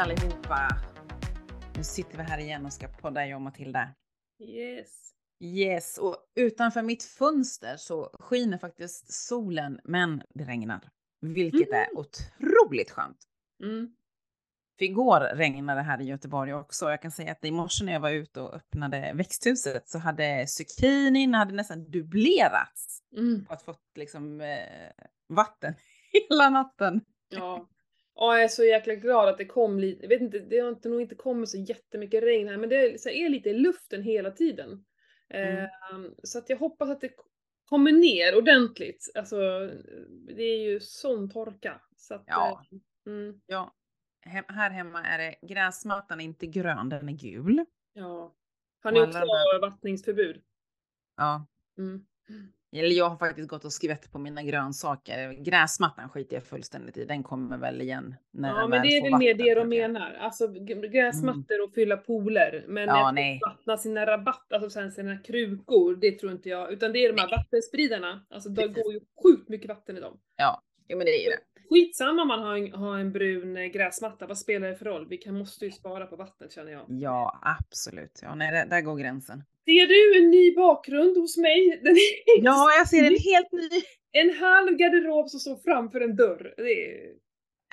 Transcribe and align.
allihopa! 0.00 0.68
Nu 1.76 1.84
sitter 1.84 2.16
vi 2.16 2.22
här 2.22 2.38
igen 2.38 2.66
och 2.66 2.72
ska 2.72 2.88
podda 2.88 3.26
jag 3.26 3.36
och 3.36 3.42
Matilda. 3.42 3.88
Yes. 4.38 5.12
Yes, 5.40 5.98
och 5.98 6.16
utanför 6.34 6.82
mitt 6.82 7.02
fönster 7.02 7.76
så 7.76 8.10
skiner 8.20 8.58
faktiskt 8.58 9.12
solen, 9.12 9.80
men 9.84 10.22
det 10.34 10.44
regnar. 10.44 10.80
Vilket 11.20 11.68
Mm. 11.68 11.80
är 11.80 11.98
otroligt 11.98 12.90
skönt. 12.90 13.18
Mm. 13.62 13.94
För 14.78 14.84
igår 14.84 15.20
regnade 15.34 15.80
det 15.80 15.84
här 15.84 16.00
i 16.00 16.04
Göteborg 16.04 16.54
också. 16.54 16.90
Jag 16.90 17.02
kan 17.02 17.10
säga 17.10 17.32
att 17.32 17.44
i 17.44 17.50
morse 17.50 17.84
när 17.84 17.92
jag 17.92 18.00
var 18.00 18.10
ute 18.10 18.40
och 18.40 18.54
öppnade 18.54 19.12
växthuset 19.14 19.88
så 19.88 19.98
hade 19.98 20.46
zucchinin 20.46 21.34
hade 21.34 21.52
nästan 21.54 21.90
dubblerats 21.90 23.02
Mm. 23.16 23.46
att 23.48 23.62
fått 23.62 23.90
liksom 23.94 24.40
eh, 24.40 24.90
vatten 25.28 25.74
hela 26.12 26.50
natten. 26.50 27.00
Ja. 27.28 27.68
Ja, 28.14 28.34
jag 28.34 28.44
är 28.44 28.48
så 28.48 28.64
jäkla 28.64 28.94
glad 28.94 29.28
att 29.28 29.38
det 29.38 29.44
kom 29.46 29.78
lite, 29.78 30.02
jag 30.02 30.08
vet 30.08 30.20
inte, 30.20 30.38
det 30.38 30.58
har 30.58 30.68
inte, 30.68 30.88
nog 30.88 31.00
inte 31.00 31.14
kommit 31.14 31.48
så 31.48 31.58
jättemycket 31.58 32.22
regn 32.22 32.48
här, 32.48 32.56
men 32.56 32.68
det 32.68 32.76
är, 32.76 33.28
lite 33.28 33.50
i 33.50 33.54
luften 33.54 34.02
hela 34.02 34.30
tiden. 34.30 34.84
Mm. 35.28 35.64
Eh, 35.64 35.68
så 36.22 36.38
att 36.38 36.50
jag 36.50 36.56
hoppas 36.56 36.90
att 36.90 37.00
det 37.00 37.10
kommer 37.64 37.92
ner 37.92 38.38
ordentligt. 38.38 39.12
Alltså, 39.14 39.36
det 40.36 40.42
är 40.42 40.58
ju 40.58 40.80
sån 40.80 41.30
torka. 41.30 41.80
Så 41.96 42.14
att, 42.14 42.24
Ja. 42.26 42.62
eh, 43.06 43.12
mm, 43.12 43.40
Ja, 43.46 43.74
hem, 44.22 44.44
här 44.48 44.70
hemma 44.70 45.02
är 45.04 45.18
det 45.18 45.46
gräsmattan 45.46 46.20
är 46.20 46.24
inte 46.24 46.46
grön, 46.46 46.88
den 46.88 47.08
är 47.08 47.12
gul. 47.12 47.64
ja. 47.92 48.34
Har 48.82 48.92
ni 48.92 49.00
också 49.00 49.20
vattningsförbud? 49.60 50.42
Ja, 51.16 51.46
Mm. 51.78 52.06
Eller 52.72 52.88
jag 52.90 53.08
har 53.08 53.16
faktiskt 53.16 53.48
gått 53.48 53.64
och 53.64 53.72
skvätt 53.72 54.12
på 54.12 54.18
mina 54.18 54.42
grönsaker. 54.42 55.32
Gräsmattan 55.32 56.08
skiter 56.08 56.36
jag 56.36 56.44
fullständigt 56.44 56.96
i. 56.96 57.04
Den 57.04 57.22
kommer 57.22 57.58
väl 57.58 57.80
igen 57.80 58.14
när 58.30 58.48
Ja, 58.48 58.68
men 58.68 58.82
det 58.82 58.88
är 58.88 59.02
väl 59.02 59.18
mer 59.18 59.34
det 59.34 59.54
de 59.54 59.68
menar. 59.68 60.12
Alltså 60.20 60.48
g- 60.48 60.88
gräsmattor 60.92 61.64
och 61.64 61.74
fylla 61.74 61.96
pooler. 61.96 62.64
Men 62.68 62.88
Ja, 62.88 63.08
att 63.08 63.14
nej. 63.14 63.38
vattna 63.46 63.76
sina 63.76 64.06
rabatt, 64.06 64.52
alltså 64.52 64.70
sen 64.70 64.92
sina 64.92 65.18
krukor, 65.18 65.96
det 65.96 66.12
tror 66.18 66.32
inte 66.32 66.48
jag. 66.48 66.72
Utan 66.72 66.92
det 66.92 66.98
är 67.04 67.12
de 67.12 67.20
här 67.20 67.30
vattenspridarna. 67.30 68.26
Alltså 68.30 68.48
det 68.48 68.68
går 68.68 68.92
ju 68.92 69.00
sjukt 69.22 69.48
mycket 69.48 69.68
vatten 69.68 69.96
i 69.96 70.00
dem. 70.00 70.18
Ja, 70.36 70.62
jo, 70.88 70.98
men 70.98 71.04
det 71.06 71.26
är 71.26 71.30
det. 71.30 71.38
Skitsamma 71.70 72.22
om 72.22 72.28
man 72.28 72.40
har 72.42 72.56
en, 72.56 72.72
har 72.72 72.98
en 72.98 73.12
brun 73.12 73.56
eh, 73.56 73.64
gräsmatta, 73.66 74.26
vad 74.26 74.38
spelar 74.38 74.68
det 74.68 74.76
för 74.76 74.84
roll? 74.84 75.06
Vi 75.08 75.16
kan, 75.16 75.38
måste 75.38 75.64
ju 75.64 75.70
spara 75.72 76.06
på 76.06 76.16
vattnet 76.16 76.52
känner 76.52 76.72
jag. 76.72 76.86
Ja, 76.88 77.40
absolut. 77.42 78.18
Ja, 78.22 78.34
nej, 78.34 78.52
där, 78.52 78.66
där 78.66 78.80
går 78.80 78.96
gränsen. 78.96 79.42
Ser 79.64 79.86
du 79.86 80.18
en 80.24 80.30
ny 80.30 80.54
bakgrund 80.54 81.16
hos 81.16 81.36
mig? 81.36 81.82
Ja, 82.42 82.70
jag 82.78 82.88
ser 82.88 82.98
en 83.04 83.18
helt 83.18 83.52
ny. 83.52 83.68
En 84.12 84.30
halv 84.34 84.76
garderob 84.76 85.28
som 85.30 85.40
står 85.40 85.56
framför 85.56 86.00
en 86.00 86.16
dörr. 86.16 86.54
Det 86.56 86.62
är, 86.94 87.12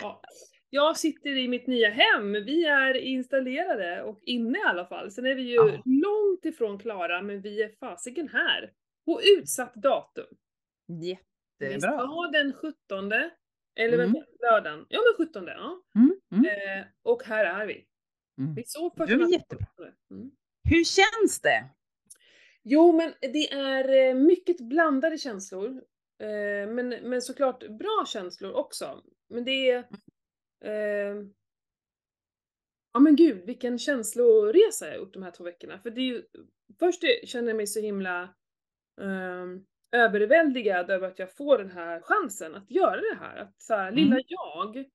ja. 0.01 0.21
Jag 0.69 0.97
sitter 0.97 1.37
i 1.37 1.47
mitt 1.47 1.67
nya 1.67 1.89
hem. 1.89 2.31
Vi 2.33 2.65
är 2.65 2.93
installerade 2.97 4.03
och 4.03 4.19
inne 4.21 4.57
i 4.57 4.61
alla 4.65 4.85
fall. 4.85 5.11
Sen 5.11 5.25
är 5.25 5.35
vi 5.35 5.41
ju 5.41 5.55
Ja. 5.55 5.81
långt 5.85 6.45
ifrån 6.45 6.79
klara, 6.79 7.21
men 7.21 7.41
vi 7.41 7.63
är 7.63 7.69
fasiken 7.79 8.29
här. 8.29 8.71
På 9.05 9.21
utsatt 9.37 9.73
datum. 9.75 10.25
Vi 10.87 11.17
Jättebra. 11.61 11.91
sa 11.91 12.29
den 12.33 12.53
17. 12.53 12.73
Eller 13.77 13.93
Mm. 13.97 14.13
vänta, 14.13 14.27
lördagen. 14.41 14.85
Ja 14.89 14.99
men 15.17 15.27
17. 15.27 15.47
Ja. 15.47 15.81
Mm, 15.95 16.19
mm, 16.31 16.45
Eh, 16.45 16.85
och 17.01 17.23
här 17.23 17.45
är 17.45 17.65
vi. 17.67 17.85
mm. 18.39 18.55
Vi 18.55 18.63
såg 18.65 18.91
Det 18.95 18.97
första 18.97 19.15
natten 19.17 19.31
jättebra. 19.31 19.65
17. 19.77 19.93
Mm. 20.11 20.31
Hur 20.63 20.83
känns 20.83 21.41
det? 21.41 21.69
Jo, 22.63 22.91
men 22.93 23.13
det 23.21 23.51
är 23.51 24.09
eh, 24.09 24.15
mycket 24.15 24.57
blandade 24.61 25.17
känslor. 25.17 25.69
Eh, 26.19 26.69
Men, 26.73 26.89
men 26.89 27.21
såklart 27.21 27.59
bra 27.67 28.05
känslor 28.07 28.51
också. 28.53 29.03
Men 29.29 29.45
det 29.45 29.69
är... 29.71 29.77
Eh, 30.63 31.23
ja 32.93 32.99
men 32.99 33.15
gud, 33.15 33.45
vilken 33.45 33.79
känsloresa 33.79 34.85
jag 34.85 34.93
har 34.93 34.97
gjort 34.99 35.13
de 35.13 35.23
här 35.23 35.31
två 35.31 35.43
veckorna. 35.43 35.79
För 35.79 35.89
det 35.89 36.01
är 36.01 36.05
ju... 36.05 36.23
Först 36.79 37.03
känner 37.23 37.47
jag 37.49 37.57
mig 37.57 37.67
så 37.67 37.79
himla 37.79 38.21
eh, 39.01 39.45
överväldigad 39.91 40.89
över 40.89 41.07
att 41.07 41.19
jag 41.19 41.35
får 41.35 41.57
den 41.57 41.71
här 41.71 42.01
chansen 42.01 42.55
att 42.55 42.71
göra 42.71 43.01
det 43.01 43.17
här. 43.19 43.37
Att 43.37 43.61
så 43.61 43.73
här, 43.75 43.91
lilla 43.91 44.15
Mm. 44.15 44.23
jag 44.27 44.85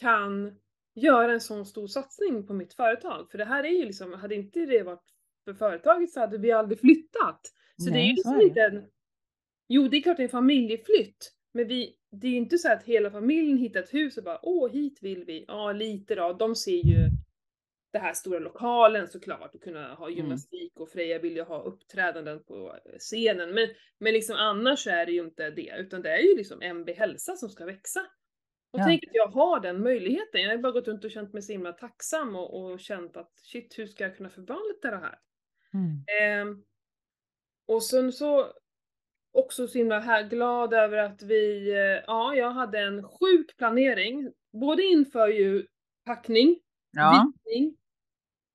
kan 0.00 0.58
göra 0.94 1.32
en 1.32 1.40
sån 1.40 1.66
stor 1.66 1.86
satsning 1.86 2.46
på 2.46 2.54
mitt 2.54 2.74
företag. 2.74 3.30
För 3.30 3.38
det 3.38 3.44
här 3.44 3.64
är 3.64 3.68
ju 3.68 3.84
liksom, 3.84 4.12
hade 4.12 4.34
inte 4.34 4.66
det 4.66 4.82
varit 4.82 5.04
för 5.44 5.54
företaget 5.54 6.10
så 6.10 6.20
hade 6.20 6.38
vi 6.38 6.52
aldrig 6.52 6.80
flyttat. 6.80 7.40
Så 7.76 7.84
det 7.84 7.90
är 7.90 7.92
Nej, 7.92 8.08
ju 8.08 8.14
liksom 8.14 8.40
inte 8.40 8.60
en... 8.60 8.84
Jo, 9.68 9.88
det 9.88 9.96
är 9.96 10.02
klart 10.02 10.16
det 10.16 10.22
är 10.22 10.24
en 10.24 10.30
familjeflytt. 10.30 11.32
Men 11.54 11.68
vi, 11.68 11.94
det 12.10 12.26
är 12.26 12.30
ju 12.30 12.36
inte 12.36 12.58
så 12.58 12.72
att 12.72 12.82
hela 12.82 13.10
familjen 13.10 13.58
hittar 13.58 13.80
ett 13.80 13.94
hus 13.94 14.16
och 14.18 14.24
bara 14.24 14.38
åh, 14.42 14.70
hit 14.72 14.98
vill 15.02 15.24
vi. 15.24 15.44
Ja, 15.48 15.72
lite 15.72 16.14
då. 16.14 16.32
De 16.32 16.56
ser 16.56 16.86
ju 16.86 17.08
det 17.92 17.98
här 17.98 18.12
stora 18.12 18.38
lokalen 18.38 19.08
såklart 19.08 19.54
och 19.54 19.62
kunna 19.62 19.94
ha 19.94 20.06
Mm. 20.06 20.16
gymnastik 20.16 20.80
och 20.80 20.88
Freja 20.90 21.18
vill 21.18 21.36
ju 21.36 21.42
ha 21.42 21.62
uppträdanden 21.62 22.44
på 22.44 22.76
scenen. 22.98 23.54
Men, 23.54 23.68
men 23.98 24.12
liksom 24.12 24.36
annars 24.36 24.78
så 24.78 24.90
är 24.90 25.06
det 25.06 25.12
ju 25.12 25.20
inte 25.20 25.50
det, 25.50 25.74
utan 25.78 26.02
det 26.02 26.10
är 26.10 26.18
ju 26.18 26.36
liksom 26.36 26.62
MB 26.62 26.90
Hälsa 26.92 27.36
som 27.36 27.48
ska 27.48 27.64
växa. 27.64 28.00
Och 28.72 28.80
Ja. 28.80 28.84
tänk 28.84 29.04
att 29.04 29.14
jag 29.14 29.26
har 29.28 29.60
den 29.60 29.82
möjligheten. 29.82 30.40
Jag 30.42 30.50
har 30.50 30.58
bara 30.58 30.72
gått 30.72 30.88
runt 30.88 31.04
och 31.04 31.10
känt 31.10 31.32
mig 31.32 31.42
så 31.42 31.52
himla 31.52 31.72
tacksam 31.72 32.36
och, 32.36 32.62
och 32.64 32.80
känt 32.80 33.16
att 33.16 33.32
shit, 33.38 33.78
hur 33.78 33.86
ska 33.86 34.04
jag 34.04 34.16
kunna 34.16 34.30
förvalta 34.30 34.90
det 34.90 34.96
här? 34.96 35.18
Mm. 35.74 36.04
Ehm, 36.48 36.64
och 37.66 37.82
sen 37.82 38.12
så 38.12 38.52
också 39.32 39.66
så 39.68 39.78
himla 39.78 39.98
här 40.00 40.22
glad 40.28 40.74
över 40.74 40.96
att 40.98 41.22
vi, 41.22 41.70
eh, 41.72 42.04
ja, 42.06 42.34
jag 42.34 42.50
hade 42.50 42.78
en 42.78 43.02
sjuk 43.02 43.56
planering. 43.56 44.32
Både 44.52 44.82
inför 44.82 45.28
ju 45.28 45.66
packning, 46.04 46.60
Ja, 46.90 47.32
visning, 47.46 47.76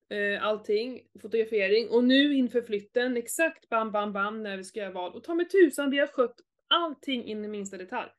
eh, 0.09 0.45
allting, 0.45 1.01
fotografering 1.21 1.89
och 1.89 2.03
nu 2.03 2.33
inför 2.33 2.61
flytten, 2.61 3.17
exakt 3.17 3.69
bam 3.69 3.91
bam 3.91 4.13
bam 4.13 4.43
när 4.43 4.57
vi 4.57 4.63
ska 4.63 4.79
göra 4.79 4.91
vad. 4.91 5.15
Och 5.15 5.23
ta 5.23 5.35
mig 5.35 5.47
tusan, 5.47 5.89
vi 5.89 5.99
har 5.99 6.07
skött 6.07 6.35
allting 6.67 7.23
in 7.23 7.45
i 7.45 7.47
minsta 7.47 7.77
detalj. 7.77 8.09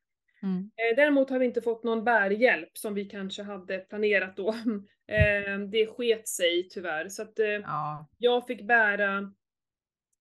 mm. 0.43 0.71
Eh, 0.77 0.97
däremot 0.97 1.31
har 1.31 1.39
vi 1.39 1.47
inte 1.47 1.63
fått 1.63 1.85
någon 1.85 2.05
bärhjälp 2.05 2.79
som 2.79 2.95
vi 2.95 3.05
kanske 3.05 3.43
hade 3.43 3.79
planerat 3.79 4.37
då. 4.37 4.49
eh, 5.07 5.59
det 5.71 5.87
sket 5.87 6.29
sig 6.29 6.69
tyvärr. 6.69 7.09
Så 7.09 7.23
att 7.23 7.39
eh, 7.39 7.47
ja. 7.47 8.09
jag 8.19 8.47
fick 8.47 8.63
bära 8.63 9.33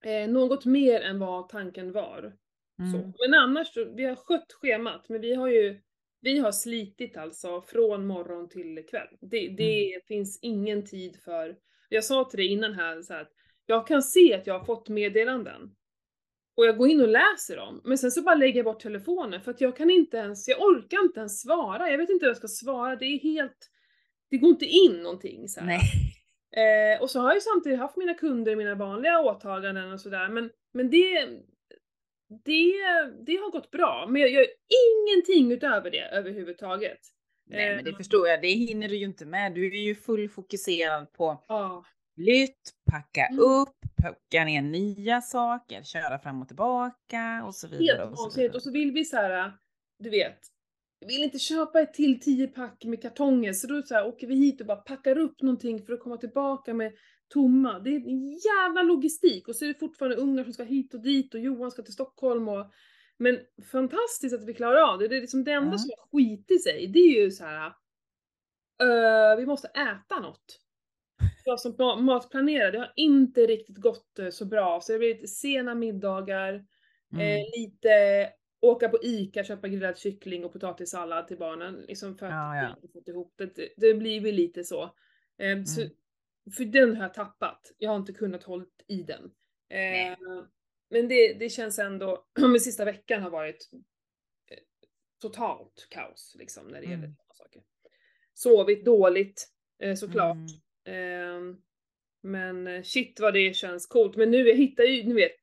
eh, 0.04 0.30
något 0.30 0.66
mer 0.66 1.02
än 1.02 1.20
vad 1.20 1.50
tanken 1.50 1.92
var. 1.92 2.34
Mm. 2.80 3.14
Men 3.28 3.34
annars, 3.34 3.78
vi 3.96 4.04
har 4.06 4.16
skött 4.16 4.54
schemat, 4.54 5.10
men 5.10 5.22
vi 5.22 5.34
har 5.34 5.48
ju 5.48 5.82
vi 6.22 6.40
har 6.40 6.52
slitit 6.52 7.18
alltså 7.18 7.62
från 7.62 8.08
morgon 8.08 8.50
till 8.50 8.86
kväll. 8.90 9.08
Det, 9.22 9.48
det 9.58 10.06
finns 10.08 10.40
ingen 10.42 10.86
tid 10.86 11.18
för... 11.24 11.56
Jag 11.90 12.04
sa 12.04 12.24
till 12.24 12.38
dig 12.38 12.48
innan 12.48 12.74
här, 12.74 13.02
så 13.02 13.14
här 13.14 13.22
att 13.22 13.32
jag 13.66 13.88
kan 13.88 14.04
se 14.04 14.34
att 14.34 14.48
jag 14.48 14.60
har 14.60 14.66
fått 14.66 14.90
meddelanden. 14.90 15.76
Och 16.56 16.66
jag 16.66 16.78
går 16.78 16.88
in 16.88 17.02
och 17.02 17.08
läser 17.08 17.56
dem, 17.56 17.82
men 17.84 17.98
sen 17.98 18.12
så 18.12 18.22
bara 18.22 18.36
lägger 18.36 18.56
jag 18.56 18.66
bort 18.66 18.80
telefonen 18.80 19.42
för 19.42 19.52
att 19.52 19.62
jag 19.62 19.78
kan 19.78 19.90
inte 19.90 20.18
ens, 20.18 20.48
jag 20.48 20.62
orkar 20.62 21.04
inte 21.04 21.20
ens 21.20 21.42
svara. 21.42 21.90
Jag 21.90 21.98
vet 21.98 22.10
inte 22.10 22.26
hur 22.26 22.30
jag 22.30 22.38
ska 22.38 22.48
svara, 22.48 22.96
det 22.96 23.06
är 23.06 23.20
helt... 23.20 23.70
Det 24.30 24.38
går 24.38 24.50
inte 24.50 24.66
in 24.66 25.04
någonting 25.04 25.48
så. 25.48 25.62
Eh, 26.62 27.02
och 27.02 27.10
så 27.10 27.20
har 27.20 27.28
jag 27.28 27.36
ju 27.36 27.42
samtidigt 27.42 27.80
haft 27.80 27.98
mina 27.98 28.14
kunder, 28.14 28.56
mina 28.56 28.76
vanliga 28.76 29.20
åtaganden 29.20 29.92
och 29.92 30.02
sådär, 30.02 30.30
men, 30.30 30.50
men 30.74 30.90
det, 30.90 31.28
det, 32.46 32.74
det 33.26 33.36
har 33.36 33.52
gått 33.52 33.72
bra. 33.72 34.08
Men 34.10 34.22
jag 34.22 34.32
gör 34.32 34.46
ingenting 34.86 35.52
utöver 35.52 35.92
det 35.92 36.02
överhuvudtaget. 36.12 36.98
Nej, 37.50 37.76
men 37.76 37.84
det 37.86 37.90
Eh, 37.92 37.98
förstår 37.98 38.28
jag. 38.28 38.42
Det 38.42 38.48
hinner 38.48 38.90
du 38.90 38.96
ju 38.98 39.06
inte 39.06 39.26
med. 39.26 39.54
Du 39.54 39.66
är 39.68 39.82
ju 39.82 39.96
full 39.96 40.30
fokuserad 40.30 41.14
på 41.14 41.44
Ja, 41.48 41.86
flytt, 42.16 42.72
packa 42.92 43.26
Mm. 43.32 43.40
upp, 43.40 43.76
packa 44.02 44.46
ner 44.46 44.62
nya 44.62 45.22
saker, 45.22 45.84
köra 45.84 46.20
fram 46.20 46.42
och 46.42 46.48
tillbaka 46.48 47.44
och 47.46 47.56
så 47.56 47.68
vidare. 47.68 47.98
helt 47.98 48.12
och 48.12 48.32
så 48.32 48.40
vidare. 48.40 48.56
Och 48.56 48.62
så 48.62 48.72
vill 48.72 48.92
vi 48.92 49.06
så 49.06 49.18
här, 49.18 49.52
du 50.00 50.10
vet, 50.10 50.38
vi 51.00 51.08
vill 51.16 51.24
inte 51.24 51.40
köpa 51.40 51.82
ett 51.82 51.94
till 51.94 52.20
10 52.20 52.48
pack 52.48 52.84
med 52.86 53.02
kartonger, 53.02 53.54
så 53.54 53.68
då 53.68 53.82
så 53.82 53.94
här, 53.96 54.08
åker 54.08 54.28
vi 54.28 54.36
hit 54.36 54.62
och 54.62 54.68
bara 54.68 54.78
packar 54.78 55.18
upp 55.18 55.42
någonting 55.42 55.86
för 55.86 55.94
att 55.94 56.00
komma 56.00 56.18
tillbaka 56.18 56.74
med 56.74 56.94
tomma. 57.30 57.80
Det 57.80 57.90
är 57.90 57.96
en 57.96 58.28
jävla 58.30 58.84
logistik 58.84 59.48
och 59.48 59.56
så 59.56 59.66
är 59.66 59.70
det 59.70 59.80
fortfarande 59.80 60.16
ungar 60.18 60.44
som 60.44 60.54
ska 60.54 60.64
hit 60.64 60.94
och 60.94 61.02
dit 61.02 61.34
och 61.34 61.40
Johan 61.40 61.72
ska 61.72 61.82
till 61.82 61.94
Stockholm 61.94 62.48
och 62.48 62.72
men 63.18 63.40
fantastiskt 63.72 64.36
att 64.36 64.46
vi 64.46 64.54
klarar 64.54 64.82
av 64.94 65.00
det. 65.00 65.08
Det 65.08 65.18
är 65.18 65.22
liksom 65.22 65.44
det 65.44 65.52
enda 65.52 65.72
Ja. 65.72 65.78
som 65.78 65.90
har 65.98 66.08
skitit 66.20 66.64
sig, 66.64 66.88
det 66.88 67.00
är 67.00 67.24
ju 67.24 67.32
så 67.32 67.44
här. 67.46 67.74
"Ö, 68.84 69.36
vi 69.36 69.46
måste 69.46 69.68
äta 69.68 70.20
något. 70.22 70.60
Jag 71.46 71.60
som 71.60 71.74
ma- 71.76 72.02
matplanerare, 72.02 72.72
det 72.72 72.78
har 72.78 72.94
inte 72.96 73.42
riktigt 73.46 73.78
gått 73.78 74.20
eh, 74.20 74.30
så 74.30 74.46
bra. 74.46 74.82
Så 74.82 74.92
det 74.92 74.98
blir 75.00 75.14
lite 75.16 75.28
sena 75.28 75.76
middagar, 75.76 76.54
eh, 77.14 77.20
Mm. 77.22 77.46
lite 77.58 77.90
åka 78.62 78.90
på 78.90 78.98
ICA, 79.04 79.44
köpa 79.44 79.68
grillad 79.68 79.98
kyckling 79.98 80.46
och 80.46 80.54
potatissallad 80.54 81.28
till 81.28 81.38
barnen. 81.38 81.76
Liksom 81.88 82.18
för 82.18 82.26
att 82.26 82.32
Ja, 82.32 82.56
ja. 82.56 82.76
inte 82.76 82.88
fått 82.94 83.08
ihop 83.08 83.34
det. 83.38 83.70
Det- 83.78 83.94
blir 83.94 84.22
väl 84.22 84.36
lite 84.36 84.64
så. 84.64 84.84
Eh, 85.38 85.64
så 85.64 85.82
Mm. 85.82 85.94
För 86.56 86.66
den 86.66 86.96
har 86.96 87.04
jag 87.04 87.14
tappat. 87.14 87.72
Jag 87.78 87.90
har 87.90 87.98
inte 87.98 88.14
kunnat 88.14 88.44
hålla 88.44 88.66
i 88.88 89.04
den. 89.04 89.24
Eh, 89.70 90.18
men 90.90 91.08
det, 91.08 91.34
det 91.34 91.50
känns 91.50 91.80
ändå, 91.80 92.26
men 92.40 92.60
sista 92.60 92.86
veckan 92.86 93.22
har 93.22 93.30
varit 93.30 93.70
eh, 94.52 94.58
totalt 95.22 95.88
kaos 95.90 96.36
liksom 96.40 96.68
när 96.68 96.80
det 96.82 96.86
gäller 96.86 96.98
Mm. 97.04 97.16
sådana 97.16 97.34
saker. 97.34 97.62
Sovit 98.34 98.86
dåligt. 98.86 99.48
eh, 99.84 99.96
såklart. 99.96 100.38
Mm. 100.86 101.50
Eh, 101.52 101.56
men 102.24 102.68
eh, 102.68 102.84
shit 102.84 103.20
vad 103.20 103.34
det 103.34 103.56
känns 103.56 103.88
coolt. 103.88 104.16
Men 104.16 104.32
nu, 104.32 104.48
jag 104.48 104.56
hittar 104.56 104.84
ju, 104.84 105.04
ni 105.04 105.14
vet, 105.14 105.36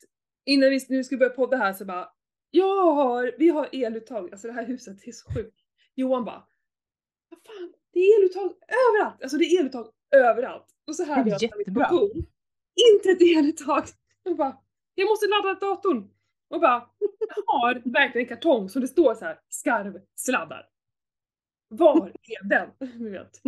innan 0.44 0.70
vi 0.70 0.80
nu 0.88 1.04
ska 1.04 1.16
börja 1.16 1.30
podda 1.32 1.56
här 1.56 1.72
så 1.72 1.84
bara, 1.84 2.08
jag 2.50 2.92
har, 2.94 3.34
vi 3.38 3.48
har 3.48 3.68
eluttag, 3.72 4.30
alltså 4.32 4.46
det 4.46 4.52
här 4.52 4.66
huset 4.66 4.98
det 5.04 5.10
är 5.10 5.12
så 5.12 5.32
sjukt. 5.34 5.56
Johan 5.94 6.24
bara, 6.24 6.48
vad 7.28 7.40
fan, 7.46 7.74
det 7.92 7.98
är 8.00 8.20
eluttag 8.20 8.54
överallt! 8.68 9.22
Alltså 9.22 9.36
det 9.38 9.44
är 9.44 9.60
eluttag 9.60 9.92
överallt. 10.10 10.66
Och 10.86 10.96
så 10.96 11.04
har 11.04 11.24
mitt 11.24 11.42
jättebra. 11.42 11.88
kontor. 11.88 12.10
Inte 12.92 13.10
ett 13.10 13.22
eluttag! 13.22 13.84
Jag 14.22 14.36
bara, 14.36 14.58
jag 14.94 15.08
måste 15.08 15.26
ladda 15.26 15.60
datorn! 15.60 16.10
Och 16.50 16.60
bara, 16.60 16.88
jag 17.18 17.44
har 17.46 17.82
verkligen 17.92 18.28
en 18.28 18.36
kartong 18.36 18.68
som 18.68 18.80
det 18.82 18.88
står 18.88 19.14
så 19.14 19.24
här 19.24 19.40
skarvsladdar. 19.48 20.68
Var 21.68 22.08
är 22.08 22.48
den? 22.48 22.70
Ni 22.98 23.10
vet. 23.10 23.40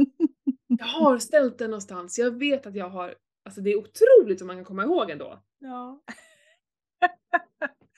Jag 0.66 0.86
har 0.86 1.18
ställt 1.18 1.58
den 1.58 1.70
någonstans, 1.70 2.18
jag 2.18 2.38
vet 2.38 2.66
att 2.66 2.74
jag 2.74 2.88
har, 2.88 3.14
alltså 3.44 3.60
det 3.60 3.70
är 3.70 3.76
otroligt 3.76 4.38
som 4.38 4.46
man 4.46 4.56
kan 4.56 4.64
komma 4.64 4.82
ihåg 4.82 5.10
ändå. 5.10 5.42
Ja. 5.58 6.00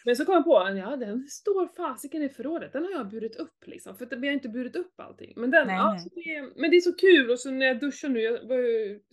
Men 0.04 0.16
så 0.16 0.24
kom 0.24 0.34
jag 0.34 0.44
på, 0.44 0.78
ja 0.78 0.96
den 0.96 1.28
står 1.28 1.68
fasiken 1.76 2.22
i 2.22 2.28
förrådet, 2.28 2.72
den 2.72 2.84
har 2.84 2.90
jag 2.90 3.08
burit 3.08 3.36
upp 3.36 3.66
liksom. 3.66 3.96
För 3.96 4.16
vi 4.16 4.26
har 4.26 4.34
inte 4.34 4.48
burit 4.48 4.76
upp 4.76 5.00
allting. 5.00 5.32
Men 5.36 5.50
den, 5.50 5.66
Nej, 5.66 5.76
ja, 5.76 5.92
nej. 5.92 6.24
det, 6.24 6.60
men 6.60 6.70
det 6.70 6.76
är 6.76 6.80
så 6.80 6.94
kul 6.94 7.30
och 7.30 7.40
så 7.40 7.50
när 7.50 7.66
jag 7.66 7.80
duschar 7.80 8.08
nu, 8.08 8.20
jag 8.20 8.40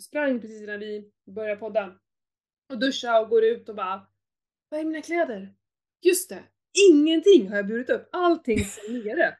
sprang 0.02 0.42
precis 0.42 0.62
innan 0.64 0.80
vi 0.80 1.12
började 1.36 1.60
podda. 1.60 1.96
Och 2.74 2.80
duschade 2.80 3.20
och 3.20 3.30
går 3.30 3.44
ut 3.44 3.70
och 3.70 3.76
bara, 3.76 4.08
vad 4.70 4.80
är 4.80 4.86
mina 4.86 5.02
kläder? 5.02 5.54
Just 6.02 6.30
det, 6.30 6.44
ingenting 6.92 7.50
har 7.50 7.56
jag 7.56 7.68
burit 7.68 7.90
upp, 7.90 8.10
allting 8.12 8.66
står 8.66 8.94
nere. 8.94 9.38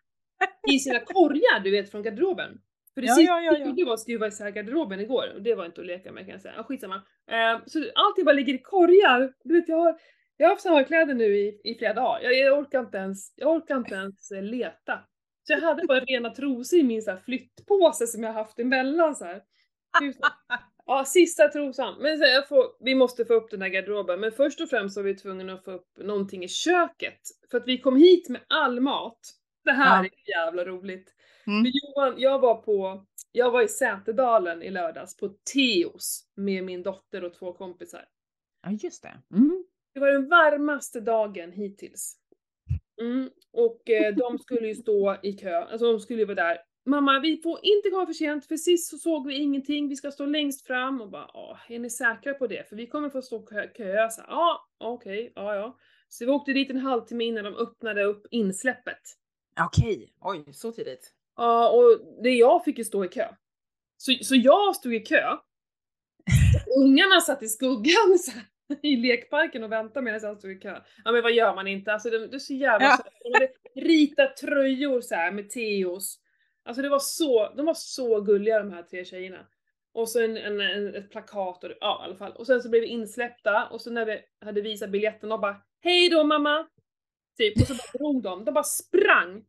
I 0.72 0.80
sina 0.80 1.00
korgar 1.00 1.60
du 1.60 1.72
vet 1.72 1.92
från 1.92 2.04
garderoben. 2.04 2.62
För 2.94 3.02
det 3.02 3.08
Ja, 3.08 3.16
sista 3.16 3.32
ja, 3.32 3.42
ja, 3.42 3.74
ja. 3.78 3.86
var 3.86 3.94
att 3.94 4.00
skruva 4.00 4.28
isär 4.28 4.50
garderoben 4.50 5.00
igår 5.00 5.34
och 5.36 5.42
det 5.42 5.56
var 5.56 5.66
inte 5.66 5.82
att 5.82 5.88
leka 5.88 6.12
med 6.12 6.26
kan 6.26 6.32
jag 6.32 6.42
säga. 6.42 6.54
Ja, 6.58 6.64
skitsamma. 6.64 6.96
Eh, 7.32 7.62
så 7.66 7.80
allting 7.96 8.26
bara 8.26 8.36
ligger 8.36 8.54
i 8.54 8.58
korgar. 8.58 9.34
Du 9.44 9.54
vet 9.54 9.70
jag 9.70 9.78
har, 9.78 10.00
jag 10.38 10.46
har 10.46 10.50
haft 10.52 10.64
samma 10.64 10.84
kläder 10.84 11.14
nu 11.14 11.38
i, 11.38 11.62
i 11.64 11.76
flera 11.76 11.94
dagar. 11.94 12.22
Jag, 12.22 12.34
jag 12.34 12.60
orkar 12.60 12.80
inte 12.80 12.98
ens, 12.98 13.34
jag 13.36 13.52
orkar 13.56 13.78
inte 13.78 13.96
ens 13.96 14.32
eh, 14.32 14.42
leta. 14.44 15.00
Så 15.48 15.54
jag 15.54 15.62
hade 15.62 15.88
bara 15.88 16.00
rena 16.00 16.30
trosor 16.30 16.80
i 16.80 16.84
min 16.84 17.02
så 17.02 17.12
här 17.12 17.18
flyttpåse 17.18 18.08
som 18.08 18.24
jag 18.24 18.34
haft 18.34 18.60
emellan 18.60 19.16
så 19.16 19.26
här. 19.26 19.42
Ja, 20.86 21.06
sista 21.06 21.48
trosan. 21.48 21.96
Men 22.02 22.18
så 22.18 22.24
jag 22.24 22.48
får, 22.48 22.66
vi 22.80 22.96
måste 22.96 23.26
få 23.26 23.34
upp 23.34 23.52
den 23.52 23.62
här 23.62 23.70
garderoben. 23.70 24.20
Men 24.20 24.32
först 24.32 24.62
och 24.62 24.70
främst 24.70 24.96
så 24.96 25.02
var 25.02 25.06
vi 25.06 25.16
tvungna 25.16 25.54
att 25.54 25.64
få 25.64 25.72
upp 25.72 25.98
någonting 25.98 26.44
i 26.44 26.48
köket. 26.48 27.20
För 27.52 27.58
att 27.58 27.68
vi 27.68 27.78
kom 27.78 27.96
hit 27.96 28.30
med 28.30 28.42
all 28.48 28.80
mat. 28.82 29.20
Det 29.64 29.72
här 29.72 30.04
Ja. 30.04 30.10
är 30.10 30.38
jävla 30.46 30.66
roligt. 30.66 31.14
Mm. 31.48 31.64
Johan, 31.74 32.14
jag 32.18 32.40
var 32.40 32.56
på, 32.56 33.06
jag 33.32 33.52
var 33.52 33.62
i 33.62 33.68
Säterdalen 33.68 34.64
i 34.64 34.70
lördags 34.72 35.18
på 35.18 35.30
Teos 35.54 36.28
med 36.36 36.64
min 36.64 36.84
dotter 36.84 37.24
och 37.24 37.34
två 37.34 37.54
kompisar. 37.54 38.06
ja, 38.64 38.72
just 38.72 39.04
det. 39.04 39.18
Mm. 39.36 39.55
Det 39.96 40.02
var 40.02 40.12
den 40.12 40.30
varmaste 40.30 41.00
dagen 41.00 41.52
hittills. 41.52 42.18
Mm. 43.02 43.30
Och 43.54 43.90
eh, 43.90 44.16
de 44.16 44.38
skulle 44.38 44.68
ju 44.68 44.76
stå 44.76 45.18
i 45.24 45.34
kö, 45.34 45.56
alltså 45.56 45.92
de 45.92 46.00
skulle 46.00 46.20
ju 46.20 46.26
vara 46.26 46.36
där. 46.36 46.58
Mamma, 46.86 47.20
vi 47.20 47.42
får 47.42 47.60
inte 47.64 47.90
komma 47.90 48.06
för 48.06 48.14
sent, 48.14 48.46
för 48.46 48.58
sist 48.58 48.90
så 48.90 48.98
såg 48.98 49.28
vi 49.28 49.36
ingenting, 49.36 49.90
vi 49.90 49.96
ska 49.96 50.12
stå 50.12 50.26
längst 50.26 50.68
fram 50.68 51.02
och 51.02 51.10
bara, 51.10 51.30
ja, 51.34 51.60
är 51.70 51.80
ni 51.80 51.90
säkra 51.90 52.34
på 52.34 52.48
det? 52.48 52.70
För 52.70 52.76
vi 52.76 52.88
kommer 52.88 53.10
få 53.10 53.22
stå 53.22 53.46
kö, 53.46 53.68
kö. 53.68 54.10
Så, 54.10 54.22
ja, 54.28 54.70
okej, 54.78 55.34
ja, 55.36 55.56
ja. 55.56 55.78
Så 56.10 56.26
vi 56.26 56.32
åkte 56.32 56.54
dit 56.54 56.70
en 56.70 56.78
halvtimme 56.78 57.24
innan 57.24 57.44
de 57.44 57.56
öppnade 57.56 58.04
upp 58.04 58.28
insläppet. 58.32 59.02
Okej, 59.62 60.14
oj, 60.22 60.46
så 60.54 60.72
tidigt. 60.72 61.14
Ja, 61.36 61.70
och 61.70 62.24
det 62.24 62.30
jag 62.30 62.64
fick 62.64 62.78
ju 62.78 62.84
stå 62.84 63.06
i 63.06 63.08
kö. 63.08 63.28
Så, 63.98 64.12
så 64.22 64.36
jag 64.36 64.76
stod 64.76 64.96
i 64.96 65.00
kö. 65.00 65.24
Ungarna 66.84 67.22
satt 67.22 67.44
i 67.44 67.48
skuggan 67.48 68.20
så 68.20 68.32
här, 68.32 68.44
i 68.82 68.96
lekparken 68.96 69.64
och 69.64 69.72
väntade 69.72 70.04
medan 70.04 70.20
jag 70.24 70.38
stod 70.38 70.52
i 70.52 70.60
kö. 70.60 70.82
Ja 71.04 71.12
men 71.12 71.24
vad 71.24 71.34
gör 71.34 71.56
man 71.56 71.68
inte? 71.68 71.94
Alltså 71.94 72.10
det, 72.10 72.28
det 72.28 72.36
är 72.36 72.40
så 72.40 72.54
jävla 72.54 72.86
Ja. 72.86 72.98
De 73.24 73.34
hade 73.34 73.52
ritat 73.76 74.38
tröjor 74.38 75.02
så 75.02 75.16
här 75.16 75.32
med 75.32 75.50
Teos. 75.50 76.20
Alltså 76.66 76.82
det 76.82 76.90
var 76.90 77.00
så, 77.00 77.54
de 77.58 77.66
var 77.66 77.74
så 77.74 78.22
gulliga 78.22 78.60
de 78.60 78.72
här 78.72 78.84
tre 78.84 79.06
tjejerna. 79.06 79.48
Och 79.94 80.10
så 80.10 80.24
en, 80.24 80.38
en, 80.38 80.62
en, 80.62 80.96
ett 80.96 81.12
plakat 81.12 81.64
och 81.64 81.72
ja 81.80 82.02
i 82.02 82.06
alla 82.06 82.16
fall. 82.16 82.32
Och 82.32 82.48
sen 82.48 82.62
så 82.62 82.70
blev 82.70 82.82
vi 82.82 82.88
insläppta 82.88 83.68
och 83.68 83.82
så 83.82 83.92
när 83.92 84.06
vi 84.06 84.22
hade 84.46 84.62
visat 84.62 84.90
biljetten 84.90 85.32
och 85.32 85.40
bara 85.40 85.62
Hej 85.82 86.10
då 86.10 86.24
mamma! 86.24 86.68
Typ, 87.38 87.62
och 87.62 87.68
så 87.68 87.74
bara 87.74 87.98
drog 87.98 88.24
de. 88.24 88.46
De 88.46 88.54
bara 88.54 88.64
sprang. 88.64 89.46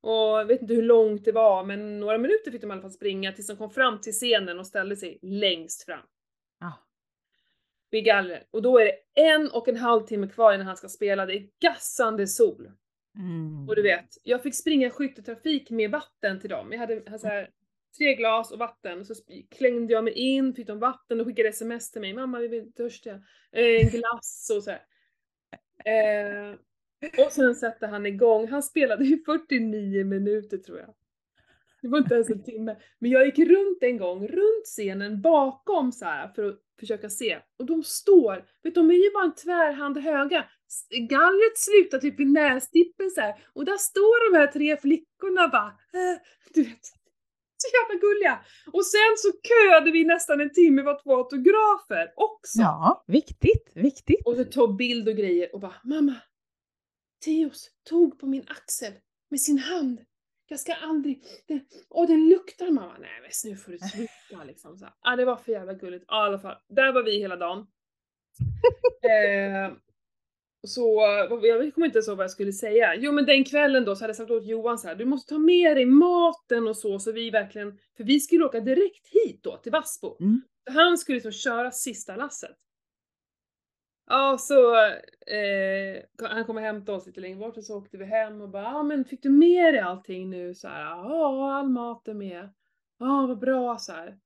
Och 0.00 0.12
jag 0.12 0.44
vet 0.44 0.62
inte 0.62 0.74
hur 0.74 0.82
långt 0.82 1.24
det 1.24 1.32
var, 1.32 1.64
men 1.64 2.00
några 2.00 2.18
minuter 2.18 2.50
fick 2.50 2.60
de 2.60 2.70
i 2.70 2.72
alla 2.72 2.82
fall 2.82 2.90
springa 2.90 3.32
tills 3.32 3.46
de 3.46 3.56
kom 3.56 3.70
fram 3.70 4.00
till 4.00 4.12
scenen 4.12 4.58
och 4.58 4.66
ställde 4.66 4.96
sig 4.96 5.18
längst 5.22 5.84
fram. 5.84 6.06
Vid 7.90 8.04
gallret. 8.04 8.48
Och 8.50 8.62
då 8.62 8.78
är 8.78 8.84
det 8.84 9.22
en 9.22 9.50
och 9.50 9.68
en 9.68 9.76
halv 9.76 10.06
timme 10.06 10.28
kvar 10.28 10.54
innan 10.54 10.66
han 10.66 10.76
ska 10.76 10.88
spela. 10.88 11.26
Det 11.26 11.34
är 11.34 11.48
gassande 11.60 12.26
sol. 12.26 12.70
Mm. 13.16 13.68
Och 13.68 13.76
du 13.76 13.82
vet, 13.82 14.08
jag 14.22 14.42
fick 14.42 14.54
springa 14.54 14.90
skytteltrafik 14.90 15.70
med 15.70 15.90
vatten 15.90 16.40
till 16.40 16.50
dem. 16.50 16.72
Jag 16.72 16.78
hade, 16.78 17.18
så 17.18 17.26
här, 17.26 17.50
tre 17.98 18.14
glas 18.14 18.52
och 18.52 18.58
vatten. 18.58 19.04
Så 19.04 19.14
klängde 19.50 19.92
jag 19.92 20.04
mig 20.04 20.12
in, 20.12 20.54
fick 20.54 20.66
de 20.66 20.78
vatten 20.78 21.20
och 21.20 21.26
skickade 21.26 21.48
sms 21.48 21.90
till 21.90 22.00
mig. 22.00 22.14
Mamma, 22.14 22.38
vi 22.38 22.58
är 22.58 22.70
törstiga. 22.70 23.14
Eh, 23.52 23.80
En 23.80 23.88
glass 23.88 24.50
och 24.56 24.62
så. 24.62 24.70
Eh, 24.70 26.54
och 27.24 27.32
sen 27.32 27.54
satte 27.54 27.86
han 27.86 28.06
igång. 28.06 28.48
Han 28.48 28.62
spelade 28.62 29.04
i 29.04 29.22
49 29.26 30.04
minuter 30.04 30.58
tror 30.58 30.78
jag. 30.78 30.94
Det 31.82 31.88
var 31.88 31.98
inte 31.98 32.14
ens 32.14 32.30
en 32.30 32.42
timme. 32.42 32.76
Men 32.98 33.10
jag 33.10 33.26
gick 33.26 33.38
runt 33.38 33.82
en 33.82 33.98
gång, 33.98 34.28
runt 34.28 34.64
scenen 34.64 35.20
bakom 35.20 35.92
så 35.92 36.04
här 36.04 36.28
för 36.28 36.44
att 36.44 36.58
försöka 36.80 37.10
se. 37.10 37.38
Och 37.58 37.66
de 37.66 37.82
står, 37.82 38.36
vet 38.36 38.46
du, 38.62 38.70
de 38.70 38.90
är 38.90 38.94
ju 38.94 39.10
bara 39.10 39.24
en 39.24 39.34
tvärhand 39.34 39.98
höga. 39.98 40.44
Gallret 40.90 41.58
slutar 41.58 41.98
typ 41.98 42.20
i 42.20 42.24
nästippen 42.24 43.10
så 43.10 43.20
här. 43.20 43.34
Och 43.52 43.64
där 43.64 43.76
står 43.76 44.32
de 44.32 44.38
här 44.38 44.46
tre 44.46 44.76
flickorna 44.76 45.48
bara, 45.48 45.68
äh, 45.68 46.18
du 46.54 46.62
vet. 46.62 46.86
Så 47.62 47.68
jävla 47.76 48.00
gulliga! 48.00 48.44
Och 48.72 48.86
sen 48.86 49.14
så 49.16 49.28
köade 49.48 49.90
vi 49.90 50.04
nästan 50.04 50.40
en 50.40 50.52
timme 50.52 50.82
för 50.82 50.90
att 50.90 51.02
få 51.02 51.16
autografer 51.16 52.12
också. 52.16 52.58
Ja, 52.58 53.04
viktigt, 53.06 53.72
viktigt. 53.74 54.26
Och 54.26 54.36
så 54.36 54.44
tog 54.44 54.76
bild 54.76 55.08
och 55.08 55.14
grejer 55.14 55.54
och 55.54 55.60
bara 55.60 55.74
Mamma! 55.84 56.14
Teos 57.24 57.70
tog 57.88 58.18
på 58.18 58.26
min 58.26 58.44
axel 58.46 58.92
med 59.30 59.40
sin 59.40 59.58
hand. 59.58 60.00
Jag 60.50 60.60
ska 60.60 60.74
aldrig... 60.74 61.22
Det, 61.46 61.60
åh 61.88 62.06
den 62.06 62.28
luktar 62.28 62.70
mamma! 62.70 62.96
Nej 62.98 63.10
men 63.22 63.50
nu 63.50 63.56
får 63.56 63.72
du 63.72 63.78
sluta 63.78 64.44
liksom. 64.44 64.78
Så 64.78 64.84
här. 64.84 64.94
Ja 65.02 65.16
det 65.16 65.24
var 65.24 65.36
för 65.36 65.52
jävla 65.52 65.74
gulligt. 65.74 66.04
Ja, 66.08 66.24
i 66.24 66.28
alla 66.28 66.38
fall. 66.38 66.56
Där 66.68 66.92
var 66.92 67.02
vi 67.02 67.18
hela 67.18 67.36
dagen. 67.36 67.58
eh, 69.02 69.76
så 70.66 71.00
jag 71.42 71.74
kommer 71.74 71.86
inte 71.86 71.98
ens 71.98 72.08
ihåg 72.08 72.16
vad 72.16 72.24
jag 72.24 72.30
skulle 72.30 72.52
säga. 72.52 72.94
Jo 72.94 73.12
men 73.12 73.26
den 73.26 73.44
kvällen 73.44 73.84
då 73.84 73.96
så 73.96 74.02
hade 74.02 74.10
jag 74.10 74.16
sagt 74.16 74.30
åt 74.30 74.46
Johan 74.46 74.78
så 74.78 74.88
här, 74.88 74.94
du 74.94 75.04
måste 75.04 75.28
ta 75.28 75.38
med 75.38 75.76
dig 75.76 75.86
maten 75.86 76.68
och 76.68 76.76
så, 76.76 76.98
så 76.98 77.12
vi 77.12 77.30
verkligen, 77.30 77.78
för 77.96 78.04
vi 78.04 78.20
skulle 78.20 78.44
åka 78.44 78.60
direkt 78.60 79.06
hit 79.08 79.40
då 79.42 79.56
till 79.56 79.72
Vassbo. 79.72 80.16
Mm. 80.20 80.42
Han 80.70 80.98
skulle 80.98 81.16
liksom 81.16 81.32
köra 81.32 81.70
sista 81.70 82.16
lasset. 82.16 82.56
Ja, 84.12 84.38
så 84.38 84.76
eh, 85.26 86.28
han 86.28 86.44
kom 86.44 86.56
och 86.56 86.62
hämtade 86.62 86.98
oss 86.98 87.06
lite 87.06 87.20
längre 87.20 87.38
bort 87.38 87.56
och 87.56 87.64
så 87.64 87.78
åkte 87.78 87.96
vi 87.96 88.04
hem 88.04 88.40
och 88.40 88.48
bara, 88.48 88.62
ja 88.62 88.82
men 88.82 89.04
fick 89.04 89.22
du 89.22 89.30
med 89.30 89.74
dig 89.74 89.80
allting 89.80 90.30
nu? 90.30 90.54
Så 90.54 90.68
här, 90.68 90.80
ja, 90.80 91.52
all 91.52 91.68
mat 91.68 92.08
är 92.08 92.14
med. 92.14 92.50
Ja, 92.98 93.26
vad 93.28 93.38
bra 93.38 93.78
så 93.78 93.92
här. 93.92 94.18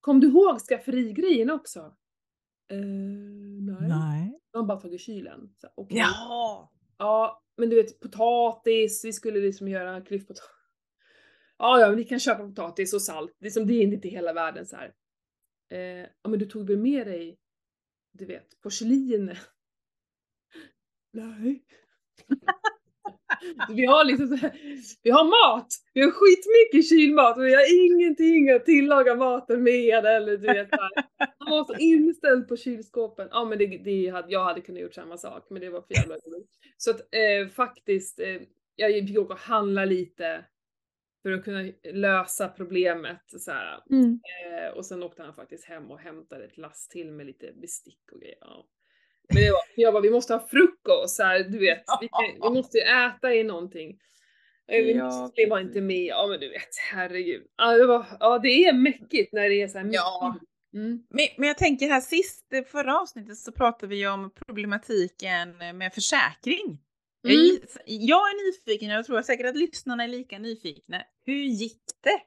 Kom 0.00 0.20
du 0.20 0.26
ihåg 0.26 0.60
skafferigrejen 0.60 1.50
också? 1.50 1.80
Eh, 2.68 2.78
nej. 3.60 3.88
Nej. 3.88 4.40
De 4.52 4.58
har 4.58 4.66
bara 4.66 4.80
tagit 4.80 5.00
kylen. 5.00 5.54
Så, 5.56 5.66
här, 5.66 5.74
okej. 5.76 5.98
Ja. 5.98 6.72
Ja, 6.98 7.42
men 7.56 7.70
du 7.70 7.76
vet 7.76 8.00
potatis, 8.00 9.04
vi 9.04 9.12
skulle 9.12 9.40
liksom 9.40 9.68
göra 9.68 10.00
klyftpotatis. 10.00 10.50
Ja, 11.58 11.80
ja, 11.80 11.88
men 11.88 11.96
vi 11.96 12.04
kan 12.04 12.20
köpa 12.20 12.46
potatis 12.46 12.94
och 12.94 13.02
salt. 13.02 13.36
Liksom, 13.40 13.66
det 13.66 13.74
är 13.74 13.82
inte 13.82 14.08
hela 14.08 14.32
världen 14.32 14.66
så 14.66 14.76
här. 14.76 14.94
Eh, 15.70 16.08
ja, 16.22 16.30
men 16.30 16.38
du 16.38 16.46
tog 16.46 16.66
väl 16.66 16.78
med 16.78 17.06
dig, 17.06 17.38
du 18.18 18.24
vet, 18.24 18.60
porslin? 18.62 19.36
Nej. 21.12 21.62
vi 23.68 23.86
har 23.86 24.04
liksom 24.04 24.28
så 24.28 24.34
här, 24.34 24.52
vi 25.02 25.10
har 25.10 25.24
mat! 25.24 25.66
Vi 25.94 26.02
har 26.02 26.10
skitmycket 26.10 26.88
kylmat 26.88 27.36
och 27.38 27.44
vi 27.44 27.54
har 27.54 27.84
ingenting 27.84 28.50
att 28.50 28.64
tillaga 28.64 29.14
maten 29.14 29.62
med 29.62 30.06
eller 30.06 30.36
du 30.36 30.46
vet. 30.46 30.68
Han 31.38 31.50
var 31.50 31.64
så 31.64 31.74
inställd 31.74 32.48
på 32.48 32.56
kylskåpen. 32.56 33.28
Ja 33.30 33.44
men 33.44 33.58
det, 33.58 33.66
det 33.66 34.08
hade, 34.08 34.32
jag 34.32 34.44
hade 34.44 34.60
kunnat 34.60 34.82
gjort 34.82 34.94
samma 34.94 35.16
sak 35.16 35.46
men 35.50 35.60
det 35.60 35.70
var 35.70 35.80
för 35.80 35.94
jävla 35.94 36.14
roligt. 36.14 36.50
Så 36.76 36.90
att 36.90 37.00
eh, 37.00 37.48
faktiskt, 37.48 38.20
eh, 38.20 38.42
jag 38.76 39.18
åka 39.18 39.34
och 39.34 39.40
handla 39.40 39.84
lite 39.84 40.44
för 41.26 41.32
att 41.32 41.44
kunna 41.44 41.72
lösa 41.92 42.48
problemet 42.48 43.22
så 43.26 43.50
här. 43.50 43.82
Mm. 43.90 44.20
Eh, 44.44 44.76
och 44.76 44.86
sen 44.86 45.02
åkte 45.02 45.22
han 45.22 45.34
faktiskt 45.34 45.64
hem 45.64 45.90
och 45.90 45.98
hämtade 45.98 46.44
ett 46.44 46.58
lass 46.58 46.88
till 46.88 47.12
med 47.12 47.26
lite 47.26 47.52
bestick 47.52 48.12
och 48.12 48.20
grejer. 48.20 48.38
Ja. 48.40 48.66
Men 49.28 49.42
det 49.42 49.50
var, 49.50 49.60
jag 49.76 49.92
bara, 49.92 50.00
vi 50.00 50.10
måste 50.10 50.34
ha 50.34 50.48
frukost 50.48 51.16
så 51.16 51.22
här, 51.22 51.38
du 51.38 51.58
vet. 51.58 51.84
Vi, 52.00 52.08
kan, 52.08 52.50
vi 52.50 52.58
måste 52.58 52.78
ju 52.78 52.84
äta 52.84 53.34
i 53.34 53.44
någonting. 53.44 53.98
Ja, 54.66 55.32
det 55.34 55.46
var 55.50 55.60
inte 55.60 55.80
med. 55.80 56.04
Ja 56.04 56.26
men 56.26 56.40
du 56.40 56.48
vet, 56.48 56.76
herregud. 56.92 57.46
Ja 57.56 57.76
det, 57.76 57.86
var, 57.86 58.06
ja, 58.20 58.38
det 58.38 58.48
är 58.48 58.72
mäckigt 58.72 59.32
när 59.32 59.48
det 59.48 59.62
är 59.62 59.68
så 59.68 59.78
här 59.78 59.90
Ja. 59.92 60.38
Mm. 60.74 61.06
Men, 61.10 61.26
men 61.36 61.48
jag 61.48 61.58
tänker 61.58 61.88
här 61.88 62.00
sist, 62.00 62.46
förra 62.66 63.00
avsnittet 63.00 63.36
så 63.36 63.52
pratade 63.52 63.86
vi 63.86 64.08
om 64.08 64.30
problematiken 64.46 65.56
med 65.56 65.92
försäkring. 65.94 66.78
Mm. 67.30 67.60
Jag, 67.84 68.18
är 68.18 68.46
nyfiken, 68.46 68.88
jag 68.88 69.06
tror 69.06 69.22
säkert 69.22 69.46
att 69.46 69.56
lyssnarna 69.56 70.04
är 70.04 70.08
lika 70.08 70.38
nyfikna. 70.38 71.02
Hur 71.24 71.34
gick 71.34 71.82
det? 72.02 72.20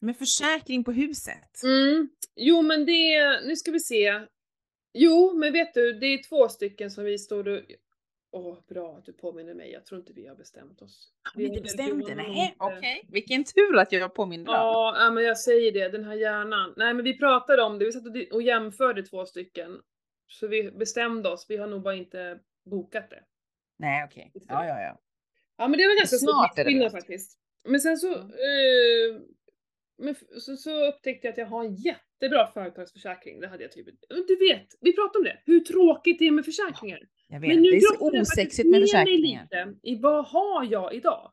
Med 0.00 0.16
försäkring 0.16 0.84
på 0.84 0.92
huset? 0.92 1.62
Mm. 1.64 2.08
Jo 2.36 2.62
men 2.62 2.86
det, 2.86 3.40
nu 3.46 3.56
ska 3.56 3.70
vi 3.70 3.80
se. 3.80 4.20
Jo 4.94 5.32
men 5.34 5.52
vet 5.52 5.74
du, 5.74 5.92
det 5.92 6.06
är 6.06 6.22
två 6.28 6.48
stycken 6.48 6.90
som 6.90 7.04
vi 7.04 7.18
står 7.18 7.48
och... 7.48 7.60
Åh, 8.34 8.58
bra 8.68 8.96
att 8.96 9.04
du 9.04 9.12
påminner 9.12 9.54
mig. 9.54 9.72
Jag 9.72 9.86
tror 9.86 10.00
inte 10.00 10.12
vi 10.12 10.26
har 10.26 10.34
bestämt 10.34 10.82
oss. 10.82 11.12
Har 11.22 11.38
vi 11.38 11.46
inte 11.46 11.60
bestämt 11.60 12.06
det? 12.06 12.14
Nej, 12.14 12.54
okej. 12.58 12.78
Okay. 12.78 13.00
Vilken 13.08 13.44
tur 13.44 13.78
att 13.78 13.92
jag 13.92 14.14
påminner. 14.14 14.52
Ja, 14.52 14.94
ja, 14.98 15.10
men 15.10 15.24
jag 15.24 15.38
säger 15.38 15.72
det. 15.72 15.88
Den 15.88 16.04
här 16.04 16.14
hjärnan. 16.14 16.74
Nej, 16.76 16.94
men 16.94 17.04
vi 17.04 17.18
pratade 17.18 17.62
om 17.62 17.78
det. 17.78 17.84
Vi 17.84 17.92
satt 17.92 18.32
och 18.32 18.42
jämförde 18.42 19.02
två 19.02 19.26
stycken. 19.26 19.80
Så 20.28 20.46
vi 20.46 20.70
bestämde 20.70 21.28
oss. 21.28 21.46
Vi 21.48 21.56
har 21.56 21.66
nog 21.66 21.82
bara 21.82 21.94
inte 21.94 22.38
bokat 22.64 23.10
det. 23.10 23.24
Nej, 23.82 24.04
okej. 24.04 24.30
Okay. 24.34 24.46
Ja, 24.48 24.66
ja, 24.66 24.80
ja. 24.80 25.00
Ja, 25.56 25.68
men 25.68 25.78
det 25.78 25.86
var 25.86 25.98
ganska 25.98 26.16
stor 26.16 26.64
skillnad 26.64 26.92
faktiskt. 26.92 27.38
Men 27.68 27.80
sen 27.80 27.96
så, 27.96 28.14
mm. 28.14 28.30
eh, 28.30 29.20
men 29.98 30.14
så, 30.40 30.56
så 30.56 30.86
upptäckte 30.88 31.26
jag 31.26 31.32
att 31.32 31.38
jag 31.38 31.46
har 31.46 31.64
en 31.64 31.74
jättebra 31.74 32.46
företagsförsäkring. 32.54 33.40
Det 33.40 33.48
hade 33.48 33.62
jag 33.62 33.72
typ, 33.72 33.86
du 34.28 34.36
vet, 34.36 34.66
vi 34.80 34.92
pratade 34.92 35.18
om 35.18 35.24
det, 35.24 35.42
hur 35.46 35.60
tråkigt 35.60 36.18
det 36.18 36.26
är 36.26 36.30
med 36.30 36.44
försäkringar. 36.44 37.00
Jag 37.28 37.40
vet, 37.40 37.48
men 37.48 37.62
nu 37.62 37.70
det 37.70 37.76
är 37.76 37.80
så 37.80 38.20
osexigt 38.20 38.68
med 38.68 38.80
försäkringar. 38.80 39.42
Lite 39.42 39.74
i 39.82 39.96
vad 39.96 40.26
har 40.26 40.64
jag 40.64 40.94
idag? 40.94 41.32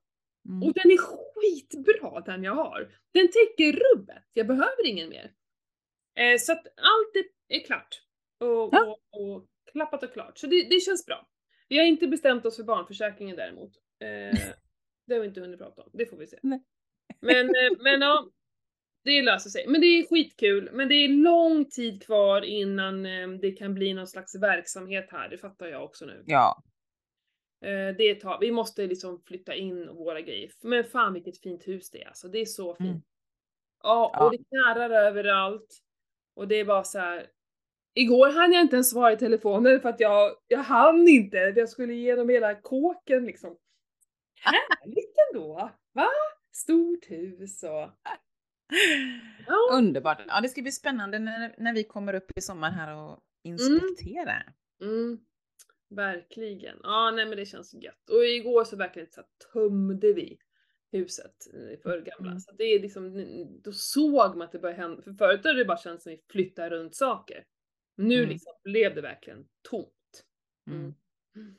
Mm. 0.49 0.63
Och 0.63 0.73
den 0.73 0.91
är 0.91 0.97
skitbra 0.97 2.21
den 2.21 2.43
jag 2.43 2.55
har. 2.55 2.89
Den 3.13 3.27
täcker 3.27 3.71
rubbet, 3.71 4.23
jag 4.33 4.47
behöver 4.47 4.87
ingen 4.87 5.09
mer. 5.09 5.31
Eh, 6.15 6.37
så 6.39 6.51
att 6.51 6.67
allt 6.67 7.15
är, 7.15 7.55
är 7.57 7.65
klart. 7.65 8.01
Och, 8.39 8.69
ja. 8.71 8.97
och, 9.11 9.21
och, 9.21 9.45
klappat 9.71 10.03
och 10.03 10.13
klart. 10.13 10.37
Så 10.37 10.47
det, 10.47 10.69
det 10.69 10.79
känns 10.79 11.05
bra. 11.05 11.27
Vi 11.69 11.77
har 11.77 11.85
inte 11.85 12.07
bestämt 12.07 12.45
oss 12.45 12.55
för 12.55 12.63
barnförsäkringen 12.63 13.35
däremot. 13.35 13.71
Eh, 13.99 14.39
det 15.07 15.13
har 15.13 15.21
vi 15.21 15.27
inte 15.27 15.41
hunnit 15.41 15.59
prata 15.59 15.81
om, 15.81 15.89
det 15.93 16.05
får 16.05 16.17
vi 16.17 16.27
se. 16.27 16.39
Nej. 16.43 16.63
Men, 17.19 17.45
eh, 17.45 17.77
men 17.79 18.01
ja, 18.01 18.29
det 19.03 19.21
löser 19.21 19.49
sig. 19.49 19.67
Men 19.67 19.81
det 19.81 19.87
är 19.87 20.07
skitkul. 20.07 20.69
Men 20.73 20.89
det 20.89 20.95
är 20.95 21.07
lång 21.07 21.65
tid 21.65 22.03
kvar 22.03 22.41
innan 22.41 23.05
eh, 23.05 23.27
det 23.29 23.51
kan 23.51 23.73
bli 23.73 23.93
någon 23.93 24.07
slags 24.07 24.35
verksamhet 24.35 25.07
här, 25.11 25.29
det 25.29 25.37
fattar 25.37 25.67
jag 25.67 25.83
också 25.83 26.05
nu. 26.05 26.23
Ja. 26.25 26.63
Eh, 27.65 27.95
det 27.97 28.15
tar, 28.15 28.39
vi 28.39 28.51
måste 28.51 28.87
liksom 28.87 29.21
flytta 29.25 29.55
in 29.55 29.87
våra 29.87 30.21
grejer. 30.21 30.51
Men 30.61 30.83
fan 30.83 31.13
vilket 31.13 31.41
fint 31.41 31.67
hus 31.67 31.89
det 31.91 32.03
är 32.03 32.07
alltså, 32.07 32.27
det 32.27 32.39
är 32.39 32.45
så 32.45 32.75
fint. 32.75 32.89
Mm. 32.89 33.01
Ja, 33.83 34.07
och 34.07 34.25
ja. 34.25 34.29
det 34.29 34.43
knarrar 34.43 34.89
överallt. 34.89 35.79
Och 36.33 36.47
det 36.47 36.55
är 36.55 36.65
bara 36.65 36.83
så 36.83 36.99
här, 36.99 37.27
Igår 37.99 38.29
hann 38.29 38.53
jag 38.53 38.61
inte 38.61 38.75
ens 38.75 38.89
svara 38.89 39.13
i 39.13 39.17
telefonen 39.17 39.81
för 39.81 39.89
att 39.89 39.99
jag, 39.99 40.35
jag 40.47 40.59
hann 40.59 41.07
inte. 41.07 41.37
Jag 41.37 41.69
skulle 41.69 41.93
igenom 41.93 42.29
hela 42.29 42.55
kåken 42.55 43.25
liksom. 43.25 43.57
Härligt 44.41 45.15
ändå! 45.29 45.71
Va? 45.93 46.07
Stort 46.51 47.11
hus 47.11 47.63
och... 47.63 47.89
Ja. 49.47 49.77
Underbart! 49.77 50.21
Ja, 50.27 50.41
det 50.41 50.49
ska 50.49 50.61
bli 50.61 50.71
spännande 50.71 51.19
när, 51.19 51.55
när 51.57 51.73
vi 51.73 51.83
kommer 51.83 52.13
upp 52.13 52.31
i 52.35 52.41
sommar 52.41 52.71
här 52.71 52.95
och 52.95 53.19
inspektera. 53.43 54.43
Mm. 54.81 54.93
Mm. 54.93 55.19
Verkligen. 55.89 56.77
Ja, 56.83 57.11
nej 57.11 57.25
men 57.25 57.37
det 57.37 57.45
känns 57.45 57.73
gött. 57.73 58.09
Och 58.09 58.25
igår 58.25 58.63
så 58.63 58.75
verkligen 58.75 59.07
så 59.11 59.21
tömde 59.53 60.13
vi 60.13 60.37
huset 60.91 61.35
för 61.83 62.01
gamla. 62.01 62.31
Mm. 62.31 62.39
Så 62.39 62.51
det 62.51 62.63
är 62.63 62.79
liksom, 62.79 63.25
då 63.63 63.71
såg 63.71 64.35
man 64.37 64.41
att 64.41 64.51
det 64.51 64.59
började 64.59 64.81
hända. 64.81 65.01
För 65.01 65.13
förut 65.13 65.45
hade 65.45 65.57
det 65.57 65.65
bara 65.65 65.77
känts 65.77 66.03
som 66.03 66.13
att 66.13 66.19
vi 66.19 66.23
flyttade 66.31 66.69
runt 66.69 66.95
saker. 66.95 67.45
Nu 67.99 68.17
mm. 68.17 68.29
liksom 68.29 68.53
blev 68.63 68.95
det 68.95 69.01
verkligen 69.01 69.45
tomt. 69.69 70.25
Mm. 70.67 70.93
mm. 71.35 71.55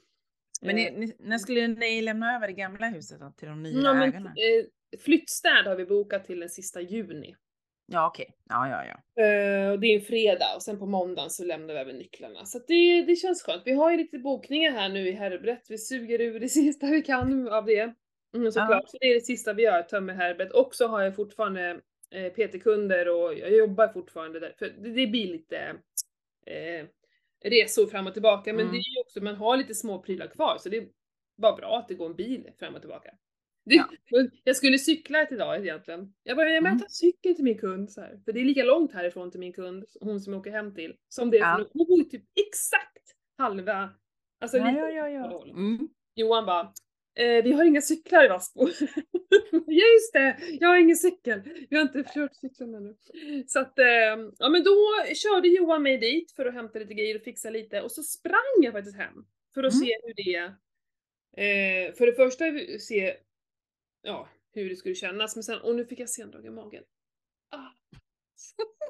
Men 0.63 0.77
ni, 0.77 0.87
eh. 0.87 0.93
ni, 0.93 1.17
när 1.19 1.39
skulle 1.39 1.69
ni 1.69 2.03
lämna 2.03 2.37
över 2.37 2.47
det 2.47 2.53
gamla 2.53 2.89
huset 2.89 3.21
då, 3.21 3.33
till 3.37 3.49
de 3.49 3.63
nya 3.63 3.83
ja, 3.83 4.05
ägarna? 4.05 4.35
Men, 4.37 4.61
eh, 4.61 4.99
flyttstäd 5.01 5.67
har 5.67 5.77
vi 5.77 5.85
bokat 5.85 6.25
till 6.25 6.41
den 6.41 6.49
sista 6.49 6.81
juni. 6.81 7.37
Ja 7.87 8.07
okej, 8.07 8.27
okay. 8.29 8.37
ja 8.49 8.69
ja 8.69 8.85
ja. 8.85 9.25
Eh, 9.25 9.79
det 9.81 9.87
är 9.87 9.95
en 9.97 10.05
fredag 10.05 10.55
och 10.57 10.63
sen 10.63 10.79
på 10.79 10.87
måndagen 10.87 11.31
så 11.31 11.45
lämnar 11.45 11.75
vi 11.75 11.81
över 11.81 11.93
nycklarna. 11.93 12.45
Så 12.45 12.59
det, 12.69 13.03
det 13.03 13.17
känns 13.17 13.43
skönt. 13.43 13.63
Vi 13.65 13.73
har 13.73 13.91
ju 13.91 13.97
lite 13.97 14.19
bokningar 14.19 14.71
här 14.71 14.89
nu 14.89 15.09
i 15.09 15.13
Herbret. 15.13 15.67
Vi 15.69 15.79
suger 15.79 16.21
ur 16.21 16.41
det 16.41 16.49
sista 16.49 16.87
vi 16.87 17.03
kan 17.03 17.49
av 17.49 17.67
det. 17.67 17.95
Mm, 18.35 18.53
såklart, 18.53 18.83
ja. 18.83 18.87
så 18.87 18.99
det 19.01 19.07
är 19.07 19.15
det 19.15 19.21
sista 19.21 19.53
vi 19.53 19.63
gör, 19.63 19.83
tömmer 19.83 20.15
Herbret. 20.15 20.53
Och 20.53 20.75
så 20.75 20.87
har 20.87 21.03
jag 21.03 21.17
fortfarande 21.17 21.81
eh, 22.11 22.33
PT-kunder 22.33 23.09
och 23.09 23.35
jag 23.35 23.53
jobbar 23.53 23.89
fortfarande 23.89 24.41
där. 24.41 24.55
För 24.59 24.67
det, 24.67 24.91
det 24.91 25.07
blir 25.07 25.33
lite 25.33 25.75
eh, 26.51 26.87
resor 27.51 27.87
fram 27.87 28.07
och 28.07 28.13
tillbaka. 28.13 28.53
Men 28.53 28.61
mm. 28.61 28.73
det 28.73 28.79
är 28.79 28.95
ju 28.95 29.01
också, 29.01 29.23
man 29.23 29.37
har 29.37 29.57
lite 29.57 29.75
små 29.75 30.03
prylar 30.03 30.27
kvar 30.27 30.59
så 30.59 30.69
det 30.69 30.77
är 30.77 30.89
bara 31.37 31.57
bra 31.57 31.79
att 31.79 31.89
det 31.89 31.95
går 31.95 32.07
en 32.07 32.17
bil 32.17 32.51
fram 32.59 32.75
och 32.75 32.81
tillbaka. 32.81 33.11
Det, 33.65 33.75
ja. 33.75 33.89
Jag 34.45 34.57
skulle 34.57 34.79
cykla 34.79 35.23
ett 35.23 35.33
idag 35.33 35.61
egentligen. 35.61 36.15
Jag 36.23 36.37
bara, 36.37 36.49
jag 36.49 36.57
mm. 36.57 36.79
tar 36.79 36.89
cykeln 36.89 37.35
till 37.35 37.45
min 37.45 37.59
kund 37.59 37.93
så 37.93 38.01
här. 38.01 38.21
För 38.25 38.33
det 38.33 38.41
är 38.41 38.45
lika 38.45 38.65
långt 38.65 38.93
härifrån 38.93 39.31
till 39.31 39.41
min 39.41 39.53
kund, 39.53 39.85
hon 40.01 40.21
som 40.21 40.33
jag 40.33 40.41
åker 40.41 40.51
hem 40.51 40.75
till, 40.75 40.97
som 41.09 41.31
det 41.31 41.37
är 41.37 41.41
ja. 41.41 41.67
hon 41.73 41.87
bor 41.87 42.05
typ 42.05 42.25
exakt 42.49 43.17
halva, 43.39 43.91
alltså 44.41 44.59
ja, 44.59 44.67
lite 44.67 44.79
ja, 44.79 45.09
ja, 45.09 45.09
ja. 45.09 45.45
Mm. 45.45 45.89
Johan 46.15 46.47
bara, 46.47 46.73
Eh, 47.21 47.43
vi 47.43 47.53
har 47.53 47.65
inga 47.65 47.81
cyklar 47.81 48.25
i 48.25 48.29
Vassbo. 48.29 48.69
ja 49.67 49.85
just 49.95 50.13
det, 50.13 50.37
jag 50.61 50.69
har 50.69 50.77
ingen 50.77 50.97
cykel. 50.97 51.43
Vi 51.71 51.77
har 51.77 51.83
inte 51.83 52.05
kört 52.15 52.35
cykeln 52.35 52.75
ännu. 52.75 52.97
Så 53.47 53.61
att, 53.61 53.79
eh, 53.79 53.87
ja 54.39 54.49
men 54.49 54.65
då 54.65 54.77
körde 55.15 55.49
Johan 55.49 55.83
mig 55.83 55.99
dit 55.99 56.33
för 56.33 56.47
att 56.47 56.55
hämta 56.55 56.79
lite 56.79 56.95
grejer 56.95 57.17
och 57.17 57.23
fixa 57.23 57.51
lite 57.51 57.83
och 57.83 57.93
så 57.93 58.03
sprang 58.03 58.63
jag 58.63 58.73
faktiskt 58.73 58.97
hem. 58.97 59.25
För 59.55 59.65
att 59.65 59.73
mm. 59.73 59.87
se 59.87 59.93
hur 60.03 60.15
det, 60.15 60.39
eh, 61.45 61.95
för 61.95 62.07
det 62.07 62.13
första 62.13 62.45
se, 62.81 63.17
ja, 64.03 64.29
hur 64.53 64.71
det 64.71 64.77
skulle 64.77 64.95
kännas 64.95 65.37
men 65.37 65.43
sen, 65.43 65.61
och 65.61 65.75
nu 65.75 65.85
fick 65.85 66.01
jag 66.01 66.11
sendrag 66.11 66.47
i 66.47 66.51
magen. 66.51 66.85
Ah. 67.51 67.69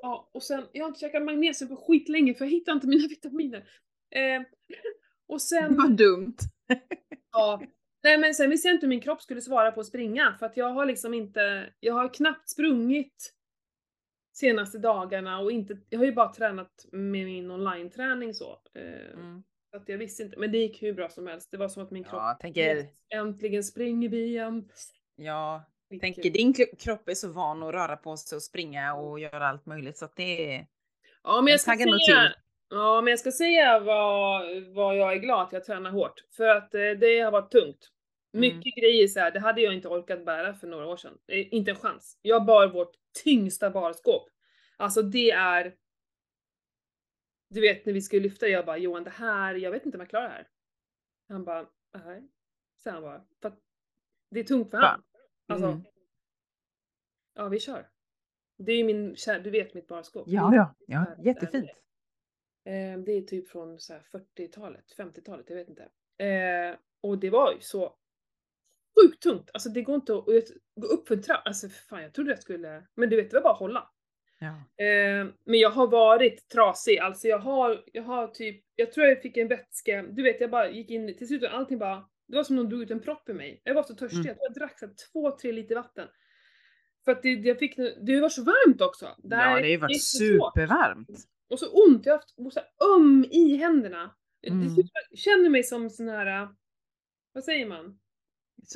Ja, 0.02 0.30
och 0.34 0.42
sen, 0.42 0.66
jag 0.72 0.84
har 0.84 0.88
inte 0.88 1.00
käkat 1.00 1.22
magnesium 1.22 1.68
på 1.68 1.76
skitlänge 1.76 2.34
för 2.34 2.44
jag 2.44 2.52
hittar 2.52 2.72
inte 2.72 2.86
mina 2.86 3.08
vitaminer. 3.08 3.68
Eh, 4.10 4.42
och 5.26 5.42
sen... 5.42 5.76
Vad 5.76 5.96
dumt. 5.96 6.36
ja, 7.32 7.62
Nej 8.02 8.18
men 8.18 8.34
sen 8.34 8.50
visste 8.50 8.68
jag 8.68 8.74
inte 8.74 8.86
hur 8.86 8.88
min 8.88 9.00
kropp 9.00 9.22
skulle 9.22 9.40
svara 9.40 9.72
på 9.72 9.80
att 9.80 9.86
springa 9.86 10.36
för 10.38 10.46
att 10.46 10.56
jag 10.56 10.72
har 10.72 10.86
liksom 10.86 11.14
inte, 11.14 11.72
jag 11.80 11.94
har 11.94 12.14
knappt 12.14 12.50
sprungit 12.50 13.34
senaste 14.32 14.78
dagarna 14.78 15.38
och 15.38 15.52
inte, 15.52 15.78
jag 15.88 15.98
har 15.98 16.06
ju 16.06 16.12
bara 16.12 16.32
tränat 16.32 16.86
med 16.92 17.26
min 17.26 17.50
online-träning 17.50 18.34
så. 18.34 18.58
Eh, 18.74 19.14
mm. 19.14 19.42
Så 19.70 19.76
att 19.76 19.88
jag 19.88 19.98
visste 19.98 20.22
inte, 20.22 20.38
men 20.38 20.52
det 20.52 20.58
gick 20.58 20.82
hur 20.82 20.92
bra 20.92 21.08
som 21.08 21.26
helst. 21.26 21.50
Det 21.50 21.56
var 21.56 21.68
som 21.68 21.82
att 21.82 21.90
min 21.90 22.04
kropp 22.04 22.14
ja, 22.14 22.38
tänker... 22.40 22.86
äntligen 23.08 23.64
springer 23.64 24.08
vi 24.08 24.24
igen. 24.24 24.68
Ja, 25.16 25.64
jag 25.88 26.00
tänker 26.00 26.30
din 26.30 26.54
kropp 26.78 27.08
är 27.08 27.14
så 27.14 27.28
van 27.32 27.62
att 27.62 27.72
röra 27.72 27.96
på 27.96 28.16
sig 28.16 28.36
och 28.36 28.42
springa 28.42 28.94
och 28.94 29.20
göra 29.20 29.48
allt 29.48 29.66
möjligt 29.66 29.98
så 29.98 30.04
att 30.04 30.16
det 30.16 30.54
är... 30.54 30.66
Ja 31.22 31.40
men 31.42 31.50
jag 31.50 31.60
ska 31.60 31.76
säga, 31.76 32.32
Ja, 32.70 33.00
men 33.00 33.10
jag 33.10 33.18
ska 33.18 33.32
säga 33.32 33.80
vad, 33.80 34.62
vad 34.62 34.96
jag 34.96 35.12
är 35.12 35.16
glad 35.16 35.46
att 35.46 35.52
jag 35.52 35.64
tränar 35.64 35.90
hårt. 35.90 36.24
För 36.30 36.48
att 36.48 36.74
eh, 36.74 36.90
det 36.90 37.20
har 37.20 37.30
varit 37.30 37.50
tungt. 37.50 37.90
Mm. 38.32 38.40
Mycket 38.40 38.76
mm. 38.76 38.82
grejer 38.82 39.08
så 39.08 39.20
här, 39.20 39.30
det 39.30 39.40
hade 39.40 39.60
jag 39.60 39.74
inte 39.74 39.88
orkat 39.88 40.24
bära 40.24 40.54
för 40.54 40.66
några 40.66 40.86
år 40.86 40.96
sedan. 40.96 41.18
Inte 41.28 41.70
en 41.70 41.76
chans. 41.76 42.18
Jag 42.22 42.44
bar 42.44 42.66
vårt 42.66 42.92
tyngsta 43.24 43.70
barskåp. 43.70 44.28
Alltså 44.76 45.02
det 45.02 45.30
är... 45.30 45.74
Du 47.48 47.60
vet 47.60 47.86
när 47.86 47.92
vi 47.92 48.02
skulle 48.02 48.22
lyfta, 48.22 48.48
jag 48.48 48.66
bara 48.66 48.76
Johan 48.78 49.04
det 49.04 49.10
här, 49.10 49.54
jag 49.54 49.70
vet 49.70 49.86
inte 49.86 49.98
om 49.98 50.00
jag 50.00 50.10
klarar 50.10 50.28
det 50.28 50.34
här. 50.34 50.48
Han 51.28 51.44
bara, 51.44 51.66
nej. 52.04 52.28
Så 52.76 52.90
han 52.90 53.02
bara, 53.02 53.24
för 53.42 53.48
att 53.48 53.58
det 54.30 54.40
är 54.40 54.44
tungt 54.44 54.70
för 54.70 54.76
honom. 54.76 55.02
Alltså, 55.48 55.66
mm. 55.66 55.84
ja 57.34 57.48
vi 57.48 57.60
kör. 57.60 57.88
Det 58.58 58.72
är 58.72 58.76
ju 58.76 58.84
min, 58.84 59.16
du 59.44 59.50
vet 59.50 59.74
mitt 59.74 59.86
barskåp. 59.86 60.24
Ja, 60.26 60.54
ja, 60.54 60.74
ja, 60.86 61.06
jättefint. 61.24 61.70
Eh, 62.64 62.98
det 62.98 63.12
är 63.12 63.22
typ 63.22 63.48
från 63.48 63.78
40-talet, 63.78 64.84
50-talet, 64.98 65.46
jag 65.48 65.56
vet 65.56 65.68
inte. 65.68 65.88
Eh, 66.24 66.76
och 67.00 67.18
det 67.18 67.30
var 67.30 67.52
ju 67.52 67.60
så 67.60 67.94
sjukt 69.00 69.22
tungt. 69.22 69.50
Alltså 69.54 69.68
det 69.68 69.82
går 69.82 69.94
inte 69.94 70.14
att 70.14 70.24
gå 70.74 70.86
upp 70.86 71.08
för 71.08 71.16
en 71.16 71.22
trappa. 71.22 71.42
Alltså 71.48 71.68
fan 71.68 72.02
jag 72.02 72.14
trodde 72.14 72.30
jag 72.30 72.42
skulle, 72.42 72.86
men 72.94 73.10
du 73.10 73.16
vet 73.16 73.30
det 73.30 73.36
var 73.36 73.42
bara 73.42 73.52
att 73.52 73.58
hålla. 73.58 73.90
Ja. 74.38 74.84
Eh, 74.84 75.26
men 75.44 75.60
jag 75.60 75.70
har 75.70 75.86
varit 75.86 76.48
trasig, 76.48 76.98
alltså 76.98 77.28
jag 77.28 77.38
har, 77.38 77.84
jag 77.92 78.02
har 78.02 78.28
typ, 78.28 78.64
jag 78.76 78.92
tror 78.92 79.06
jag 79.06 79.22
fick 79.22 79.36
en 79.36 79.48
vätska, 79.48 80.02
du 80.02 80.22
vet 80.22 80.40
jag 80.40 80.50
bara 80.50 80.70
gick 80.70 80.90
in, 80.90 81.16
till 81.16 81.26
slut 81.26 81.42
och 81.42 81.54
allting 81.54 81.78
bara, 81.78 82.04
det 82.28 82.36
var 82.36 82.44
som 82.44 82.56
någon 82.56 82.68
drog 82.68 82.82
ut 82.82 82.90
en 82.90 83.00
propp 83.00 83.28
i 83.28 83.32
mig. 83.32 83.60
Jag 83.64 83.74
var 83.74 83.82
så 83.82 83.94
törstig, 83.94 84.20
mm. 84.20 84.36
jag 84.40 84.54
drack 84.54 84.78
så 84.78 84.88
två, 85.12 85.30
tre 85.30 85.52
liter 85.52 85.74
vatten. 85.74 86.08
För 87.04 87.12
att 87.12 87.22
det, 87.22 87.28
jag 87.28 87.58
fick, 87.58 87.76
det 87.76 88.20
var 88.20 88.28
så 88.28 88.44
varmt 88.44 88.80
också. 88.80 89.06
Det 89.18 89.36
ja 89.36 89.44
det 89.44 89.50
har 89.50 89.60
ju 89.60 89.76
varit 89.76 90.02
supervarmt. 90.02 91.08
Och 91.50 91.58
så 91.58 91.84
ont, 91.86 92.06
jag 92.06 92.12
har 92.12 92.18
haft 92.18 92.54
så 92.54 92.60
öm 92.96 93.24
i 93.30 93.56
händerna. 93.56 94.14
Mm. 94.46 94.74
Jag 95.10 95.18
känner 95.18 95.48
mig 95.50 95.62
som 95.62 95.90
sån 95.90 96.08
här, 96.08 96.48
vad 97.32 97.44
säger 97.44 97.66
man? 97.66 97.98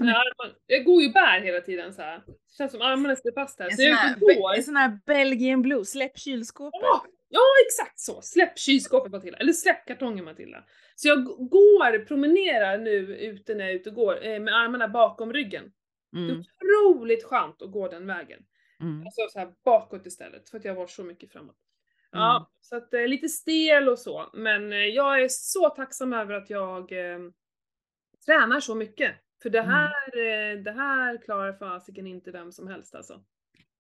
Mina 0.01 0.13
armar, 0.13 0.57
jag 0.67 0.85
går 0.85 1.03
ju 1.03 1.13
bär 1.13 1.41
hela 1.41 1.61
tiden 1.61 1.93
så 1.93 2.03
här. 2.03 2.23
Det 2.27 2.57
känns 2.59 2.73
som 2.73 2.81
armarna 2.83 3.17
sitter 3.17 3.33
fast 3.33 3.59
här. 3.59 3.67
en 3.67 3.73
Så 3.73 3.77
sån 3.77 3.85
jag 3.85 3.93
är 3.93 3.97
här, 3.97 4.57
en 4.57 4.63
sån 4.63 4.77
här 4.77 4.99
Belgian 5.07 5.63
blue, 5.63 5.85
släpp 5.85 6.19
kylskåpet. 6.19 6.81
Ja, 6.83 7.05
ja, 7.29 7.41
exakt 7.67 8.01
så! 8.01 8.21
Släpp 8.23 8.59
kylskåpet 8.59 9.13
Matilda, 9.13 9.39
eller 9.39 9.53
släpp 9.53 9.87
kartongen 9.87 10.25
Matilda. 10.25 10.65
Så 10.95 11.09
jag 11.09 11.25
går, 11.51 12.05
promenerar 12.05 12.79
nu 12.79 13.17
ute 13.17 13.55
när 13.55 13.65
jag 13.65 13.71
är 13.75 13.77
ute 13.79 13.91
och 13.91 13.97
går 13.97 14.27
eh, 14.27 14.41
med 14.41 14.55
armarna 14.55 14.89
bakom 14.89 15.33
ryggen. 15.33 15.73
Det 16.13 16.19
är 16.19 16.23
Mm, 16.25 16.41
otroligt 16.41 17.25
skönt 17.25 17.63
att 17.63 17.71
gå 17.73 17.89
den 17.89 18.07
vägen. 18.07 18.41
mm. 18.81 19.03
Alltså 19.07 19.21
så 19.33 19.39
här 19.39 19.55
bakåt 19.65 20.07
istället, 20.07 20.49
för 20.51 20.59
att 20.59 20.65
jag 20.65 20.73
har 20.73 20.77
varit 20.81 20.91
så 20.91 21.05
mycket 21.05 21.33
framåt. 21.33 21.57
Ja, 22.15 22.37
Mm. 22.37 22.47
så 22.61 22.77
att 22.77 22.95
eh, 22.95 23.07
lite 23.09 23.29
stel 23.29 23.89
och 23.89 23.99
så, 23.99 24.31
men 24.35 24.73
eh, 24.73 24.79
jag 24.79 25.23
är 25.23 25.29
så 25.29 25.69
tacksam 25.71 26.13
över 26.13 26.35
att 26.35 26.51
jag 26.51 26.93
eh, 26.93 27.19
tränar 28.27 28.61
så 28.61 28.75
mycket. 28.75 29.15
För 29.43 29.51
det 29.51 29.59
Mm. 29.59 29.71
här, 29.71 30.17
eh, 30.19 30.59
det 30.63 30.73
här 30.73 31.23
klarar 31.23 31.53
fasiken 31.53 32.07
inte 32.07 32.31
vem 32.31 32.53
som 32.53 32.69
helst 32.69 32.95
alltså. 32.95 33.21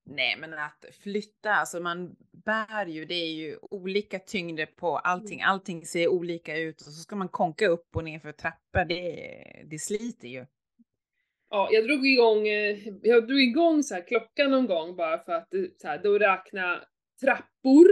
Nej, 0.06 0.36
men 0.38 0.54
att 0.54 0.84
flytta, 1.02 1.50
alltså 1.54 1.80
man 1.80 2.16
bär 2.44 2.86
ju, 2.86 3.04
det 3.04 3.14
är 3.14 3.32
ju 3.32 3.58
olika 3.62 4.18
tyngder 4.18 4.66
på 4.66 4.98
allting. 4.98 5.40
Mm. 5.40 5.50
Allting 5.50 5.86
ser 5.86 6.08
olika 6.08 6.56
ut 6.58 6.76
och 6.80 6.86
så 6.86 7.00
ska 7.02 7.16
man 7.16 7.28
konka 7.28 7.68
upp 7.68 7.96
och 7.96 8.04
ner 8.04 8.18
för 8.18 8.32
trappor. 8.32 8.84
Det, 8.84 9.62
det 9.70 9.78
sliter 9.78 10.28
ju. 10.28 10.46
Ja, 11.50 11.68
jag 11.72 11.84
drog 11.84 12.06
igång, 12.06 12.48
eh, 12.48 12.78
jag 13.02 13.26
drog 13.26 13.40
igång 13.40 13.82
så 13.82 13.94
här 13.94 14.06
klockan 14.08 14.50
någon 14.50 14.66
gång 14.66 14.96
bara 14.96 15.18
för 15.24 15.32
att 15.32 15.48
så 15.80 15.88
här, 15.88 15.98
då 16.02 16.18
räkna 16.18 16.84
trappor, 17.20 17.86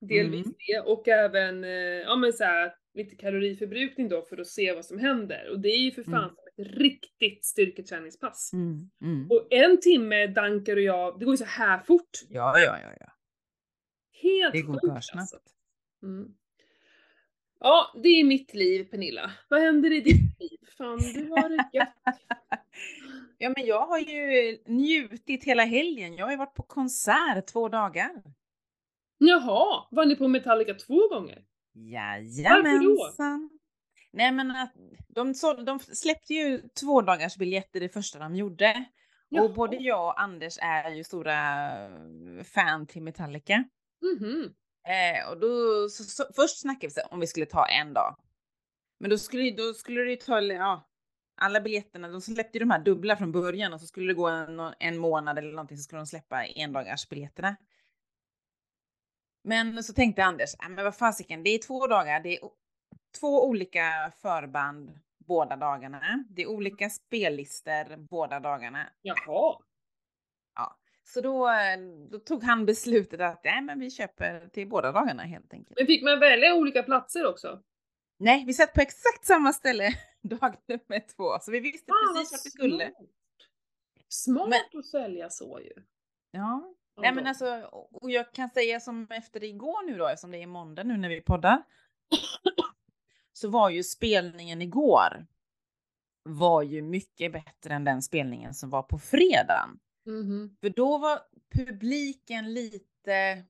delvis 0.00 0.46
Mm. 0.46 0.56
det, 0.66 0.80
och 0.80 1.08
även 1.08 1.64
eh, 1.64 1.70
ja, 1.70 2.16
men 2.16 2.32
så 2.32 2.44
här, 2.44 2.74
lite 2.94 3.16
kaloriförbrukning 3.16 4.08
då 4.08 4.22
för 4.22 4.38
att 4.40 4.46
se 4.46 4.72
vad 4.72 4.84
som 4.84 4.98
händer. 4.98 5.50
Och 5.50 5.60
det 5.60 5.68
är 5.68 5.78
ju 5.78 5.90
för 5.90 6.02
fan 6.02 6.14
Mm. 6.14 6.28
som 6.34 6.64
ett 6.64 6.76
riktigt 6.78 7.44
styrketräningspass. 7.44 8.52
Mm, 8.52 8.90
mm. 9.02 9.30
Och 9.30 9.46
en 9.50 9.80
timme 9.80 10.26
Dankar 10.26 10.76
och 10.76 10.82
jag, 10.82 11.18
det 11.18 11.24
går 11.24 11.34
ju 11.34 11.38
så 11.38 11.44
här 11.44 11.78
fort. 11.78 12.10
Ja, 12.28 12.58
ja, 12.58 12.78
ja, 12.82 12.88
ja. 13.00 13.06
Helt 14.22 14.52
Det 14.52 14.62
går 14.62 14.72
sjukt 14.72 15.10
alltså. 15.14 15.36
Mm. 16.02 16.34
Ja, 17.60 17.92
det 18.02 18.08
är 18.08 18.24
mitt 18.24 18.54
liv 18.54 18.84
Pernilla. 18.84 19.30
Vad 19.48 19.60
händer 19.60 19.92
i 19.92 20.00
ditt 20.00 20.40
liv? 20.40 20.58
Fan, 20.78 20.98
du 20.98 21.28
har 21.30 21.48
det 21.48 21.68
gött. 21.78 21.88
Ja, 23.40 23.52
men 23.56 23.66
jag 23.66 23.86
har 23.86 23.98
ju 23.98 24.58
njutit 24.66 25.44
hela 25.44 25.64
helgen. 25.64 26.14
Jag 26.14 26.24
har 26.26 26.30
ju 26.30 26.36
varit 26.36 26.54
på 26.54 26.62
konsert 26.62 27.46
två 27.46 27.68
dagar. 27.68 28.10
Jaha, 29.18 29.86
var 29.90 30.06
ni 30.06 30.16
på 30.16 30.28
Metallica 30.28 30.74
två 30.74 31.08
gånger? 31.08 31.44
Jajamensan. 31.72 33.50
Nej 34.12 34.32
men 34.32 34.50
att 34.50 34.72
de, 35.08 35.34
så, 35.34 35.52
de 35.52 35.78
släppte 35.78 36.34
ju 36.34 36.62
två 36.80 37.02
dagars 37.02 37.36
biljetter 37.36 37.80
det 37.80 37.88
första 37.88 38.18
de 38.18 38.36
gjorde. 38.36 38.84
Jaha. 39.28 39.44
Och 39.44 39.54
både 39.54 39.76
jag 39.76 40.06
och 40.06 40.20
Anders 40.20 40.58
är 40.62 40.90
ju 40.90 41.04
stora 41.04 41.34
fan 42.44 42.86
till 42.86 43.02
Metallica. 43.02 43.64
Mhm. 44.02 44.54
Eh, 44.88 45.30
och 45.30 45.40
då, 45.40 45.48
så, 45.88 46.04
så, 46.04 46.24
först 46.36 46.60
snackade 46.60 46.92
vi 46.96 47.02
om 47.10 47.20
vi 47.20 47.26
skulle 47.26 47.46
ta 47.46 47.66
en 47.66 47.92
dag. 47.94 48.16
Men 49.00 49.10
då 49.10 49.18
skulle, 49.18 49.50
då 49.50 49.74
skulle 49.74 50.00
det 50.00 50.10
ju 50.10 50.16
ta, 50.16 50.40
ja, 50.40 50.88
alla 51.40 51.60
biljetterna, 51.60 52.08
de 52.08 52.20
släppte 52.20 52.58
ju 52.58 52.64
de 52.64 52.70
här 52.70 52.84
dubbla 52.84 53.16
från 53.16 53.32
början 53.32 53.72
och 53.72 53.80
så 53.80 53.86
skulle 53.86 54.06
det 54.06 54.14
gå 54.14 54.28
en, 54.28 54.60
en 54.78 54.98
månad 54.98 55.38
eller 55.38 55.50
någonting 55.50 55.76
så 55.76 55.82
skulle 55.82 56.00
de 56.00 56.06
släppa 56.06 56.44
endagars 56.44 57.08
biljetterna. 57.08 57.56
Men 59.42 59.84
så 59.84 59.92
tänkte 59.92 60.24
Anders, 60.24 60.54
äh, 60.62 60.68
men 60.68 60.84
vad 60.84 60.96
fasiken, 60.96 61.42
det 61.42 61.50
är 61.50 61.58
två 61.58 61.86
dagar, 61.86 62.20
det 62.20 62.36
är 62.36 62.40
två 63.20 63.44
olika 63.48 64.12
förband 64.22 64.98
båda 65.26 65.56
dagarna. 65.56 66.24
Det 66.30 66.42
är 66.42 66.46
olika 66.46 66.90
spellistor 66.90 67.96
båda 67.96 68.40
dagarna. 68.40 68.86
Jaha. 69.02 69.58
Ja, 70.54 70.78
så 71.04 71.20
då, 71.20 71.48
då 72.10 72.18
tog 72.18 72.42
han 72.44 72.66
beslutet 72.66 73.20
att 73.20 73.44
nej, 73.44 73.62
men 73.62 73.80
vi 73.80 73.90
köper 73.90 74.48
till 74.48 74.68
båda 74.68 74.92
dagarna 74.92 75.22
helt 75.22 75.52
enkelt. 75.52 75.78
Men 75.78 75.86
fick 75.86 76.04
man 76.04 76.20
välja 76.20 76.54
olika 76.54 76.82
platser 76.82 77.26
också? 77.26 77.62
Nej, 78.20 78.44
vi 78.46 78.52
satt 78.54 78.72
på 78.74 78.80
exakt 78.80 79.24
samma 79.26 79.52
ställe 79.52 79.90
dag 80.22 80.56
nummer 80.66 81.06
två, 81.16 81.38
så 81.40 81.50
vi 81.50 81.60
visste 81.60 81.92
Fan, 81.92 82.14
precis 82.14 82.32
vart 82.32 82.46
vi 82.46 82.50
skulle. 82.50 82.86
smart. 82.90 83.08
Smart 84.08 84.48
Men- 84.72 84.78
att 84.80 84.86
sälja 84.86 85.30
så 85.30 85.60
ju. 85.60 85.72
Ja, 86.30 86.74
nej 86.98 87.14
men 87.14 87.26
alltså, 87.26 87.70
och 87.92 88.10
jag 88.10 88.32
kan 88.32 88.50
säga 88.50 88.80
som 88.80 89.06
efter 89.10 89.44
igår 89.44 89.86
nu 89.86 89.98
då, 89.98 90.06
eftersom 90.08 90.30
det 90.30 90.42
är 90.42 90.46
måndag 90.46 90.84
nu 90.84 90.96
när 90.96 91.08
vi 91.08 91.20
poddar. 91.20 91.62
Så 93.32 93.48
var 93.48 93.70
ju 93.70 93.82
spelningen 93.82 94.62
igår 94.62 95.26
var 96.22 96.62
ju 96.62 96.82
mycket 96.82 97.32
bättre 97.32 97.74
än 97.74 97.84
den 97.84 98.02
spelningen 98.02 98.54
som 98.54 98.70
var 98.70 98.82
på 98.82 98.98
fredagen. 98.98 99.78
Mhm. 100.06 100.56
För 100.60 100.70
då 100.70 100.98
var 100.98 101.20
publiken 101.54 102.54
lite 102.54 103.44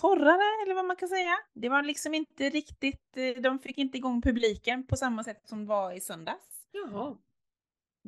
torrare 0.00 0.62
eller 0.62 0.74
vad 0.74 0.84
man 0.84 0.96
kan 0.96 1.08
säga. 1.08 1.38
Det 1.54 1.68
var 1.68 1.82
liksom 1.82 2.14
inte 2.14 2.50
riktigt, 2.50 3.16
eh, 3.16 3.42
de 3.42 3.58
fick 3.58 3.78
inte 3.78 3.98
igång 3.98 4.22
publiken 4.22 4.86
på 4.86 4.96
samma 4.96 5.24
sätt 5.24 5.48
som 5.48 5.66
var 5.66 5.92
i 5.92 6.00
söndags. 6.00 6.68
Jaha. 6.72 7.16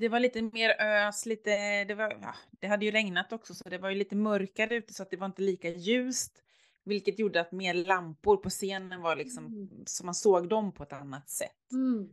Det 0.01 0.09
var 0.09 0.21
lite 0.21 0.43
mer 0.43 0.71
ös, 0.81 1.27
lite, 1.27 1.85
det, 1.85 1.95
var, 1.95 2.19
ja, 2.23 2.35
det 2.61 2.67
hade 2.67 2.85
ju 2.85 2.91
regnat 2.91 3.33
också 3.33 3.55
så 3.55 3.69
det 3.69 3.79
var 3.79 3.91
ju 3.91 3.97
lite 3.97 4.17
mörkare 4.17 4.75
ute 4.75 4.95
så 4.95 5.03
att 5.03 5.11
det 5.11 5.17
var 5.17 5.27
inte 5.27 5.43
lika 5.43 5.69
ljust. 5.69 6.43
Vilket 6.85 7.19
gjorde 7.19 7.41
att 7.41 7.53
mer 7.53 7.75
lampor 7.75 8.37
på 8.37 8.51
scenen 8.51 9.01
var 9.03 9.17
liksom, 9.17 9.47
Mm. 9.47 9.69
så 9.87 10.05
man 10.07 10.15
såg 10.15 10.49
dem 10.49 10.73
på 10.75 10.83
ett 10.83 10.93
annat 10.93 11.31
sätt. 11.31 11.73
Mm. 11.73 12.09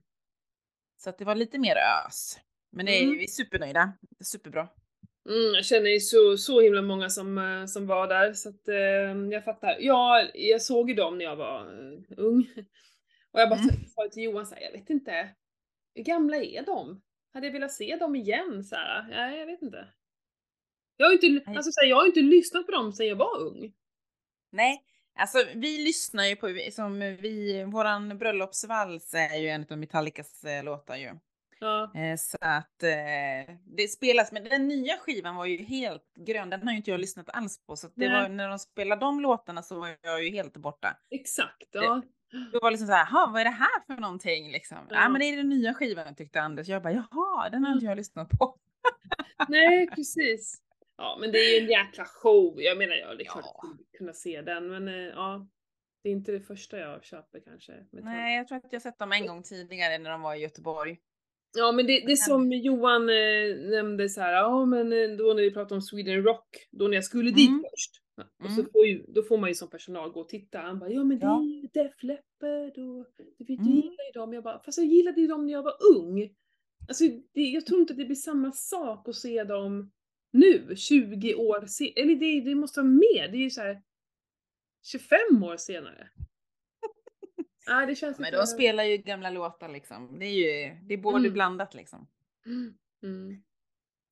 Så 0.98 1.10
att 1.10 1.18
det 1.18 1.26
var 1.26 1.36
lite 1.36 1.60
mer 1.60 1.76
ös. 1.76 2.40
Men 2.72 2.86
det 2.86 2.92
är, 3.00 3.04
Mm. 3.04 3.18
vi 3.18 3.24
är 3.24 3.28
supernöjda, 3.28 3.94
är 4.20 4.24
superbra. 4.24 4.68
Mm, 5.30 5.54
jag 5.56 5.66
känner 5.66 5.90
ju 5.90 6.00
så, 6.00 6.38
så 6.38 6.62
himla 6.62 6.82
många 6.82 7.10
som, 7.10 7.38
eh, 7.38 7.66
som 7.66 7.88
var 7.88 8.08
där 8.08 8.34
så 8.34 8.50
att 8.50 8.68
eh, 8.68 9.32
jag 9.32 9.44
fattar. 9.46 9.78
Ja, 9.80 10.28
jag 10.34 10.62
såg 10.62 10.90
ju 10.90 10.96
dem 10.96 11.18
när 11.18 11.26
jag 11.26 11.36
var 11.36 11.60
eh, 11.62 12.00
ung. 12.18 12.48
Och 13.32 13.40
jag 13.40 13.50
bara 13.50 13.60
Mm. 13.60 13.76
sa 13.96 14.10
till 14.12 14.24
Johan 14.24 14.46
såhär, 14.46 14.62
jag 14.62 14.72
vet 14.72 14.90
inte, 14.90 15.30
hur 15.96 16.04
gamla 16.04 16.38
är 16.38 16.66
de? 16.66 17.02
Hade 17.38 17.48
jag 17.48 17.54
velat 17.54 17.72
se 17.72 17.96
dem 17.96 18.16
igen 18.16 18.64
så 18.64 18.76
här? 18.76 19.08
Nej, 19.10 19.40
jag 19.40 19.46
vet 19.46 19.62
inte. 19.62 19.88
Jag 20.98 21.06
har 21.06 21.14
inte, 21.14 21.50
alltså, 21.50 21.72
så 21.72 21.82
här, 21.82 21.88
jag 21.88 21.96
har 21.98 22.06
inte 22.06 22.20
lyssnat 22.20 22.66
på 22.66 22.72
dem 22.72 22.94
sedan 22.94 23.08
jag 23.08 23.16
var 23.16 23.40
ung. 23.40 23.74
Nej, 24.52 24.84
alltså 25.20 25.38
vi 25.56 25.78
lyssnar 25.78 26.26
ju 26.26 26.36
på, 26.36 26.60
som 26.72 27.00
vi, 27.00 27.64
våran 27.64 28.18
bröllopsvals 28.18 29.14
är 29.14 29.38
ju 29.38 29.48
en 29.48 29.66
av 29.70 29.78
Metallicas 29.78 30.44
eh, 30.44 30.64
låtar 30.64 30.96
ju. 30.96 31.10
Ja. 31.60 31.92
Eh, 31.96 32.18
Så 32.18 32.38
att 32.42 32.84
eh, 32.84 33.56
det 33.66 33.88
spelas, 33.88 34.32
men 34.32 34.44
den 34.44 34.68
nya 34.68 34.98
skivan 34.98 35.36
var 35.36 35.46
ju 35.46 35.58
helt 35.58 36.14
grön, 36.16 36.50
den 36.50 36.64
har 36.64 36.72
ju 36.72 36.78
inte 36.78 36.92
jag 36.92 37.00
lyssnat 37.00 37.30
alls 37.30 37.66
på. 37.66 37.76
Så 37.76 37.88
att 37.88 37.94
det 37.96 38.10
Nej. 38.10 38.22
var, 38.22 38.30
när 38.30 38.50
de 38.50 38.60
spelade 38.60 39.02
de 39.02 39.20
låtarna 39.22 39.64
så 39.64 39.80
var 39.80 39.98
jag 40.02 40.24
ju 40.24 40.30
helt 40.32 40.58
borta. 40.58 40.98
Exakt, 41.10 41.70
ja. 41.72 42.02
Då 42.32 42.60
var 42.62 42.70
det 42.70 42.72
liksom 42.72 42.88
så 42.88 42.94
här, 42.94 43.08
"Jaha, 43.12 43.32
vad 43.32 43.42
är 43.42 43.46
det 43.46 43.50
här 43.52 43.86
för 43.88 44.02
någonting 44.02 44.52
liksom? 44.52 44.78
Ja, 44.90 45.10
men 45.10 45.20
det 45.20 45.26
är 45.26 45.38
den 45.38 45.50
nya 45.50 45.74
skivan 45.74 46.16
tyckte 46.16 46.42
Anders. 46.42 46.68
Jag 46.68 46.84
bara, 46.84 46.94
jaha, 46.94 47.50
den 47.50 47.64
har 47.64 47.74
inte 47.74 47.86
jag 47.86 47.98
lyssnat 47.98 48.30
på. 48.30 48.56
Nej, 49.48 49.88
precis. 49.88 50.62
Ja, 50.98 51.18
men 51.22 51.32
det 51.32 51.38
är 51.38 51.60
ju 51.60 51.64
en 51.66 51.72
jäkla 51.72 52.06
show. 52.06 52.62
Jag 52.62 52.78
menar, 52.78 52.96
ja, 52.96 53.16
det 53.16 53.24
är 53.24 53.26
klart 53.26 53.46
Ja. 53.46 53.60
jag 53.64 53.70
skulle 53.76 53.98
kunna 53.98 54.14
se 54.14 54.42
den, 54.42 54.68
men 54.70 54.88
eh, 54.88 54.94
ja. 54.96 55.48
Det 56.04 56.10
är 56.10 56.14
inte 56.14 56.32
det 56.32 56.40
första 56.42 56.78
jag 56.78 57.04
köper 57.04 57.40
kanske. 57.40 57.74
Nej, 57.92 58.38
jag 58.38 58.48
tror 58.48 58.58
att 58.58 58.74
jag 58.74 58.82
sett 58.82 59.00
dem 59.00 59.12
en 59.12 59.28
gång 59.28 59.44
tidigare 59.44 59.98
när 59.98 60.10
de 60.10 60.22
var 60.22 60.36
i 60.36 60.40
Göteborg. 60.40 60.98
Ja 61.58 61.72
men 61.72 61.88
det, 61.88 61.94
det 62.06 62.12
är 62.12 62.16
som 62.16 62.52
Johan 62.54 63.10
eh, 63.10 63.70
nämnde 63.72 64.10
så 64.10 64.22
här, 64.22 64.34
ja 64.34 64.66
men 64.66 64.94
eh, 64.94 65.10
då 65.18 65.24
när 65.34 65.42
vi 65.42 65.52
pratade 65.52 65.76
om 65.76 65.82
Sweden 65.82 66.24
Rock, 66.24 66.68
då 66.72 66.88
när 66.88 66.96
jag 66.96 67.04
skulle 67.04 67.32
dit 67.32 67.50
Mm. 67.50 67.64
först. 67.72 68.02
Ja, 68.18 68.24
Och 68.46 68.52
så 68.52 68.60
Mm. 68.60 68.72
får 68.72 68.86
ju, 68.86 69.06
då 69.08 69.24
får 69.24 69.38
man 69.38 69.50
ju 69.50 69.56
som 69.56 69.70
personal 69.70 70.12
gå 70.12 70.20
och 70.20 70.30
titta. 70.30 70.60
Han 70.60 70.80
bara, 70.80 70.90
ja 70.90 71.04
men 71.04 71.20
det 71.20 71.26
Ja. 71.26 71.40
är 71.42 71.46
ju 71.46 71.68
Def 71.74 72.04
Leppard 72.04 72.78
och 72.78 73.08
du, 73.38 73.54
Mm. 73.54 73.66
gillar 73.66 74.06
ju 74.08 74.12
dem. 74.14 74.34
Jag 74.34 74.44
bara, 74.44 74.60
fast 74.64 74.78
jag 74.78 74.88
gillade 74.88 75.22
ju 75.22 75.28
dem 75.28 75.46
när 75.46 75.54
jag 75.54 75.64
var 75.64 75.76
ung. 75.98 76.30
Alltså 76.90 77.04
det, 77.34 77.42
jag 77.42 77.66
tror 77.66 77.80
inte 77.80 77.94
att 77.94 77.98
det 78.00 78.06
blir 78.06 78.16
samma 78.16 78.52
sak 78.52 79.08
att 79.10 79.16
se 79.16 79.44
dem 79.44 79.92
nu, 80.34 80.76
20 80.76 81.36
år 81.36 81.66
senare. 81.66 82.02
Eller 82.04 82.16
det, 82.16 82.42
det 82.50 82.56
måste 82.56 82.80
vara 82.80 82.90
mer, 82.92 83.28
det 83.32 83.38
är 83.38 83.44
ju 83.44 83.50
så 83.50 83.62
här 83.62 83.82
25 84.92 85.44
år 85.44 85.58
senare. 85.58 86.10
Nej 87.68 87.88
det 87.88 87.96
känns 87.96 88.20
Men 88.20 88.28
inte... 88.28 88.38
de 88.38 88.48
spelar 88.48 88.84
ju 88.84 88.98
gamla 88.98 89.30
låtar 89.30 89.70
liksom. 89.70 90.20
Det 90.20 90.26
är 90.26 90.34
ju, 90.34 90.76
det 90.88 90.94
är 90.94 90.98
både 90.98 91.18
Mm. 91.20 91.34
blandat 91.34 91.74
liksom. 91.74 92.08
Mm. 92.46 93.42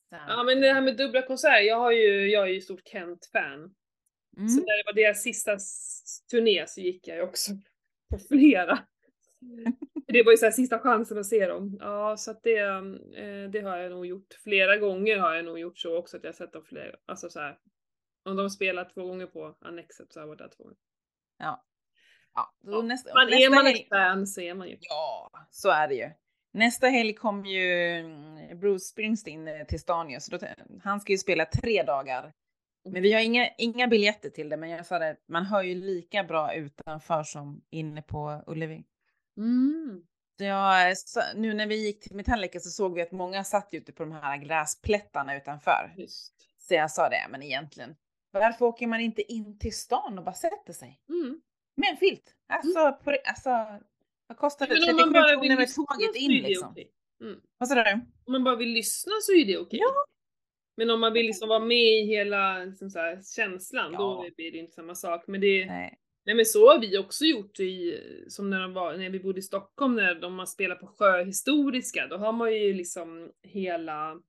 Så, 0.09 0.15
Ja 0.27 0.43
men 0.43 0.61
det 0.61 0.73
här 0.73 0.81
med 0.81 0.97
dubbla 0.97 1.21
konserter, 1.21 1.61
jag, 1.61 1.77
har 1.79 1.91
ju, 1.91 2.29
jag 2.31 2.43
är 2.49 2.53
ju 2.53 2.61
stort 2.61 2.87
Kent-fan. 2.87 3.75
Mm. 4.37 4.49
Så 4.49 4.59
när 4.59 4.77
det 4.77 4.83
var 4.85 4.93
deras 4.93 5.21
sista 5.21 5.57
turné 6.31 6.67
så 6.67 6.81
gick 6.81 7.07
jag 7.07 7.17
ju 7.17 7.23
också 7.23 7.51
på 8.09 8.19
flera. 8.19 8.79
Det 10.07 10.23
var 10.23 10.31
ju 10.31 10.37
så 10.37 10.45
här 10.45 10.51
sista 10.51 10.79
chansen 10.79 11.17
att 11.17 11.25
se 11.25 11.47
dem. 11.47 11.77
Ja, 11.79 12.17
så 12.17 12.31
att 12.31 12.43
det, 12.43 12.59
eh, 12.59 13.49
det 13.51 13.61
har 13.61 13.77
jag 13.77 13.91
nog 13.91 14.05
gjort. 14.05 14.33
Flera 14.43 14.77
gånger 14.77 15.17
har 15.17 15.33
jag 15.33 15.45
nog 15.45 15.59
gjort 15.59 15.77
så 15.77 15.97
också 15.97 16.17
att 16.17 16.23
jag 16.23 16.35
sett 16.35 16.53
dem 16.53 16.63
flera, 16.65 16.95
alltså 17.05 17.29
så 17.29 17.39
här. 17.39 17.57
Om 18.25 18.35
de 18.35 18.49
spelar 18.49 18.89
två 18.93 19.05
gånger 19.07 19.25
på 19.25 19.57
Annexet 19.61 20.13
så 20.13 20.19
har 20.19 20.21
jag 20.21 20.27
varit 20.27 20.39
där 20.39 20.49
två 20.57 20.63
gånger. 20.63 20.77
Ja. 21.37 21.65
Ja, 22.35 22.53
Ja, 22.63 22.81
nästa, 22.81 23.13
Man 23.13 23.25
nästa 23.25 23.45
är 23.45 23.49
man 23.49 23.67
ett 23.67 23.89
fan 23.89 24.27
så 24.27 24.41
är 24.41 24.53
man 24.53 24.69
ju. 24.69 24.77
Ja, 24.79 25.31
så 25.51 25.69
är 25.69 25.87
det 25.87 25.95
ju. 25.95 26.09
Nästa 26.51 26.87
helg 26.87 27.13
kommer 27.13 27.49
ju 27.49 27.99
mm, 27.99 28.59
Bruce 28.59 28.85
Springsteen 28.85 29.47
eh, 29.47 29.65
till 29.65 29.79
stan 29.79 30.21
så 30.21 30.37
då, 30.37 30.47
han 30.83 30.99
ska 30.99 31.11
ju 31.11 31.17
spela 31.17 31.45
tre 31.45 31.83
dagar. 31.83 32.33
Men 32.89 33.01
vi 33.01 33.13
har 33.13 33.21
inga, 33.21 33.49
inga 33.57 33.87
biljetter 33.87 34.29
till 34.29 34.49
det, 34.49 34.57
men 34.57 34.69
jag 34.69 34.85
sa 34.85 34.99
det, 34.99 35.17
man 35.27 35.45
hör 35.45 35.63
ju 35.63 35.75
lika 35.75 36.23
bra 36.23 36.53
utanför 36.53 37.23
som 37.23 37.61
inne 37.69 38.01
på 38.01 38.43
Ullevi. 38.47 38.83
Mm. 39.37 40.03
Jag, 40.37 40.97
så, 40.97 41.21
nu 41.35 41.53
när 41.53 41.67
vi 41.67 41.85
gick 41.85 42.01
till 42.01 42.15
Metallica 42.15 42.59
så 42.59 42.69
såg 42.69 42.95
vi 42.95 43.01
att 43.01 43.11
många 43.11 43.43
satt 43.43 43.73
ute 43.73 43.91
på 43.91 44.03
de 44.03 44.11
här 44.11 44.37
gräsplättarna 44.37 45.37
utanför. 45.37 45.93
Just. 45.97 46.33
Så 46.57 46.73
jag 46.73 46.91
sa 46.91 47.09
det, 47.09 47.27
men 47.29 47.43
egentligen, 47.43 47.95
varför 48.31 48.65
åker 48.65 48.87
man 48.87 48.99
inte 48.99 49.33
in 49.33 49.59
till 49.59 49.75
stan 49.75 50.17
och 50.17 50.23
bara 50.23 50.35
sätter 50.35 50.73
sig? 50.73 51.01
Mm. 51.09 51.41
Med 51.77 51.89
en 51.89 51.97
filt. 51.97 52.35
Alltså, 52.47 53.03
på, 53.03 53.17
alltså 53.25 53.49
vad 54.27 54.37
kostar 54.37 54.67
det? 54.67 54.73
Men 54.73 54.81
om 54.81 54.97
37 54.97 55.05
man 55.05 55.13
bara 55.13 55.31
kronor 55.31 55.55
med 55.55 55.75
tåget 55.75 56.15
in 56.15 56.31
liksom. 56.31 56.75
Mm. 57.21 57.39
Vad 57.57 57.69
sa 57.69 57.75
du? 57.75 57.91
Om 58.25 58.31
man 58.31 58.43
bara 58.43 58.55
vill 58.55 58.69
lyssna 58.69 59.13
så 59.21 59.31
är 59.31 59.45
det 59.45 59.57
okej. 59.57 59.79
Ja. 59.81 60.05
Men 60.77 60.89
om 60.89 60.99
man 60.99 61.13
vill 61.13 61.25
liksom 61.25 61.49
vara 61.49 61.59
med 61.59 61.77
i 61.93 62.05
hela 62.05 62.57
liksom 62.65 62.89
så 62.89 62.99
här, 62.99 63.21
känslan, 63.35 63.93
Ja. 63.93 63.97
då 63.99 64.29
blir 64.35 64.51
det 64.51 64.57
inte 64.57 64.73
samma 64.73 64.95
sak. 64.95 65.23
Men 65.27 65.41
det, 65.41 65.65
Nej. 65.65 65.99
nej 66.25 66.35
men 66.35 66.45
så 66.45 66.67
har 66.71 66.79
vi 66.79 66.97
också 66.97 67.25
gjort 67.25 67.59
i, 67.59 67.99
som 68.27 68.49
när, 68.49 68.59
de 68.61 68.73
var, 68.73 68.97
när 68.97 69.09
vi 69.09 69.19
bodde 69.19 69.39
i 69.39 69.41
Stockholm, 69.41 69.95
när 69.95 70.15
de 70.15 70.39
har 70.39 70.45
spelat 70.45 70.79
på 70.79 70.87
Sjöhistoriska, 70.87 72.07
då 72.07 72.17
har 72.17 72.31
man 72.31 72.53
ju 72.53 72.73
liksom 72.73 73.31
hela 73.43 74.21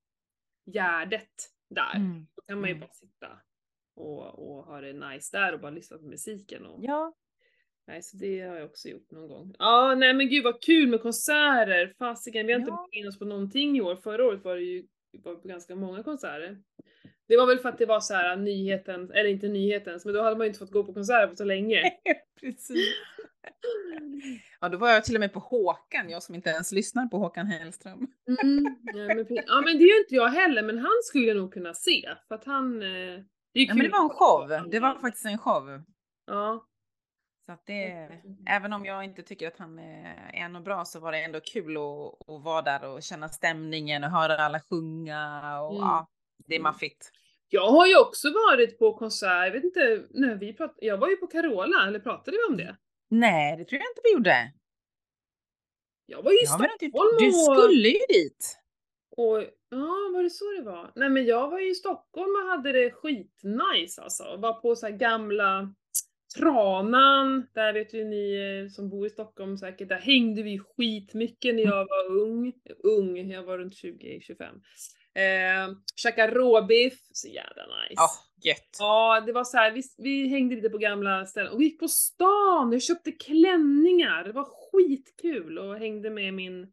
Gärdet 0.66 1.30
där. 1.70 1.96
Mm. 1.96 2.26
Då 2.36 2.42
kan 2.42 2.60
man 2.60 2.70
ju 2.70 2.74
Mm. 2.76 2.80
bara 2.80 2.92
sitta 2.94 3.28
och, 3.96 4.38
och 4.48 4.64
ha 4.64 4.80
det 4.80 4.92
nice 4.92 5.36
där 5.36 5.52
och 5.54 5.60
bara 5.60 5.70
lyssna 5.70 5.98
på 5.98 6.04
musiken. 6.04 6.66
Och, 6.66 6.78
Ja. 6.84 7.14
Nej, 7.88 8.02
så 8.02 8.16
det 8.16 8.40
har 8.40 8.56
jag 8.56 8.64
också 8.66 8.88
gjort 8.88 9.10
någon 9.10 9.28
gång. 9.28 9.54
Ja, 9.58 9.94
nej 9.94 10.14
men 10.14 10.28
gud 10.28 10.44
vad 10.44 10.62
kul 10.62 10.88
med 10.88 11.02
konserter! 11.02 11.94
Fasiken, 11.98 12.46
vi 12.46 12.52
har 12.52 12.60
inte 12.60 12.70
Ja. 12.70 12.88
in 12.92 13.08
oss 13.08 13.18
på 13.18 13.24
någonting 13.24 13.76
i 13.76 13.80
år. 13.80 13.96
Förra 13.96 14.24
året 14.26 14.44
var 14.44 14.56
det 14.56 14.62
ju 14.62 14.86
var 15.24 15.34
på 15.34 15.48
ganska 15.48 15.76
många 15.76 16.02
konserter. 16.02 16.58
Det 17.28 17.36
var 17.36 17.46
väl 17.46 17.58
för 17.58 17.68
att 17.68 17.78
det 17.78 17.86
var 17.86 18.00
så 18.00 18.14
här 18.14 18.36
nyheten, 18.36 19.10
eller 19.10 19.30
inte 19.30 19.48
nyhetens, 19.48 20.04
men 20.04 20.14
då 20.14 20.22
hade 20.22 20.36
man 20.36 20.44
ju 20.44 20.48
inte 20.48 20.58
fått 20.58 20.70
gå 20.70 20.84
på 20.84 20.94
konserter 20.94 21.26
på 21.26 21.36
så 21.36 21.44
länge. 21.44 21.82
Precis. 22.40 22.78
Ja, 24.60 24.68
då 24.68 24.78
var 24.78 24.88
jag 24.90 25.04
till 25.04 25.14
och 25.14 25.20
med 25.20 25.32
på 25.32 25.38
Håkan, 25.40 26.10
jag 26.10 26.22
som 26.22 26.34
inte 26.34 26.50
ens 26.50 26.72
lyssnar 26.72 27.06
på 27.06 27.18
Håkan 27.18 27.46
Hellström. 27.46 28.06
Mm, 28.42 28.76
ja, 28.94 29.14
men, 29.14 29.26
ja 29.46 29.60
men 29.64 29.78
det 29.78 29.84
gör 29.84 29.98
inte 30.00 30.14
jag 30.14 30.28
heller, 30.28 30.62
men 30.62 30.78
han 30.78 30.92
skulle 31.02 31.26
jag 31.26 31.36
nog 31.36 31.52
kunna 31.52 31.74
se. 31.74 32.08
För 32.28 32.34
att 32.34 32.44
han... 32.44 32.82
eh, 32.82 32.88
Det 33.52 33.60
är 33.60 33.60
ju 33.60 33.64
Ja, 33.64 33.74
men 33.74 33.76
det 33.76 33.82
kul 33.82 33.90
var 33.92 34.02
en 34.04 34.10
show. 34.10 34.70
Det 34.70 34.80
var 34.80 34.98
faktiskt 35.00 35.26
en 35.26 35.38
show. 35.38 35.82
Ja. 36.26 36.66
Så 37.46 37.52
att 37.52 37.66
det, 37.66 38.08
även 38.46 38.72
om 38.72 38.84
jag 38.84 39.04
inte 39.04 39.22
tycker 39.22 39.48
att 39.48 39.58
han 39.58 39.78
är, 39.78 40.30
är 40.34 40.48
något 40.48 40.64
bra 40.64 40.84
så 40.84 41.00
var 41.00 41.12
det 41.12 41.18
ändå 41.24 41.40
kul 41.40 41.76
att, 41.76 42.30
att 42.30 42.42
vara 42.42 42.62
där 42.62 42.84
och 42.88 43.02
känna 43.02 43.28
stämningen 43.28 44.04
och 44.04 44.10
höra 44.10 44.36
alla 44.36 44.60
sjunga 44.60 45.60
och 45.60 45.70
Mm. 45.76 45.82
ja, 45.82 46.08
det 46.46 46.54
är 46.54 46.58
Mm. 46.58 46.62
maffigt. 46.62 47.10
Jag 47.48 47.68
har 47.68 47.86
ju 47.86 47.98
också 48.00 48.28
varit 48.28 48.78
på 48.78 48.94
konsert, 48.94 49.44
jag 49.46 49.52
vet 49.52 49.64
inte, 49.64 50.04
när 50.10 50.34
vi 50.34 50.52
pratade, 50.52 50.86
jag 50.86 50.98
var 50.98 51.08
ju 51.08 51.16
på 51.16 51.26
Carola, 51.26 51.86
eller 51.86 51.98
pratade 51.98 52.36
vi 52.36 52.52
om 52.52 52.56
det? 52.56 52.76
Nej, 53.08 53.56
det 53.56 53.64
tror 53.64 53.78
jag 53.80 53.90
inte 53.90 54.00
vi 54.04 54.12
gjorde. 54.12 54.52
Jag 56.06 56.22
var 56.22 56.30
ju 56.30 56.36
i 56.36 56.44
Ja, 56.44 56.58
du, 56.58 56.88
Stockholm 56.88 57.16
du 57.18 57.26
och... 57.26 57.58
skulle 57.58 57.88
ju 57.88 58.00
dit. 58.08 58.58
Och, 59.16 59.42
ja, 59.68 60.10
var 60.14 60.22
det 60.22 60.30
så 60.30 60.44
det 60.56 60.62
var? 60.62 60.92
Nej 60.94 61.08
men 61.08 61.24
jag 61.26 61.50
var 61.50 61.58
ju 61.58 61.70
i 61.70 61.74
Stockholm 61.74 62.30
och 62.42 62.50
hade 62.50 62.72
det 62.72 62.90
skitnice 62.90 64.02
alltså. 64.02 64.36
Var 64.36 64.52
på 64.52 64.76
så 64.76 64.90
gamla 64.90 65.74
Tranan, 66.34 67.46
där 67.54 67.72
vet 67.72 67.94
ju 67.94 68.04
ni 68.04 68.34
eh, 68.64 68.70
som 68.70 68.88
bor 68.88 69.06
i 69.06 69.10
Stockholm 69.10 69.58
säkert, 69.58 69.88
där 69.88 69.98
hängde 69.98 70.42
vi 70.42 70.58
skitmycket 70.58 71.54
när 71.54 71.62
jag 71.62 71.88
var 71.88 72.20
ung. 72.20 72.52
Ung, 72.78 73.30
jag 73.30 73.42
var 73.42 73.58
runt 73.58 73.74
20-25. 73.74 74.42
Eh, 75.16 75.74
käkade 75.96 76.34
råbiff, 76.34 76.98
så 77.12 77.28
jävla 77.28 77.62
nice. 77.62 77.94
Ja, 77.94 78.10
gött. 78.42 78.76
Ja, 78.78 79.22
det 79.26 79.32
var 79.32 79.44
så 79.44 79.56
här, 79.56 79.70
vi, 79.70 79.82
vi 79.98 80.28
hängde 80.28 80.54
lite 80.54 80.70
på 80.70 80.78
gamla 80.78 81.26
ställen 81.26 81.52
och 81.52 81.60
vi 81.60 81.64
gick 81.64 81.80
på 81.80 81.88
stan, 81.88 82.72
jag 82.72 82.82
köpte 82.82 83.12
klänningar, 83.12 84.24
det 84.24 84.32
var 84.32 84.44
skitkul 84.44 85.58
och 85.58 85.76
hängde 85.76 86.10
med 86.10 86.34
min, 86.34 86.72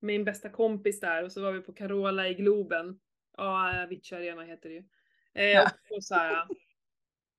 min 0.00 0.24
bästa 0.24 0.48
kompis 0.48 1.00
där 1.00 1.24
och 1.24 1.32
så 1.32 1.42
var 1.42 1.52
vi 1.52 1.60
på 1.60 1.72
Carola 1.72 2.28
i 2.28 2.34
Globen. 2.34 2.98
Ja, 3.36 3.82
Avicii 3.82 4.18
Arena 4.18 4.42
heter 4.42 4.68
det 4.68 4.74
ju. 4.74 4.84
Eh, 5.34 5.62
och 5.90 6.04
så 6.04 6.14
här, 6.14 6.46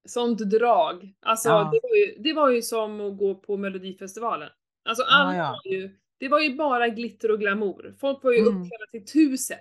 sånt 0.05 0.39
drag. 0.39 1.13
Alltså 1.19 1.49
Ja. 1.49 1.69
det, 1.73 1.79
var 1.83 1.95
ju, 1.95 2.15
det 2.23 2.33
var 2.33 2.49
ju 2.49 2.61
som 2.61 3.01
att 3.01 3.17
gå 3.17 3.35
på 3.35 3.57
Melodifestivalen. 3.57 4.49
Alltså 4.85 5.03
Ja, 5.03 5.07
alla 5.11 5.35
ja. 5.37 5.59
var 5.65 5.71
ju, 5.73 5.89
det 6.17 6.27
var 6.27 6.39
ju 6.39 6.55
bara 6.55 6.87
glitter 6.89 7.31
och 7.31 7.39
glamour. 7.39 7.95
Folk 7.99 8.23
var 8.23 8.31
ju 8.31 8.39
Mm. 8.39 8.47
uppklädda 8.61 8.85
till 8.91 9.05
tusen. 9.05 9.59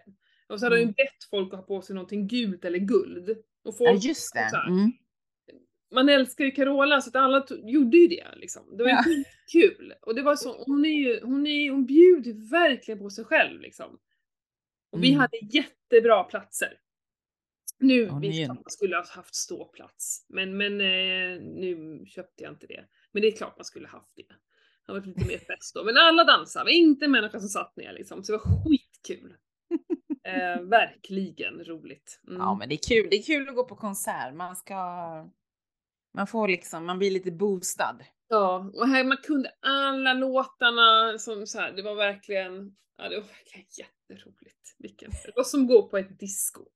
Och 0.49 0.61
så 0.61 0.67
hade 0.67 0.77
de 0.77 0.81
ju 0.81 0.83
Mm. 0.83 0.95
bett 0.97 1.25
folk 1.31 1.53
att 1.55 1.59
ha 1.61 1.67
på 1.67 1.83
sig 1.83 1.95
någonting 1.95 2.29
gult 2.29 2.65
eller 2.65 2.79
guld. 2.79 3.31
Och 3.31 3.37
Ja, 3.65 3.73
folk 3.73 4.05
just 4.05 4.35
det. 4.35 4.49
så 4.51 4.57
här. 4.57 4.69
Mm. 4.69 4.93
man 5.95 6.09
älskar 6.09 6.45
ju 6.45 6.51
Carola 6.51 7.01
så 7.01 7.09
att 7.09 7.17
alla 7.17 7.47
gjorde 7.65 7.97
ju 7.97 8.07
det 8.09 8.25
liksom. 8.37 8.77
Det 8.77 8.83
var 8.83 8.91
ju 8.91 8.97
Ja. 8.97 9.03
skitkul. 9.03 9.95
Och 10.03 10.15
det 10.15 10.23
var 10.23 10.37
så, 10.37 10.65
hon 10.67 10.85
är 10.85 10.89
ju, 10.89 11.21
hon 11.23 11.47
är 11.47 11.51
ju- 11.63 11.71
hon 11.71 11.87
bjuder 11.87 12.51
verkligen 12.51 12.99
på 13.01 13.11
sig 13.11 13.25
själv 13.25 13.61
liksom. 13.61 13.99
Och 14.93 15.03
vi 15.05 15.09
Mm. 15.09 15.21
hade 15.21 15.37
jättebra 15.37 16.25
platser. 16.25 16.79
Nu 17.81 18.03
är 18.03 18.21
visst 18.21 18.49
man 18.49 18.65
skulle 18.67 18.97
ha 18.97 19.05
haft 19.11 19.35
ståplats. 19.35 20.27
Men, 20.29 20.57
men 20.57 20.81
eh, 20.81 21.41
nu 21.43 22.03
köpte 22.07 22.43
jag 22.43 22.53
inte 22.53 22.67
det. 22.67 22.85
Men 23.13 23.23
det 23.23 23.29
är 23.29 23.37
klart 23.37 23.57
man 23.57 23.65
skulle 23.65 23.89
haft 23.89 24.13
det. 24.17 24.27
Det 24.87 24.93
var 24.93 25.01
lite 25.01 25.27
mer 25.27 25.39
fest 25.39 25.75
då. 25.75 25.85
Men 25.85 25.97
alla 25.97 26.25
dansade, 26.25 26.65
var 26.65 26.71
inte 26.71 27.05
en 27.05 27.11
människa 27.11 27.41
som 27.41 27.49
satt 27.49 27.77
ner 27.77 27.93
liksom. 27.93 28.25
Så 28.25 28.33
det 28.33 28.39
var 28.39 28.65
skitkul. 28.65 29.37
Eh, 30.25 30.63
verkligen 30.63 31.65
roligt. 31.65 32.21
Mm. 32.29 32.41
Ja, 32.41 32.55
men 32.55 32.69
det 32.69 32.75
är 32.75 32.89
kul. 32.89 33.09
Det 33.11 33.17
är 33.17 33.23
kul 33.23 33.49
att 33.49 33.55
gå 33.55 33.65
på 33.65 33.77
konsert. 33.77 34.35
Man 34.35 34.57
ska... 34.57 34.77
Man 36.15 36.27
får 36.27 36.49
liksom, 36.49 36.87
man 36.87 36.99
blir 36.99 37.11
lite 37.11 37.31
boostad. 37.31 37.99
Ja, 38.29 38.71
och 38.75 38.89
här 38.89 39.05
man 39.05 39.17
kunde 39.17 39.51
alla 39.61 40.13
låtarna 40.13 41.19
som 41.19 41.47
så 41.47 41.59
här, 41.59 41.73
det 41.73 41.83
var 41.83 41.95
verkligen, 41.95 42.77
ja 42.97 43.09
det 43.09 43.17
var 43.17 43.27
verkligen 43.27 43.67
jätteroligt. 43.79 44.77
Vilken, 44.79 45.11
det 45.11 45.33
var 45.37 45.45
som 45.45 45.63
att 45.63 45.69
gå 45.69 45.89
på 45.89 45.99
ett 45.99 46.19
disco. 46.19 46.67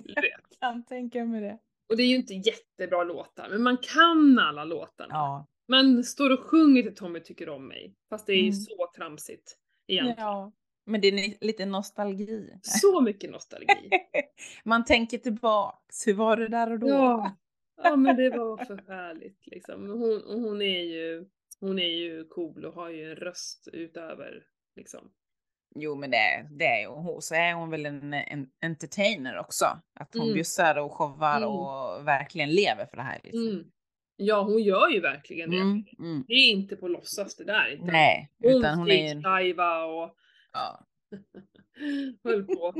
Vet. 0.00 0.58
kan 0.60 0.84
tänka 0.84 1.24
mig 1.24 1.40
det. 1.40 1.58
Och 1.88 1.96
det 1.96 2.02
är 2.02 2.06
ju 2.06 2.16
inte 2.16 2.34
jättebra 2.34 3.04
låtar, 3.04 3.48
men 3.50 3.62
man 3.62 3.76
kan 3.76 4.38
alla 4.38 4.64
låtarna. 4.64 5.14
Ja. 5.14 5.46
Man 5.68 6.04
står 6.04 6.30
och 6.32 6.40
sjunger 6.40 6.82
till 6.82 6.94
Tommy 6.94 7.20
tycker 7.20 7.48
om 7.48 7.68
mig, 7.68 7.94
fast 8.08 8.26
det 8.26 8.32
är 8.32 8.36
ju 8.36 8.42
Mm. 8.42 8.52
så 8.52 8.90
tramsigt 8.96 9.58
egentligen. 9.86 10.20
ja. 10.28 10.52
Men 10.86 11.00
det 11.00 11.08
är 11.08 11.44
lite 11.44 11.66
nostalgi. 11.66 12.58
Så 12.62 13.00
mycket 13.00 13.30
nostalgi. 13.30 13.90
Man 14.64 14.84
tänker 14.84 15.18
tillbaks. 15.18 16.06
Hur 16.06 16.14
var 16.14 16.36
det 16.36 16.48
där 16.48 16.72
och 16.72 16.78
då? 16.78 16.88
Ja. 16.88 17.36
ja, 17.82 17.96
men 17.96 18.16
det 18.16 18.30
var 18.30 18.64
för 18.64 18.84
härligt 18.88 19.46
liksom. 19.46 19.88
Hon, 19.88 20.22
hon 20.42 20.62
är 20.62 20.82
ju, 20.82 21.26
hon 21.60 21.78
är 21.78 21.88
ju 21.98 22.24
cool 22.24 22.64
och 22.64 22.74
har 22.74 22.88
ju 22.88 23.10
en 23.10 23.16
röst 23.16 23.68
utöver 23.72 24.44
liksom. 24.76 25.10
Jo, 25.74 25.94
men 25.94 26.10
det, 26.10 26.48
det 26.50 26.64
är 26.66 26.80
ju 26.80 26.86
hon. 26.86 27.22
Så 27.22 27.34
är 27.34 27.54
hon 27.54 27.70
väl 27.70 27.86
en, 27.86 28.14
en 28.14 28.48
entertainer 28.62 29.38
också. 29.38 29.64
Att 30.00 30.14
hon 30.14 30.22
Mm. 30.22 30.34
bjussar 30.34 30.78
och 30.78 30.92
showar 30.92 31.36
Mm. 31.36 31.48
och 31.48 32.06
verkligen 32.06 32.50
lever 32.50 32.86
för 32.86 32.96
det 32.96 33.02
här. 33.02 33.20
Liksom. 33.24 33.48
Mm. 33.48 33.64
Ja, 34.16 34.42
hon 34.42 34.62
gör 34.62 34.88
ju 34.88 35.00
verkligen 35.00 35.50
det. 35.50 35.56
Mm, 35.56 35.84
mm. 35.98 36.24
Det 36.28 36.34
är 36.34 36.50
inte 36.50 36.76
på 36.76 36.88
låtsas 36.88 37.36
det 37.36 37.44
där. 37.44 37.68
Utan 37.70 37.86
Nej, 37.86 38.30
utan 38.42 38.78
hon 38.78 38.90
är 38.90 39.14
ju... 39.14 39.52
och 39.84 40.16
Ja. 40.52 40.86
höll 42.24 42.44
på. 42.46 42.74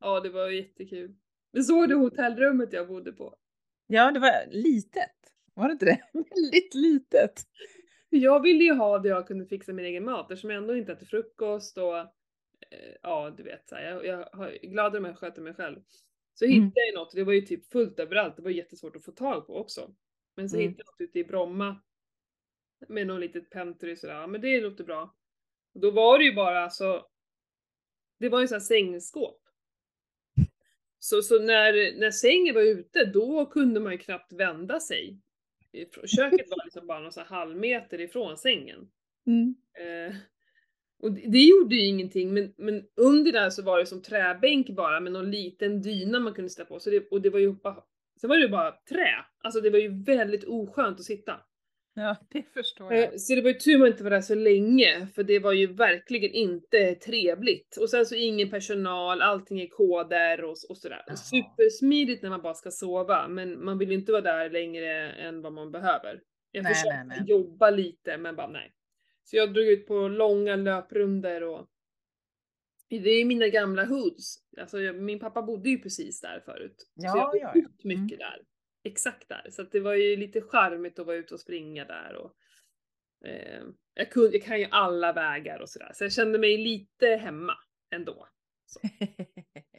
Ja, 0.00 0.20
det 0.20 0.28
var 0.30 0.48
jättekul. 0.48 1.14
Men 1.52 1.64
såg 1.64 1.88
du 1.88 1.94
hotellrummet 1.94 2.72
jag 2.72 2.88
bodde 2.88 3.12
på? 3.12 3.34
ja, 3.86 4.10
det 4.10 4.20
var 4.20 4.46
litet. 4.50 5.10
Var 5.54 5.66
det 5.68 5.72
inte 5.72 5.84
det? 5.84 6.00
Väldigt 6.12 6.74
litet. 6.74 7.42
Jag 8.10 8.42
ville 8.42 8.64
ju 8.64 8.74
ha 8.74 8.98
det 8.98 9.08
jag 9.08 9.26
kunde 9.26 9.46
fixa 9.46 9.72
min 9.72 9.84
egen 9.84 10.04
mat 10.04 10.30
eftersom 10.30 10.50
jag 10.50 10.56
ändå 10.62 10.76
inte 10.76 10.92
äter 10.92 11.06
frukost 11.06 11.78
och 11.78 11.94
ja, 13.02 13.30
du 13.36 13.42
vet, 13.42 13.68
så 13.68 13.74
här, 13.74 13.82
jag, 13.82 14.06
jag 14.06 14.28
har- 14.32 14.48
är 14.48 14.66
glad 14.68 14.96
om 14.96 15.04
jag 15.04 15.18
sköter 15.18 15.42
mig 15.42 15.54
själv. 15.54 15.80
Så 16.34 16.44
Mm. 16.44 16.54
hittade 16.54 16.86
jag 16.86 16.94
något, 16.94 17.12
det 17.14 17.24
var 17.24 17.32
ju 17.32 17.40
typ 17.40 17.66
fullt 17.72 18.00
överallt, 18.00 18.36
det 18.36 18.42
var 18.42 18.50
jättesvårt 18.50 18.96
att 18.96 19.04
få 19.04 19.12
tag 19.12 19.46
på 19.46 19.56
också. 19.56 19.94
Men 20.36 20.48
så 20.48 20.56
Mm. 20.56 20.68
hittade 20.68 20.82
jag 20.86 20.92
något 20.92 21.08
ute 21.08 21.18
i 21.18 21.24
Bromma 21.24 21.80
med 22.88 23.06
något 23.06 23.20
litet 23.20 23.50
pentry 23.50 23.96
sådär, 23.96 24.14
ja 24.14 24.26
men 24.26 24.40
det 24.40 24.60
låter 24.60 24.84
bra. 24.84 25.16
Och 25.74 25.80
då 25.80 25.90
var 25.90 26.18
det 26.18 26.24
ju 26.24 26.34
bara 26.34 26.64
alltså, 26.64 27.06
det 28.18 28.28
var 28.28 28.40
ju 28.40 28.48
såhär 28.48 28.60
sängskåp. 28.60 29.36
Så, 30.98 31.22
så 31.22 31.38
när, 31.42 31.98
när 32.00 32.10
sängen 32.10 32.54
var 32.54 32.62
ute, 32.62 33.04
då 33.04 33.46
kunde 33.46 33.80
man 33.80 33.92
ju 33.92 33.98
knappt 33.98 34.32
vända 34.32 34.80
sig. 34.80 35.18
Köket 36.06 36.50
var 36.50 36.64
liksom 36.64 36.86
bara 36.86 37.00
någon 37.00 37.12
halv 37.26 37.56
meter 37.56 38.00
ifrån 38.00 38.36
sängen. 38.38 38.90
Mm. 39.26 39.54
Eh, 39.78 40.14
och 41.02 41.12
det, 41.12 41.20
det 41.30 41.38
gjorde 41.38 41.74
ju 41.74 41.86
ingenting, 41.86 42.34
men, 42.34 42.54
men 42.56 42.82
under 42.96 43.32
där 43.32 43.50
så 43.50 43.62
var 43.62 43.78
det 43.78 43.86
som 43.86 44.02
träbänk 44.02 44.70
bara 44.70 45.00
med 45.00 45.12
någon 45.12 45.30
liten 45.30 45.82
dyna 45.82 46.20
man 46.20 46.34
kunde 46.34 46.50
sätta 46.50 46.64
på. 46.64 46.80
Så 46.80 46.90
det, 46.90 47.08
och 47.10 47.22
det 47.22 47.30
var 47.30 47.40
ju 47.40 47.52
bara, 47.52 47.82
sen 48.20 48.30
var 48.30 48.38
det 48.38 48.48
bara 48.48 48.72
trä. 48.72 49.24
Alltså 49.44 49.60
det 49.60 49.70
var 49.70 49.78
ju 49.78 50.02
väldigt 50.02 50.44
oskönt 50.44 50.98
att 50.98 51.04
sitta. 51.04 51.40
Ja, 51.94 52.16
det 52.30 52.42
förstår 52.42 52.94
jag. 52.94 53.02
Eh, 53.04 53.10
Så 53.16 53.34
det 53.34 53.42
var 53.42 53.48
ju 53.50 53.54
tur 53.54 53.78
man 53.78 53.88
inte 53.88 54.02
var 54.02 54.10
där 54.10 54.20
så 54.20 54.34
länge, 54.34 55.06
för 55.14 55.22
det 55.22 55.38
var 55.38 55.52
ju 55.52 55.66
verkligen 55.66 56.32
inte 56.32 56.94
trevligt. 56.94 57.76
Och 57.76 57.90
sen 57.90 58.06
så 58.06 58.14
ingen 58.14 58.50
personal, 58.50 59.22
allting 59.22 59.60
är 59.60 59.66
koder 59.66 60.44
och, 60.44 60.56
och 60.68 60.76
sådär. 60.76 61.04
Jaha. 61.06 61.16
Supersmidigt 61.16 62.22
när 62.22 62.30
man 62.30 62.42
bara 62.42 62.54
ska 62.54 62.70
sova, 62.70 63.28
men 63.28 63.64
man 63.64 63.78
vill 63.78 63.88
ju 63.88 63.94
inte 63.94 64.12
vara 64.12 64.22
där 64.22 64.50
längre 64.50 65.12
än 65.12 65.42
vad 65.42 65.52
man 65.52 65.72
behöver. 65.72 66.20
Jag 66.52 66.62
Nej, 66.62 66.74
försökte 66.74 67.04
nej, 67.04 67.18
nej. 67.20 67.30
jobba 67.30 67.70
lite, 67.70 68.16
men 68.18 68.36
bara 68.36 68.48
nej. 68.48 68.72
Så 69.30 69.36
jag 69.36 69.54
drog 69.54 69.66
ut 69.66 69.86
på 69.86 70.08
långa 70.08 70.56
löprunder 70.56 71.42
och 71.42 71.68
det 72.88 73.10
är 73.10 73.24
mina 73.24 73.48
gamla 73.48 73.84
hoods. 73.84 74.38
Alltså 74.60 74.80
jag, 74.80 74.96
min 74.96 75.20
pappa 75.20 75.42
bodde 75.42 75.70
ju 75.70 75.78
precis 75.78 76.20
där 76.20 76.42
förut. 76.44 76.74
så 76.78 76.86
Ja, 76.94 77.16
jag 77.16 77.26
har 77.26 77.36
ja, 77.36 77.52
ja. 77.54 77.68
mycket 77.82 78.18
där. 78.18 78.42
Exakt 78.84 79.28
där. 79.28 79.46
Så 79.50 79.62
att 79.62 79.72
det 79.72 79.80
var 79.80 79.94
ju 79.94 80.16
lite 80.16 80.40
charmigt 80.40 80.98
att 80.98 81.06
vara 81.06 81.16
ute 81.16 81.34
och 81.34 81.40
springa 81.40 81.84
där 81.84 82.14
och 82.16 82.34
eh, 83.28 83.62
jag, 83.94 84.10
kunde, 84.10 84.36
jag 84.36 84.44
kan 84.44 84.60
ju 84.60 84.66
alla 84.70 85.12
vägar 85.12 85.60
och 85.60 85.68
sådär. 85.68 85.92
Så 85.94 86.04
jag 86.04 86.12
kände 86.12 86.38
mig 86.38 86.58
lite 86.58 87.06
hemma 87.06 87.54
ändå. 87.90 88.28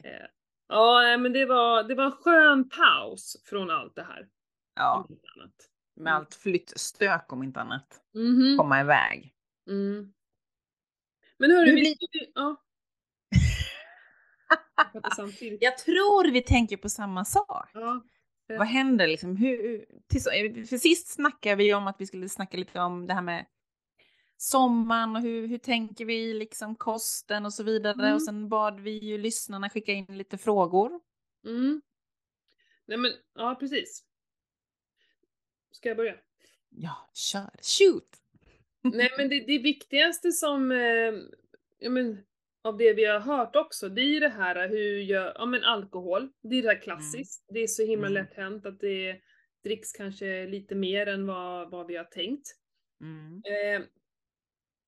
Eh, 0.04 0.26
ja, 0.68 1.16
men 1.18 1.32
det 1.32 1.46
var, 1.46 1.82
det 1.82 1.94
var 1.94 2.04
en 2.04 2.12
skön 2.12 2.68
paus 2.68 3.42
från 3.44 3.70
allt 3.70 3.94
det 3.94 4.02
här. 4.02 4.28
ja, 4.74 5.08
med 5.96 6.14
allt 6.14 6.34
flyttstök 6.34 7.32
om 7.32 7.42
inte 7.42 7.60
annat. 7.60 8.00
Mhm. 8.14 8.56
Komma 8.58 8.80
iväg. 8.80 9.34
Mm. 9.68 10.12
Men 11.38 11.50
hörru, 11.50 11.64
vi 11.66 11.72
blir- 11.80 11.94
skulle- 11.94 12.32
Ja. 12.34 12.62
Jag 15.60 15.78
tror 15.78 16.32
vi 16.32 16.42
tänker 16.42 16.76
på 16.76 16.88
samma 16.88 17.24
sak. 17.24 17.70
Ja. 17.74 18.04
Vad 18.48 18.66
händer 18.66 19.06
liksom? 19.06 19.36
Hur, 19.36 19.86
till, 20.08 20.66
för 20.66 20.78
sist 20.78 21.08
snackade 21.08 21.56
vi 21.56 21.74
om 21.74 21.86
att 21.86 22.00
vi 22.00 22.06
skulle 22.06 22.28
snacka 22.28 22.56
lite 22.56 22.80
om 22.80 23.06
det 23.06 23.14
här 23.14 23.22
med 23.22 23.46
sommaren 24.36 25.16
och 25.16 25.22
hur, 25.22 25.46
hur 25.46 25.58
tänker 25.58 26.04
vi 26.04 26.34
liksom 26.34 26.76
kosten 26.76 27.46
och 27.46 27.54
så 27.54 27.62
vidare. 27.62 27.94
Mm. 27.94 28.14
Och 28.14 28.22
sen 28.22 28.48
bad 28.48 28.80
vi 28.80 28.90
ju 28.90 29.18
lyssnarna 29.18 29.70
skicka 29.70 29.92
in 29.92 30.18
lite 30.18 30.38
frågor. 30.38 31.00
Mm. 31.46 31.82
Nej 32.86 32.98
men, 32.98 33.12
ja 33.34 33.56
precis. 33.60 34.04
Ska 35.70 35.88
jag 35.88 35.96
börja? 35.96 36.14
Ja, 36.68 37.10
kör. 37.14 37.50
Shoot! 37.62 38.21
Nej 38.82 39.10
men 39.18 39.28
det, 39.28 39.40
det 39.46 39.58
viktigaste 39.58 40.32
som, 40.32 40.72
eh, 40.72 41.14
ja 41.78 41.90
men, 41.90 42.18
av 42.64 42.76
det 42.76 42.92
vi 42.94 43.04
har 43.04 43.20
hört 43.20 43.56
också, 43.56 43.88
det 43.88 44.00
är 44.02 44.06
ju 44.06 44.20
det 44.20 44.28
här 44.28 44.68
hur 44.68 44.98
gör, 45.00 45.32
ja 45.34 45.46
men 45.46 45.64
alkohol, 45.64 46.28
det 46.42 46.56
är 46.58 46.62
det 46.62 46.68
här 46.68 46.80
klassiskt. 46.82 47.44
Det 47.48 47.58
är 47.60 47.66
så 47.66 47.82
himla 47.86 48.06
Mm. 48.06 48.22
lätt 48.24 48.34
hänt 48.34 48.66
att 48.66 48.80
det 48.80 49.20
dricks 49.64 49.92
kanske 49.92 50.46
lite 50.46 50.74
mer 50.74 51.06
än 51.06 51.26
vad, 51.26 51.70
vad 51.70 51.86
vi 51.86 51.96
har 51.96 52.04
tänkt. 52.04 52.46
Mm. 53.00 53.42
Eh, 53.44 53.86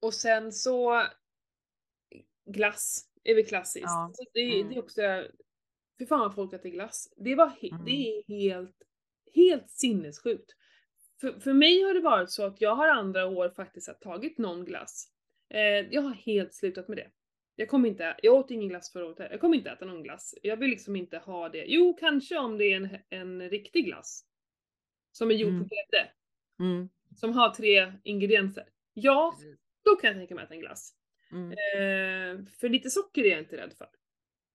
och 0.00 0.14
sen 0.14 0.52
så 0.52 1.02
glass 2.46 3.04
är 3.24 3.34
väl 3.34 3.46
klassiskt. 3.46 3.84
Ja. 3.86 4.10
Så 4.14 4.24
det, 4.32 4.40
Mm. 4.60 4.68
det 4.68 4.74
är 4.74 4.78
också, 4.78 5.00
för 5.98 6.06
fan 6.06 6.20
vad 6.20 6.34
folk 6.34 6.52
äter 6.52 6.70
glass. 6.70 7.12
Det, 7.16 7.34
var 7.34 7.46
he- 7.46 7.72
Mm. 7.74 7.84
det 7.84 7.90
är 7.90 8.22
helt, 8.28 8.76
helt 9.34 9.70
sinnessjukt. 9.70 10.50
För, 11.24 11.40
för 11.40 11.52
mig 11.52 11.82
har 11.82 11.94
det 11.94 12.00
varit 12.00 12.30
så 12.30 12.46
att 12.46 12.60
jag 12.60 12.74
har 12.74 12.88
andra 12.88 13.26
år 13.26 13.48
faktiskt 13.48 14.00
tagit 14.00 14.38
någon 14.38 14.64
glass. 14.64 15.08
Eh, 15.50 15.60
jag 15.60 16.02
har 16.02 16.14
helt 16.14 16.54
slutat 16.54 16.88
med 16.88 16.98
det. 16.98 17.10
Jag 17.56 17.68
kommer 17.68 17.88
inte, 17.88 18.16
jag 18.22 18.34
åt 18.34 18.50
ingen 18.50 18.68
glass 18.68 18.92
förra 18.92 19.06
året. 19.06 19.30
Jag 19.30 19.40
kommer 19.40 19.56
inte 19.56 19.70
äta 19.70 19.84
någon 19.84 20.02
glass. 20.02 20.34
Jag 20.42 20.56
vill 20.56 20.70
liksom 20.70 20.96
inte 20.96 21.18
ha 21.18 21.48
det. 21.48 21.64
Jo, 21.66 21.96
kanske 22.00 22.38
om 22.38 22.58
det 22.58 22.64
är 22.64 22.76
en, 22.76 22.98
en 23.10 23.50
riktig 23.50 23.84
glass. 23.84 24.24
Som 25.12 25.30
är 25.30 25.34
gjord 25.34 25.52
Mm. 25.52 25.62
på 25.62 25.74
grädde. 25.74 26.10
Mm. 26.60 26.88
Som 27.16 27.32
har 27.32 27.50
tre 27.50 27.92
ingredienser. 28.04 28.64
Ja, 28.94 29.34
då 29.84 29.96
kan 29.96 30.08
jag 30.08 30.16
tänka 30.16 30.34
mig 30.34 30.42
att 30.42 30.48
äta 30.48 30.54
en 30.54 30.60
glass. 30.60 30.94
Mm. 31.32 31.50
Eh, 31.50 32.44
för 32.60 32.68
lite 32.68 32.90
socker 32.90 33.24
är 33.24 33.30
jag 33.30 33.38
inte 33.38 33.56
rädd 33.56 33.72
för. 33.78 33.88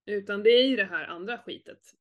Utan 0.05 0.43
det 0.43 0.49
är 0.49 0.67
ju 0.67 0.75
det 0.75 0.83
här 0.83 1.05
andra 1.05 1.37
skitet. 1.37 1.95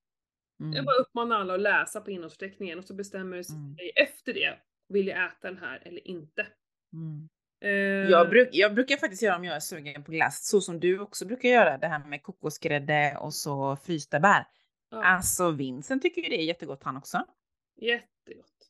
Jag 0.59 0.73
Mm. 0.75 0.85
bara 0.85 0.97
uppmanar 0.97 1.41
alla 1.41 1.55
att 1.55 1.61
läsa 1.61 2.01
på 2.01 2.11
innehållsförteckningen 2.11 2.79
och 2.79 2.85
så 2.85 2.95
bestämmer 2.95 3.37
du 3.37 3.45
sig 3.45 3.57
Mm. 3.57 3.77
efter 3.97 4.35
det. 4.35 4.59
Vill 4.89 5.07
jag 5.07 5.25
äta 5.27 5.49
den 5.49 5.59
här 5.59 5.83
eller 5.85 6.09
inte? 6.09 6.47
Mm. 6.93 7.29
Eh, 7.65 7.71
Jag, 8.11 8.29
bruk, 8.31 8.49
jag 8.53 8.75
brukar 8.75 8.97
faktiskt 8.97 9.23
göra 9.23 9.37
om 9.37 9.45
jag 9.45 9.57
är 9.57 9.61
sugen 9.61 10.05
på 10.05 10.13
glass, 10.13 10.49
så 10.49 10.61
som 10.61 10.81
du 10.81 10.99
också 11.01 11.27
brukar 11.27 11.49
göra, 11.49 11.79
det 11.79 11.87
här 11.87 12.05
med 12.05 12.23
kokosgrädde 12.23 13.17
och 13.21 13.35
så 13.35 13.77
frysta 13.77 14.21
bär. 14.21 14.47
ja, 14.91 15.05
Alltså 15.05 15.51
Vincent 15.51 16.03
tycker 16.03 16.23
ju 16.23 16.29
det 16.29 16.41
är 16.41 16.45
jättegott 16.45 16.83
han 16.85 16.97
också. 16.97 17.25
Jättegott. 17.77 18.68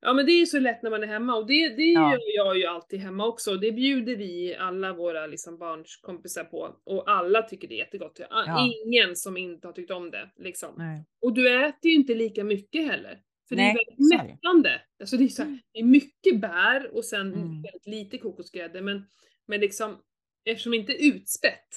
Ja 0.00 0.12
men 0.12 0.26
det 0.26 0.32
är 0.32 0.38
ju 0.38 0.46
så 0.46 0.58
lätt 0.58 0.82
när 0.82 0.90
man 0.90 1.02
är 1.02 1.06
hemma 1.06 1.34
och 1.36 1.46
det, 1.46 1.68
det 1.68 1.82
Ja. 1.82 2.12
gör 2.12 2.20
jag 2.36 2.58
ju 2.58 2.64
alltid 2.66 3.00
hemma 3.00 3.26
också. 3.26 3.54
Det 3.56 3.72
bjuder 3.72 4.16
vi 4.16 4.56
alla 4.56 4.92
våra 4.92 5.26
liksom, 5.26 5.58
barns 5.58 5.96
kompisar 5.96 6.44
på 6.44 6.76
och 6.84 7.10
alla 7.10 7.42
tycker 7.42 7.68
det 7.68 7.74
är 7.74 7.78
jättegott. 7.78 8.20
Ja. 8.30 8.68
Ingen 8.86 9.16
som 9.16 9.36
inte 9.36 9.68
har 9.68 9.72
tyckt 9.72 9.90
om 9.90 10.10
det 10.10 10.30
liksom. 10.36 10.74
Nej. 10.78 11.04
Och 11.22 11.32
du 11.32 11.64
äter 11.64 11.90
ju 11.90 11.94
inte 11.96 12.14
lika 12.14 12.44
mycket 12.44 12.86
heller. 12.86 13.20
För 13.48 13.56
Nej, 13.56 13.74
det 13.74 13.80
är 13.80 13.86
väldigt 13.96 14.10
det. 14.10 14.16
mättande. 14.32 14.80
Alltså 15.00 15.16
det 15.16 15.24
är, 15.24 15.28
så 15.28 15.42
här, 15.42 15.48
Mm. 15.48 15.60
det 15.72 15.78
är 15.80 15.84
mycket 15.84 16.40
bär 16.40 16.90
och 16.96 17.04
sen 17.04 17.20
Mm. 17.34 17.62
väldigt 17.62 17.86
lite 17.86 18.18
kokosgrädde 18.18 18.80
men, 18.82 19.02
men 19.46 19.60
liksom 19.60 19.96
eftersom 20.44 20.70
det 20.72 20.76
inte 20.78 20.92
är 20.92 21.14
utspätt 21.14 21.68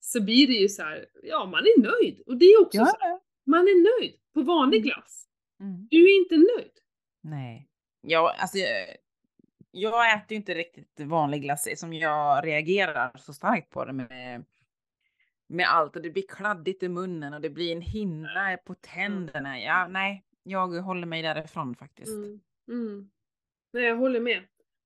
så 0.00 0.22
blir 0.22 0.46
det 0.46 0.52
ju 0.52 0.68
så 0.68 0.82
här, 0.82 1.06
ja 1.22 1.44
man 1.46 1.60
är 1.60 1.80
nöjd. 1.82 2.22
Och 2.26 2.36
det 2.36 2.44
är 2.44 2.60
också 2.62 2.78
Ja, 2.78 2.86
så 2.86 2.96
här, 3.00 3.20
man 3.46 3.60
är 3.60 4.00
nöjd 4.00 4.14
på 4.34 4.42
vanlig 4.42 4.78
Mm. 4.78 4.88
glass. 4.88 5.26
Mm. 5.60 5.86
Du 5.90 6.04
är 6.04 6.16
inte 6.18 6.36
nöjd. 6.36 6.70
Nej. 7.20 7.68
Ja, 8.00 8.34
alltså 8.38 8.58
jag, 8.58 8.96
jag 9.70 10.14
äter 10.14 10.32
ju 10.32 10.36
inte 10.36 10.54
riktigt 10.54 11.00
vanlig 11.00 11.42
glass 11.42 11.80
som 11.80 11.92
jag 11.92 12.46
reagerar 12.46 13.12
så 13.18 13.32
starkt 13.32 13.70
på 13.70 13.84
det 13.84 13.92
med, 13.92 14.44
med 15.46 15.66
allt 15.68 15.96
och 15.96 16.02
det 16.02 16.10
blir 16.10 16.26
kladdigt 16.28 16.82
i 16.82 16.88
munnen 16.88 17.34
och 17.34 17.40
det 17.40 17.50
blir 17.50 17.72
en 17.72 17.82
hinna 17.82 18.56
på 18.64 18.74
tänderna. 18.74 19.60
Ja, 19.60 19.88
nej, 19.88 20.24
jag 20.42 20.68
håller 20.68 21.06
mig 21.06 21.22
därifrån 21.22 21.74
faktiskt. 21.74 22.16
Mm. 22.16 22.40
Mm. 22.68 23.10
Nej, 23.72 23.84
jag 23.84 23.96
håller 23.96 24.20
med. 24.20 24.42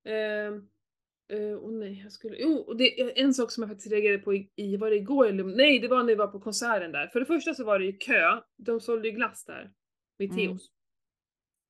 Uh, 0.09 1.59
oh, 1.59 1.73
nej, 1.73 2.01
jag 2.03 2.12
skulle... 2.12 2.37
Jo, 2.38 2.57
och 2.57 2.77
det 2.77 3.20
en 3.20 3.35
sak 3.35 3.51
som 3.51 3.62
jag 3.62 3.70
faktiskt 3.70 3.92
reagerade 3.92 4.23
på 4.23 4.35
i, 4.35 4.51
i 4.57 4.77
var 4.77 4.90
det 4.90 4.97
igår 4.97 5.27
eller 5.27 5.44
nej, 5.44 5.79
det 5.79 5.88
var 5.88 5.99
när 5.99 6.05
vi 6.05 6.14
var 6.14 6.27
på 6.27 6.40
konserten 6.40 6.92
där. 6.92 7.07
För 7.07 7.20
det 7.20 7.27
första 7.27 7.55
så 7.55 7.64
var 7.64 7.79
det 7.79 7.85
ju 7.85 7.92
kö. 7.92 8.40
De 8.57 8.81
sålde 8.81 9.09
ju 9.09 9.14
glass 9.14 9.44
där. 9.44 9.73
Vid 10.18 10.31
Mm. 10.31 10.59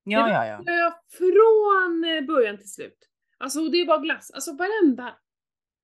Ja, 0.04 0.30
ja, 0.30 0.46
ja. 0.46 0.64
kö 0.64 0.92
från 1.18 2.04
eh, 2.04 2.20
början 2.26 2.58
till 2.58 2.72
slut. 2.72 2.98
Alltså 3.38 3.68
det 3.68 3.84
var 3.84 4.00
glass. 4.00 4.30
Alltså 4.30 4.52
varenda... 4.52 5.18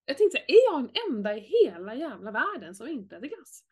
Jag 0.05 0.19
tänkte 0.19 0.39
så 0.39 0.41
här, 0.41 0.57
är 0.57 0.73
jag 0.73 0.83
den 0.83 0.91
enda 1.11 1.37
i 1.37 1.41
hela 1.41 1.95
jävla 1.95 2.31
världen 2.31 2.75
som 2.75 2.89
inte 2.89 3.17
äter 3.17 3.27
glass? 3.29 3.65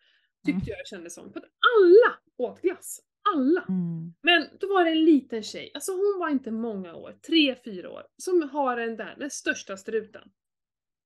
Tyckte 0.47 0.71
Mm. 0.71 0.79
jag 0.79 0.87
kändes 0.87 1.15
som. 1.15 1.33
För 1.33 1.41
att 1.41 1.47
alla 1.47 2.19
åt 2.39 2.63
glass. 2.63 3.01
Alla. 3.35 3.65
Mm. 3.69 4.15
Men 4.23 4.49
då 4.61 4.69
var 4.69 4.85
det 4.85 4.91
en 4.91 5.05
liten 5.05 5.43
tjej, 5.43 5.71
alltså 5.75 5.93
hon 5.93 6.17
var 6.19 6.29
inte 6.29 6.51
många 6.51 6.95
år, 6.95 7.13
tre, 7.27 7.57
fyra 7.65 7.91
år, 7.91 8.03
som 8.17 8.51
har 8.51 8.77
den 8.77 8.97
där, 8.97 9.17
den 9.19 9.31
största 9.31 9.77
struten. 9.77 10.31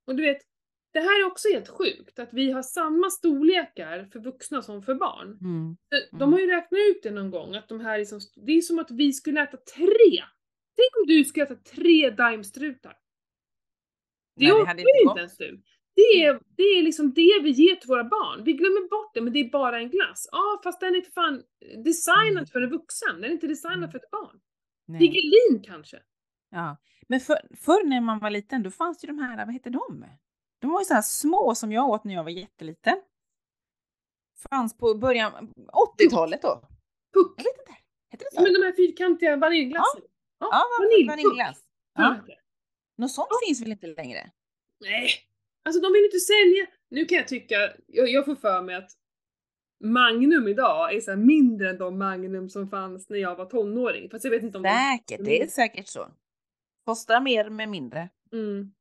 Och 0.06 0.16
du 0.16 0.22
vet, 0.22 0.42
det 0.92 1.00
här 1.00 1.20
är 1.20 1.26
också 1.26 1.48
helt 1.48 1.68
sjukt, 1.68 2.18
att 2.18 2.28
vi 2.32 2.50
har 2.50 2.62
samma 2.62 3.10
storlekar 3.10 4.04
för 4.12 4.18
vuxna 4.20 4.62
som 4.62 4.82
för 4.82 4.94
barn. 4.94 5.28
Mm. 5.40 5.76
De- 5.90 6.18
De 6.18 6.32
har 6.32 6.40
ju 6.40 6.46
räknat 6.46 6.78
ut 6.90 7.02
det 7.02 7.10
någon 7.10 7.30
gång, 7.30 7.54
att 7.54 7.68
de 7.68 7.80
här 7.80 7.98
liksom, 7.98 8.20
det 8.46 8.52
är 8.52 8.60
som 8.60 8.78
att 8.78 8.90
vi 8.90 9.12
skulle 9.12 9.42
äta 9.42 9.56
tre! 9.56 10.22
Tänk 10.76 10.96
om 11.02 11.06
du 11.06 11.24
skulle 11.24 11.44
äta 11.44 11.54
tre 11.54 12.10
Daimstrutar. 12.10 12.96
Det 14.36 14.44
Nej, 14.44 14.52
orkar 14.52 14.74
ju 14.76 15.08
inte 15.08 15.18
ens 15.20 15.36
du. 15.36 15.62
Det 15.94 16.24
är, 16.24 16.40
det 16.56 16.62
är 16.62 16.82
liksom 16.82 17.12
det 17.14 17.40
vi 17.42 17.50
ger 17.50 17.74
till 17.76 17.88
våra 17.88 18.04
barn. 18.04 18.44
Vi 18.44 18.52
glömmer 18.52 18.88
bort 18.88 19.14
det, 19.14 19.20
men 19.20 19.32
det 19.32 19.38
är 19.40 19.50
bara 19.50 19.78
en 19.80 19.90
glass. 19.90 20.28
Ja, 20.32 20.60
fast 20.64 20.80
den 20.80 20.94
är 20.94 21.00
för 21.00 21.10
fan 21.12 21.42
designad 21.84 22.30
Mm. 22.30 22.46
för 22.46 22.60
en 22.60 22.70
vuxen. 22.70 23.14
Den 23.20 23.24
är 23.24 23.28
inte 23.34 23.46
designad 23.46 23.76
Mm. 23.78 23.90
för 23.90 23.98
ett 23.98 24.10
barn. 24.10 24.40
Nej. 24.86 25.62
Kanske? 25.64 25.98
Ja. 26.50 26.76
Men 27.08 27.20
för, 27.20 27.36
förr 27.60 27.84
när 27.84 28.00
man 28.00 28.18
var 28.18 28.30
liten, 28.30 28.62
då 28.62 28.70
fanns 28.70 29.04
ju 29.04 29.06
de 29.06 29.18
här, 29.18 29.46
vad 29.46 29.54
hette 29.54 29.70
de? 29.70 30.04
De 30.62 30.70
var 30.70 30.80
ju 30.80 30.84
så 30.84 30.94
här 30.94 31.02
små 31.02 31.54
som 31.54 31.72
jag 31.72 31.88
åt 31.88 32.04
när 32.04 32.14
jag 32.14 32.24
var 32.24 32.30
jätteliten. 32.30 33.02
Fanns 34.50 34.76
på 34.76 34.94
början, 34.94 35.52
80-talet 35.98 36.42
då. 36.42 36.60
Puck! 37.14 37.34
Jag 37.36 37.44
vet 37.44 37.58
inte. 37.60 37.72
Hette 38.10 38.24
det 38.24 38.28
Ja, 38.32 38.36
så? 38.40 38.42
men 38.42 38.52
de 38.52 38.62
här 38.66 38.72
fyrkantiga 38.72 39.36
vaniljglassen. 39.36 40.02
Ja, 40.38 40.48
Ja, 40.50 40.64
vaniljglass. 41.08 41.60
Ja. 41.94 42.16
Något 42.96 43.10
sånt 43.10 43.28
finns 43.46 43.62
väl 43.62 43.72
inte 43.72 43.86
längre? 43.86 44.30
Nej, 44.80 45.08
alltså 45.64 45.80
de 45.82 45.92
vill 45.92 46.04
inte 46.04 46.18
sälja. 46.18 46.66
Nu 46.90 47.04
kan 47.04 47.18
jag 47.18 47.28
tycka, 47.28 47.54
jag, 47.86 48.08
jag 48.08 48.24
får 48.24 48.34
för 48.34 48.62
mig 48.62 48.74
att 48.74 48.90
Magnum 49.84 50.48
idag 50.48 50.94
är 50.94 51.00
så 51.00 51.16
mindre 51.16 51.70
än 51.70 51.78
de 51.78 51.98
Magnum 51.98 52.48
som 52.48 52.68
fanns 52.68 53.08
när 53.08 53.18
jag 53.18 53.36
var 53.36 53.46
tonåring. 53.46 54.10
Fast 54.10 54.24
jag 54.24 54.30
vet 54.30 54.42
inte 54.42 54.58
om 54.58 54.62
de... 54.64 54.68
Säkert, 54.98 55.24
det 55.24 55.42
är 55.42 55.46
säkert 55.46 55.88
så. 55.88 56.08
Kostar 56.84 57.20
mer 57.20 57.50
med 57.50 57.68
mindre. 57.68 58.08
Mm. 58.32 58.72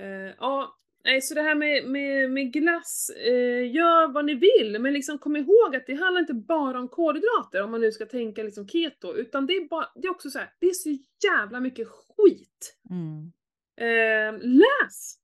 Eh, 0.00 0.34
ja, 0.38 0.76
Nej, 1.08 1.20
så 1.22 1.34
det 1.34 1.42
här 1.42 1.54
med, 1.54 1.84
med, 1.84 2.30
med 2.30 2.52
glass, 2.52 3.10
eh, 3.10 3.70
gör 3.74 4.08
vad 4.12 4.24
ni 4.24 4.34
vill, 4.34 4.78
men 4.80 4.92
liksom 4.92 5.18
kom 5.18 5.36
ihåg 5.36 5.76
att 5.76 5.86
det 5.86 5.94
handlar 5.94 6.20
inte 6.20 6.34
bara 6.34 6.80
om 6.80 6.88
kolhydrater 6.88 7.62
om 7.62 7.70
man 7.70 7.80
nu 7.80 7.92
ska 7.92 8.06
tänka 8.06 8.42
liksom 8.42 8.68
keto, 8.68 9.14
utan 9.14 9.46
det 9.46 9.52
är, 9.56 9.68
bara, 9.68 9.88
det 9.94 10.06
är 10.06 10.10
också 10.10 10.30
så 10.30 10.38
här, 10.38 10.52
det 10.58 10.66
är 10.66 10.72
så 10.74 10.98
jävla 11.24 11.60
mycket 11.60 11.88
skit. 11.88 12.76
Mm. 12.90 13.32
Eh, 13.80 14.40
läs! 14.42 15.18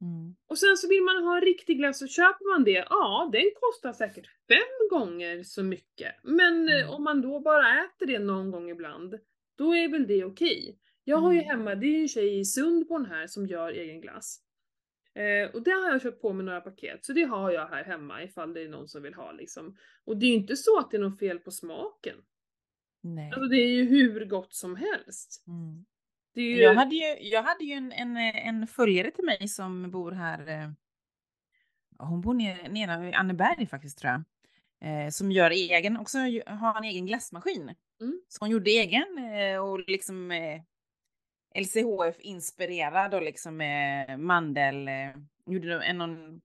Mm. 0.00 0.34
Och 0.48 0.58
sen 0.58 0.76
så 0.76 0.88
vill 0.88 1.02
man 1.02 1.24
ha 1.24 1.40
riktig 1.40 1.78
glass 1.78 2.02
och 2.02 2.08
köper 2.08 2.52
man 2.54 2.64
det, 2.64 2.86
ja 2.90 3.28
den 3.32 3.50
kostar 3.60 3.92
säkert 3.92 4.26
fem 4.48 4.88
gånger 4.98 5.42
så 5.42 5.62
mycket. 5.62 6.14
Men 6.22 6.68
eh, 6.68 6.74
Mm. 6.82 6.90
om 6.94 7.04
man 7.04 7.20
då 7.22 7.40
bara 7.40 7.84
äter 7.84 8.06
det 8.06 8.18
någon 8.18 8.50
gång 8.50 8.70
ibland, 8.70 9.18
då 9.58 9.74
är 9.76 9.88
väl 9.88 10.06
det 10.06 10.24
okej. 10.24 10.78
Jag 11.04 11.16
har 11.16 11.32
ju 11.32 11.38
Mm. 11.42 11.48
hemma, 11.50 11.74
det 11.74 11.86
är 11.86 11.90
ju 11.90 12.02
en 12.02 12.08
tjej 12.08 12.38
i 12.40 12.44
Sundborn 12.44 13.06
här 13.06 13.26
som 13.26 13.46
gör 13.46 13.72
egen 13.72 14.00
glass. 14.00 14.40
Eh, 15.14 15.50
och 15.54 15.62
det 15.62 15.70
har 15.70 15.90
jag 15.92 16.02
köpt 16.02 16.22
på 16.22 16.32
med 16.32 16.44
några 16.44 16.60
paket, 16.60 17.04
så 17.04 17.12
det 17.12 17.22
har 17.24 17.50
jag 17.50 17.66
här 17.66 17.84
hemma 17.84 18.22
ifall 18.22 18.54
det 18.54 18.62
är 18.62 18.68
någon 18.68 18.88
som 18.88 19.02
vill 19.02 19.14
ha 19.14 19.32
liksom. 19.32 19.76
Och 20.04 20.16
det 20.16 20.26
är 20.26 20.30
ju 20.30 20.36
inte 20.36 20.56
så 20.56 20.78
att 20.78 20.90
det 20.90 20.96
är 20.96 21.00
något 21.00 21.18
fel 21.18 21.38
på 21.38 21.50
smaken. 21.50 22.16
Nej. 23.00 23.26
Alltså 23.26 23.48
det 23.48 23.56
är 23.56 23.68
ju 23.68 23.84
hur 23.84 24.24
gott 24.24 24.54
som 24.54 24.76
helst. 24.76 25.44
Mm. 25.46 25.84
Ju... 26.34 26.56
Jag 26.62 26.74
hade 26.74 26.94
ju, 26.94 27.28
jag 27.28 27.42
hade 27.42 27.64
ju 27.64 27.72
en, 27.72 27.92
en, 27.92 28.16
en 28.16 28.66
följare 28.66 29.10
till 29.10 29.24
mig 29.24 29.48
som 29.48 29.90
bor 29.90 30.12
här. 30.12 30.48
eh, 30.48 30.70
Hon 31.98 32.20
bor 32.20 32.34
nere, 32.34 32.68
nere 32.68 33.08
i 33.08 33.12
Anneberg 33.12 33.66
faktiskt 33.66 33.98
tror 33.98 34.12
jag. 34.12 34.22
Eh, 34.80 35.10
som 35.10 35.32
gör 35.32 35.50
egen, 35.50 35.96
också 35.96 36.18
har 36.46 36.78
en 36.78 36.84
egen 36.84 37.06
glassmaskin. 37.06 37.74
Mm. 38.00 38.20
Så 38.28 38.38
hon 38.40 38.50
gjorde 38.50 38.70
egen 38.70 39.18
eh, 39.18 39.58
och 39.58 39.80
liksom 39.80 40.30
eh, 41.54 41.60
LCHF 41.62 42.20
inspirerad 42.20 43.14
och 43.14 43.22
liksom 43.22 43.60
eh, 43.60 44.16
mandel. 44.16 44.88
Eh, 44.88 45.10
gjorde 45.46 45.84
en 45.84 45.98
någon. 45.98 46.40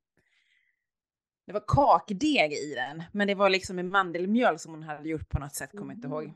Det 1.45 1.53
var 1.53 1.63
kakdeg 1.67 2.53
i 2.53 2.73
den, 2.75 3.03
men 3.11 3.27
det 3.27 3.35
var 3.35 3.49
liksom 3.49 3.75
med 3.75 3.85
mandelmjöl 3.85 4.59
som 4.59 4.71
hon 4.73 4.83
hade 4.83 5.09
gjort 5.09 5.29
på 5.29 5.39
något 5.39 5.55
sätt, 5.55 5.71
kommer 5.71 5.93
inte 5.93 6.07
ihåg. 6.07 6.33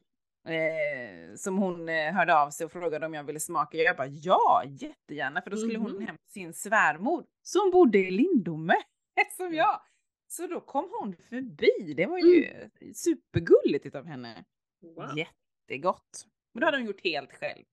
Eh, 0.47 1.35
som 1.35 1.57
hon 1.57 1.89
eh, 1.89 2.13
hörde 2.13 2.35
av 2.35 2.49
sig 2.49 2.65
och 2.65 2.71
frågade 2.71 3.05
om 3.05 3.13
jag 3.13 3.23
ville 3.23 3.39
smaka. 3.39 3.77
Jag 3.77 3.97
bara 3.97 4.07
ja, 4.07 4.63
jättegärna, 4.67 5.41
för 5.41 5.49
då 5.51 5.57
skulle 5.57 5.77
hon 5.77 5.91
Mhm. 5.91 6.05
hem 6.07 6.15
till 6.17 6.31
sin 6.33 6.53
svärmor 6.53 7.25
som 7.41 7.71
bodde 7.71 7.97
i 7.97 8.11
Lindome 8.11 8.75
som 9.37 9.53
jag. 9.53 9.81
Så 10.27 10.47
då 10.47 10.59
kom 10.61 10.89
hon 10.99 11.15
förbi. 11.15 11.93
Det 11.97 12.05
var 12.05 12.17
ju 12.19 12.69
supergulligt 12.95 13.85
utav 13.85 14.05
henne. 14.05 14.43
Wow. 14.81 15.17
Jättegott. 15.17 16.25
Och 16.53 16.59
det 16.59 16.65
hade 16.65 16.77
hon 16.77 16.85
gjort 16.85 17.03
helt 17.03 17.33
själv. 17.33 17.63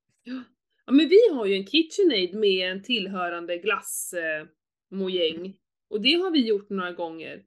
Ja 0.86 0.92
men 0.92 1.08
vi 1.08 1.28
har 1.32 1.46
ju 1.46 1.54
en 1.54 1.66
KitchenAid 1.66 2.34
med 2.34 2.70
en 2.70 2.82
tillhörande 2.82 3.58
glassmojäng. 3.58 5.46
Eh, 5.46 5.52
och 5.90 6.00
det 6.00 6.14
har 6.14 6.30
vi 6.30 6.46
gjort 6.46 6.70
några 6.70 6.92
gånger. 6.92 7.44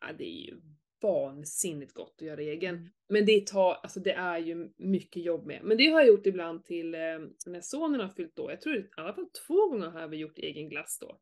Ja, 0.00 0.06
det 0.18 0.24
är 0.24 0.46
ju 0.46 0.60
vansinnigt 1.02 1.94
gott 1.94 2.14
att 2.18 2.26
göra 2.26 2.40
egen. 2.40 2.74
Mm. 2.74 2.90
Men 3.08 3.26
det 3.26 3.46
tar, 3.46 3.74
alltså 3.74 4.00
det 4.00 4.12
är 4.12 4.38
ju 4.38 4.72
mycket 4.76 5.22
jobb 5.22 5.46
med. 5.46 5.60
Men 5.64 5.76
det 5.76 5.86
har 5.86 6.00
jag 6.00 6.08
gjort 6.08 6.26
ibland 6.26 6.64
till 6.64 6.94
eh, 6.94 7.00
när 7.46 7.60
sonen 7.60 8.00
har 8.00 8.08
fyllt 8.08 8.38
år. 8.38 8.50
Jag 8.50 8.60
tror 8.60 8.76
i 8.76 8.88
alla 8.96 9.14
fall 9.14 9.30
två 9.46 9.68
gånger 9.68 9.86
har 9.86 10.08
vi 10.08 10.16
gjort 10.16 10.38
egen 10.38 10.68
glass 10.68 10.98
då. 11.00 11.20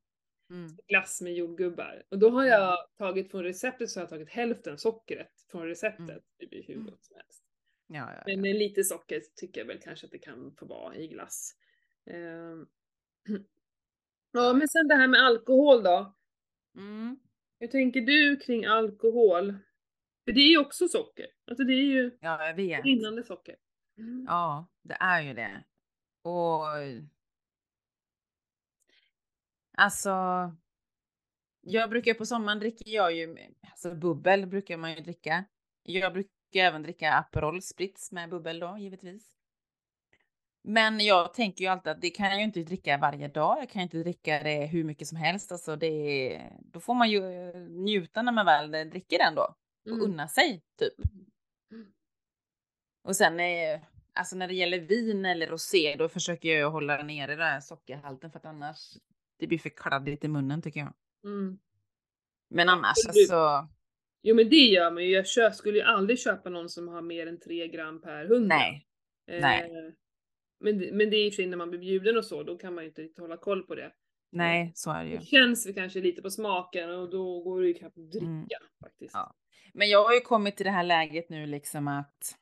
Mm. 0.50 0.70
Glass 0.86 1.20
med 1.20 1.34
jordgubbar. 1.34 2.02
Och 2.10 2.18
då 2.18 2.30
har 2.30 2.44
jag 2.44 2.76
tagit 2.98 3.30
från 3.30 3.42
receptet 3.42 3.90
så 3.90 4.00
har 4.00 4.02
jag 4.02 4.10
tagit 4.10 4.30
hälften 4.30 4.78
sockret 4.78 5.32
från 5.50 5.66
receptet. 5.66 6.08
Mm. 6.08 6.22
Det 6.38 6.46
blir 6.46 6.62
hur 6.62 6.74
gott 6.74 7.04
som 7.04 7.16
helst. 7.16 7.44
Ja, 7.90 8.12
ja, 8.14 8.22
Men 8.26 8.44
ja. 8.44 8.50
eh, 8.50 8.58
lite 8.58 8.84
socker 8.84 9.22
tycker 9.36 9.60
jag 9.60 9.66
väl 9.66 9.80
kanske 9.80 10.06
att 10.06 10.12
det 10.12 10.18
kan 10.18 10.54
få 10.58 10.66
vara 10.66 10.94
i 10.96 11.08
glass. 11.08 11.54
Ehm. 12.06 12.66
Ja, 14.32 14.52
men 14.52 14.68
sen 14.68 14.88
det 14.88 14.94
här 14.94 15.08
med 15.08 15.20
alkohol 15.20 15.82
då. 15.82 16.14
Mm. 16.76 17.18
Hur 17.60 17.66
tänker 17.68 18.00
du 18.00 18.36
kring 18.36 18.64
alkohol? 18.64 19.54
För 20.24 20.32
det 20.32 20.40
är 20.40 20.50
ju 20.50 20.58
också 20.58 20.88
socker. 20.88 21.26
Alltså 21.46 21.64
det 21.64 21.72
är 21.72 21.84
ju 21.84 22.18
ja, 22.20 22.46
jag 22.46 22.54
vet. 22.54 22.84
rinnande 22.84 23.22
socker. 23.24 23.56
Mm. 23.98 24.24
Ja, 24.28 24.68
det 24.82 24.94
är 25.00 25.22
ju 25.22 25.34
det. 25.34 25.64
Och 26.22 26.62
alltså. 29.72 30.10
Jag 31.60 31.90
brukar 31.90 32.14
på 32.14 32.26
sommaren 32.26 32.58
dricker 32.58 32.90
jag 32.90 33.16
ju, 33.16 33.36
alltså 33.62 33.94
bubbel 33.94 34.46
brukar 34.46 34.76
man 34.76 34.94
ju 34.94 35.00
dricka. 35.00 35.44
Jag 35.82 36.12
brukar 36.12 36.37
även 36.56 36.82
dricka 36.82 37.12
Aperol 37.14 37.62
Spritz 37.62 38.12
med 38.12 38.30
bubbel 38.30 38.60
då 38.60 38.76
givetvis. 38.78 39.34
Men 40.62 41.00
jag 41.00 41.34
tänker 41.34 41.64
ju 41.64 41.70
alltid 41.70 41.92
att 41.92 42.00
det 42.00 42.10
kan 42.10 42.26
jag 42.26 42.38
ju 42.38 42.44
inte 42.44 42.62
dricka 42.62 42.96
varje 42.98 43.28
dag. 43.28 43.58
Jag 43.58 43.70
kan 43.70 43.80
ju 43.80 43.84
inte 43.84 43.98
dricka 43.98 44.42
det 44.42 44.66
hur 44.66 44.84
mycket 44.84 45.08
som 45.08 45.18
helst. 45.18 45.52
Alltså 45.52 45.76
det, 45.76 46.42
då 46.60 46.80
får 46.80 46.94
man 46.94 47.10
ju 47.10 47.20
njuta 47.68 48.22
när 48.22 48.32
man 48.32 48.46
väl 48.46 48.70
dricker 48.90 49.18
den 49.18 49.34
då. 49.34 49.54
Och 49.86 49.92
Mm. 49.96 50.00
unna 50.10 50.28
sig 50.28 50.62
typ. 50.78 50.94
Mm. 51.72 51.86
Och 53.04 53.16
sen 53.16 53.40
eh, 53.40 53.80
alltså 54.12 54.36
när 54.36 54.48
det 54.48 54.54
gäller 54.54 54.80
vin 54.80 55.24
eller 55.24 55.46
rosé, 55.46 55.96
då 55.98 56.08
försöker 56.08 56.48
jag 56.48 56.70
hålla 56.70 57.02
nere 57.02 57.30
den 57.36 57.46
här 57.46 57.60
sockerhalten 57.60 58.30
för 58.30 58.38
att 58.38 58.44
annars 58.44 58.96
det 59.38 59.46
blir 59.46 59.58
för 59.58 59.68
kladdigt 59.68 60.24
i 60.24 60.28
munnen 60.28 60.62
tycker 60.62 60.80
jag. 60.80 60.92
Mm. 61.24 61.58
Men 62.50 62.68
annars 62.68 62.96
Absolut. 63.06 63.30
alltså, 63.30 63.68
Jo 64.22 64.34
men 64.36 64.48
det 64.48 64.56
gör 64.56 64.90
man 64.90 65.04
ju. 65.04 65.10
Jag 65.10 65.26
kö- 65.26 65.50
skulle 65.52 65.78
ju 65.78 65.84
aldrig 65.84 66.18
köpa 66.18 66.50
någon 66.50 66.68
som 66.68 66.88
har 66.88 67.02
mer 67.02 67.26
än 67.26 67.40
3 67.40 67.68
gram 67.68 68.00
per 68.00 68.24
100. 68.24 68.56
nej. 68.56 68.86
Eh, 69.30 69.40
nej. 69.40 69.94
Men, 70.60 70.78
men 70.78 71.10
det 71.10 71.16
är 71.16 71.28
och 71.28 71.34
för 71.34 71.46
när 71.46 71.56
man 71.56 71.70
blir 71.70 71.80
bjuden 71.80 72.16
och 72.16 72.24
så, 72.24 72.42
då 72.42 72.58
kan 72.58 72.74
man 72.74 72.84
ju 72.84 72.88
inte 72.88 73.02
riktigt 73.02 73.18
hålla 73.18 73.36
koll 73.36 73.62
på 73.62 73.74
det. 73.74 73.92
Nej, 74.32 74.72
så 74.74 74.90
är 74.90 75.04
det 75.04 75.10
ju. 75.10 75.16
Det 75.18 75.24
känns 75.24 75.66
väl 75.66 75.74
kanske 75.74 76.00
lite 76.00 76.22
på 76.22 76.30
smaken 76.30 76.90
och 76.90 77.10
då 77.10 77.40
går 77.40 77.60
det 77.60 77.66
ju 77.68 77.74
knappt 77.74 77.98
att 77.98 78.10
dricka 78.10 78.26
Mm. 78.26 78.46
faktiskt. 78.82 79.14
Ja. 79.14 79.34
Men 79.74 79.88
jag 79.88 80.04
har 80.04 80.14
ju 80.14 80.20
kommit 80.20 80.56
till 80.56 80.66
det 80.66 80.72
här 80.72 80.84
läget 80.84 81.28
nu 81.28 81.46
liksom 81.46 81.88
att 81.88 82.36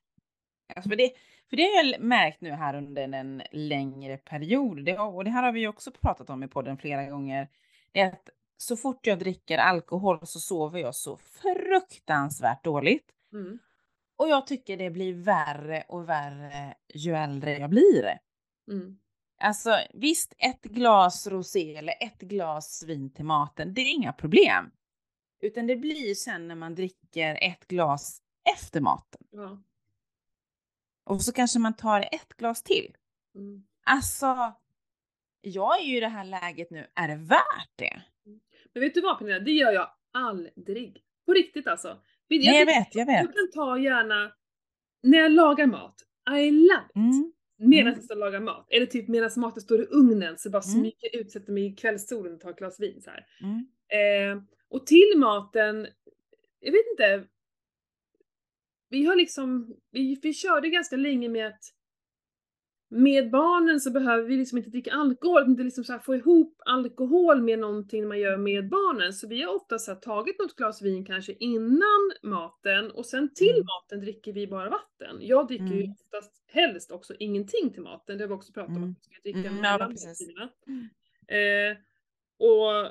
alltså 0.77 0.89
för, 0.91 0.97
det, 0.97 1.11
för 1.51 1.57
det 1.57 1.62
har 1.62 1.85
jag 1.85 2.01
märkt 2.01 2.41
nu 2.41 2.51
här 2.51 2.75
under 2.77 3.03
en 3.03 3.43
längre 3.53 4.17
period 4.17 4.85
det, 4.85 4.99
och 4.99 5.25
det 5.25 5.31
här 5.31 5.43
har 5.43 5.53
vi 5.53 5.61
ju 5.61 5.69
också 5.69 5.91
pratat 5.91 6.31
om 6.31 6.43
i 6.43 6.49
podden 6.49 6.79
flera 6.79 7.05
gånger. 7.07 7.49
Det 7.93 8.01
är 8.01 8.07
att 8.12 8.29
så 8.57 8.77
fort 8.77 9.07
jag 9.07 9.19
dricker 9.19 9.59
alkohol 9.59 10.27
så 10.27 10.40
sover 10.40 10.81
jag 10.81 10.95
så 10.95 11.16
fruktansvärt 11.16 12.64
dåligt. 12.64 13.11
Mm. 13.33 13.59
Och 14.16 14.29
jag 14.29 14.47
tycker 14.47 14.77
det 14.77 14.90
blir 14.90 15.14
värre 15.14 15.85
och 15.88 16.09
värre 16.09 16.75
ju 16.95 17.14
äldre 17.14 17.59
jag 17.59 17.71
blir. 17.71 18.19
Mm. 18.69 18.99
Alltså 19.40 19.79
visst, 19.95 20.35
ett 20.38 20.62
glas 20.62 21.27
rosé 21.27 21.77
eller 21.77 21.95
ett 22.01 22.19
glas 22.19 22.85
vin 22.87 23.12
till 23.12 23.25
maten, 23.25 23.75
det 23.75 23.81
är 23.81 23.92
inga 23.92 24.12
problem. 24.12 24.71
Utan 25.40 25.66
det 25.66 25.77
blir 25.77 26.14
sen 26.14 26.49
när 26.49 26.55
man 26.55 26.75
dricker 26.75 27.38
ett 27.42 27.69
glas 27.69 28.23
efter 28.57 28.81
maten. 28.81 29.27
Ja. 29.31 29.62
Och 31.05 31.23
så 31.23 31.33
kanske 31.33 31.59
man 31.59 31.75
tar 31.75 32.01
ett 32.01 32.37
glas 32.37 32.62
till. 32.62 32.97
Mm. 33.35 33.66
Alltså, 33.83 34.53
jag 35.40 35.81
är 35.81 35.85
ju 35.85 35.97
i 35.97 36.01
det 36.01 36.09
här 36.09 36.25
läget 36.25 36.71
nu, 36.71 36.87
är 36.95 37.09
det 37.09 37.16
värt 37.16 37.71
det? 37.77 38.03
Men 38.77 38.83
vet 38.83 38.95
du 38.95 39.01
vad 39.01 39.19
Pernilla, 39.19 39.39
det 39.39 39.51
gör 39.51 39.73
jag 39.73 39.91
aldrig. 40.12 41.03
På 41.27 41.33
riktigt 41.33 41.67
alltså. 41.67 41.89
Vet- 42.29 42.45
Nej, 42.45 42.59
jag 42.59 42.67
vet, 42.67 42.95
jag 42.95 43.07
vet. 43.07 43.15
Jag 43.25 43.35
kan 43.35 43.51
ta 43.55 43.79
gärna, 43.79 44.33
när 45.03 45.19
jag 45.19 45.33
lagar 45.33 45.67
mat, 45.67 45.95
I 46.39 46.51
love 46.51 46.85
it. 46.91 46.97
Mm, 46.97 47.33
Medan 47.59 47.87
Mm. 47.87 47.95
jag 47.95 48.05
står 48.05 48.15
och 48.15 48.21
lagar 48.21 48.41
mat. 48.41 48.67
Eller 48.71 48.87
typ 48.87 49.09
medan 49.09 49.31
maten 49.37 49.62
står 49.62 49.81
i 49.81 49.85
ugnen 49.85 50.39
så 50.39 50.51
bara 50.51 50.62
Mm. 50.62 50.73
smyger 50.81 51.21
ut, 51.21 51.31
sätter 51.31 51.53
mig 51.53 51.67
i 51.67 51.77
kvällssolen 51.77 52.35
och 52.35 52.41
tar 52.41 52.51
ett 52.51 52.59
glas 52.59 52.81
vin 52.81 53.01
så 53.03 53.11
här. 53.11 53.27
mm, 53.43 53.67
Eh, 53.89 54.43
och 54.69 54.87
till 54.87 55.12
maten, 55.17 55.87
jag 56.61 56.73
vet 56.73 56.87
inte. 56.91 57.25
Vi 58.89 59.05
har 59.05 59.17
liksom, 59.17 59.77
vi, 59.91 60.19
vi 60.23 60.35
körde 60.35 60.69
ganska 60.69 60.97
länge 60.97 61.29
med 61.29 61.47
att 61.47 61.62
med 62.88 63.31
barnen 63.31 63.81
så 63.81 63.90
behöver 63.90 64.22
vi 64.29 64.37
liksom 64.37 64.59
inte 64.59 64.70
dricka 64.70 64.92
alkohol, 64.92 65.44
inte 65.46 65.62
liksom 65.62 65.85
så 65.85 65.99
få 65.99 66.14
ihop 66.14 66.62
alkohol 66.64 67.42
med 67.42 67.59
någonting 67.59 68.09
man 68.09 68.18
gör 68.20 68.37
med 68.37 68.68
barnen. 68.68 69.12
Så 69.12 69.29
vi 69.29 69.42
har 69.42 69.55
ofta 69.55 69.79
så 69.79 69.94
tagit 69.94 70.38
något 70.38 70.57
glas 70.57 70.83
vin 70.83 71.05
kanske 71.05 71.33
innan 71.33 72.12
maten 72.22 72.91
och 72.91 73.07
sen 73.07 73.34
till 73.34 73.51
Mm. 73.55 73.64
maten 73.66 74.01
dricker 74.01 74.32
vi 74.32 74.47
bara 74.47 74.70
vatten. 74.70 75.16
Jag 75.20 75.47
dricker 75.49 75.64
ju 75.66 75.80
Mm. 75.84 75.93
oftast 75.93 76.32
helst 76.47 76.91
också 76.93 77.14
ingenting 77.18 77.70
till 77.72 77.82
maten, 77.82 78.18
det 78.18 78.24
har 78.24 78.28
vi 78.28 78.34
också 78.34 78.53
pratat 78.53 78.70
om 78.70 78.76
Mm. 78.76 78.91
att 78.91 78.97
vi 78.99 79.14
ska 79.14 79.22
dricka 79.22 79.49
Mm, 79.49 79.61
mellan 79.61 79.91
måltiderna. 79.91 80.49
Eh, 81.28 81.76
och, 82.39 82.87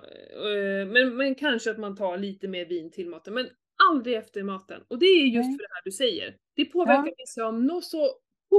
eh, 0.49 0.87
men, 0.87 1.15
men 1.17 1.35
kanske 1.35 1.71
att 1.71 1.77
man 1.79 1.95
tar 1.95 2.17
lite 2.17 2.47
mer 2.47 2.65
vin 2.65 2.91
till 2.91 3.09
maten, 3.09 3.33
men 3.33 3.47
aldrig 3.89 4.15
efter 4.15 4.43
maten. 4.43 4.81
Och 4.87 4.99
det 4.99 5.05
är 5.05 5.25
just 5.25 5.47
för 5.57 5.57
det 5.63 5.73
här 5.73 5.81
du 5.85 5.91
säger. 5.91 6.35
Det 6.55 6.65
påverkar 6.65 6.95
Ja. 7.07 7.13
min 7.17 7.27
sömn 7.27 7.65
något 7.67 7.85
så 7.85 8.09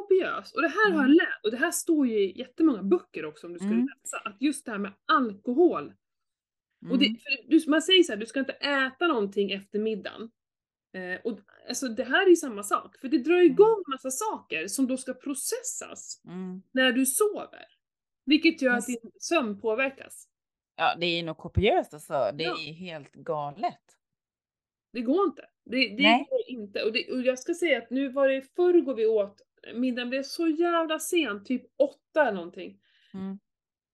kopiöst. 0.00 0.56
Och 0.56 0.62
det 0.62 0.68
här 0.68 0.90
har 0.92 0.98
jag 0.98 1.04
Mm. 1.04 1.16
lärt, 1.16 1.44
och 1.44 1.50
det 1.50 1.56
här 1.56 1.70
står 1.70 2.06
ju 2.06 2.18
i 2.18 2.38
jättemånga 2.38 2.82
böcker 2.82 3.24
också 3.24 3.46
om 3.46 3.52
du 3.52 3.58
skulle 3.58 3.72
Mm. 3.74 3.88
läsa, 4.02 4.16
att 4.18 4.36
just 4.42 4.64
det 4.64 4.70
här 4.70 4.78
med 4.78 4.92
alkohol. 5.06 5.94
Och 6.90 6.98
det, 6.98 7.06
mm, 7.06 7.18
du, 7.48 7.60
man 7.70 7.82
säger 7.82 8.02
så 8.02 8.12
här, 8.12 8.16
du 8.20 8.26
ska 8.26 8.40
inte 8.40 8.52
äta 8.52 9.06
någonting 9.06 9.50
efter 9.50 9.78
middagen. 9.78 10.30
Eh, 10.94 11.20
och 11.24 11.38
alltså 11.68 11.88
det 11.88 12.04
här 12.04 12.26
är 12.26 12.30
ju 12.30 12.36
samma 12.36 12.62
sak, 12.62 12.96
för 13.00 13.08
det 13.08 13.18
drar 13.18 13.34
Mm. 13.34 13.46
igång 13.46 13.82
massa 13.88 14.10
saker 14.10 14.66
som 14.68 14.86
då 14.86 14.96
ska 14.96 15.14
processas 15.14 16.22
mm. 16.26 16.62
när 16.72 16.92
du 16.92 17.06
sover. 17.06 17.64
Vilket 18.26 18.62
gör 18.62 18.74
att 18.74 18.86
din 18.86 19.10
sömn 19.20 19.60
påverkas. 19.60 20.28
Ja, 20.76 20.96
det 21.00 21.06
är 21.06 21.22
nog 21.22 21.36
kopiöst 21.38 21.94
alltså. 21.94 22.30
Det 22.34 22.44
Ja. 22.44 22.56
är 22.68 22.72
helt 22.72 23.12
galet. 23.12 23.80
Det 24.92 25.00
går 25.00 25.24
inte. 25.26 25.42
Det, 25.64 25.88
det 25.96 26.26
går 26.30 26.40
inte. 26.48 26.82
Och, 26.82 26.92
det, 26.92 27.12
och 27.12 27.22
jag 27.22 27.38
ska 27.38 27.54
säga 27.54 27.78
att 27.78 27.90
nu 27.90 28.08
var 28.08 28.28
det 28.28 28.34
i 28.36 28.42
förrgår 28.42 28.94
vi 28.94 29.06
åt, 29.06 29.40
middagen 29.74 30.10
blev 30.10 30.22
så 30.22 30.48
jävla 30.48 30.98
sent, 30.98 31.46
typ 31.46 31.62
åtta 31.78 32.22
eller 32.22 32.32
någonting. 32.36 32.78
Mm. 33.14 33.38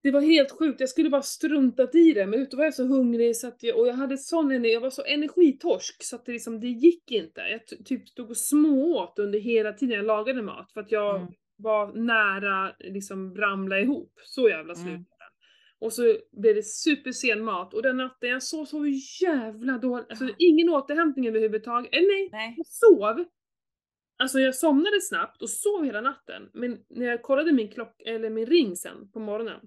Det 0.02 0.10
var 0.10 0.20
helt 0.20 0.50
sjukt, 0.50 0.80
jag 0.80 0.88
skulle 0.88 1.10
bara 1.10 1.22
struntat 1.22 1.94
i 1.94 2.12
det, 2.12 2.26
men 2.26 2.46
då 2.50 2.56
var 2.56 2.64
jag 2.64 2.74
så 2.74 2.84
hungrig 2.86 3.36
så 3.36 3.48
att 3.48 3.62
jag, 3.62 3.78
och 3.78 3.88
jag 3.88 3.94
hade 3.94 4.18
sån 4.18 4.50
energi, 4.50 4.72
jag 4.72 4.80
var 4.80 4.90
så 4.90 5.04
energitorsk 5.04 6.02
så 6.04 6.16
att 6.16 6.26
det 6.26 6.32
liksom, 6.32 6.60
det 6.60 6.68
gick 6.68 7.10
inte. 7.10 7.40
Jag 7.40 7.84
typ 7.84 8.08
stod 8.08 8.30
och 8.30 8.36
smååt 8.36 9.18
under 9.18 9.38
hela 9.38 9.72
tiden 9.72 9.96
jag 9.96 10.04
lagade 10.04 10.42
mat 10.42 10.72
för 10.72 10.80
att 10.80 10.92
jag 10.92 11.16
Mm. 11.20 11.32
var 11.56 11.92
nära 11.92 12.74
liksom 12.78 13.36
ramla 13.36 13.80
ihop. 13.80 14.12
Så 14.24 14.48
jävla 14.48 14.74
slut 14.74 14.88
Mm. 14.88 15.04
Och 15.80 15.92
så 15.92 16.16
blev 16.32 16.54
det 16.54 16.66
supersen 16.66 17.44
mat 17.44 17.74
och 17.74 17.82
den 17.82 17.96
natten 17.96 18.28
jag 18.30 18.42
sov 18.42 18.64
så 18.64 18.86
jävla 19.22 19.78
dåligt, 19.78 20.06
alltså 20.10 20.28
ingen 20.38 20.68
återhämtning 20.68 21.28
överhuvudtaget. 21.28 21.94
Eller 21.94 22.08
nej, 22.08 22.28
Nej. 22.32 22.54
jag 22.56 22.66
sov. 22.66 23.24
Alltså 24.22 24.40
jag 24.40 24.54
somnade 24.54 25.00
snabbt 25.00 25.42
och 25.42 25.50
sov 25.50 25.84
hela 25.84 26.00
natten, 26.00 26.50
men 26.54 26.84
när 26.90 27.06
jag 27.06 27.22
kollade 27.22 27.52
min 27.52 27.68
klock, 27.68 28.02
eller 28.06 28.30
min 28.30 28.46
ring 28.46 28.76
sen 28.76 29.10
på 29.12 29.20
morgonen. 29.20 29.60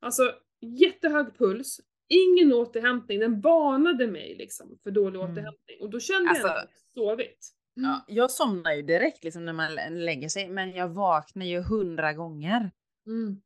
Alltså 0.00 0.32
jättehög 0.60 1.38
puls, 1.38 1.80
ingen 2.08 2.52
återhämtning, 2.52 3.20
den 3.20 3.40
varnade 3.40 4.06
mig 4.06 4.34
liksom 4.38 4.78
för 4.82 4.90
dålig 4.90 5.18
Mm. 5.20 5.32
återhämtning. 5.32 5.80
Och 5.80 5.90
då 5.90 6.00
kände 6.00 6.30
Alltså- 6.30 6.46
jag 6.46 6.56
att 6.58 6.70
jag 6.94 7.10
sovit. 7.10 7.48
Mm. 7.76 7.90
Ja, 7.90 8.04
jag 8.08 8.30
somnar 8.30 8.72
ju 8.72 8.82
direkt 8.82 9.24
liksom 9.24 9.44
när 9.44 9.52
man 9.52 9.74
lä- 9.74 9.90
lägger 9.90 10.28
sig, 10.28 10.48
men 10.48 10.70
jag 10.72 10.88
vaknar 10.88 11.46
ju 11.46 11.60
hundra 11.60 12.12
gånger. 12.12 12.70
Mm. 13.06 13.40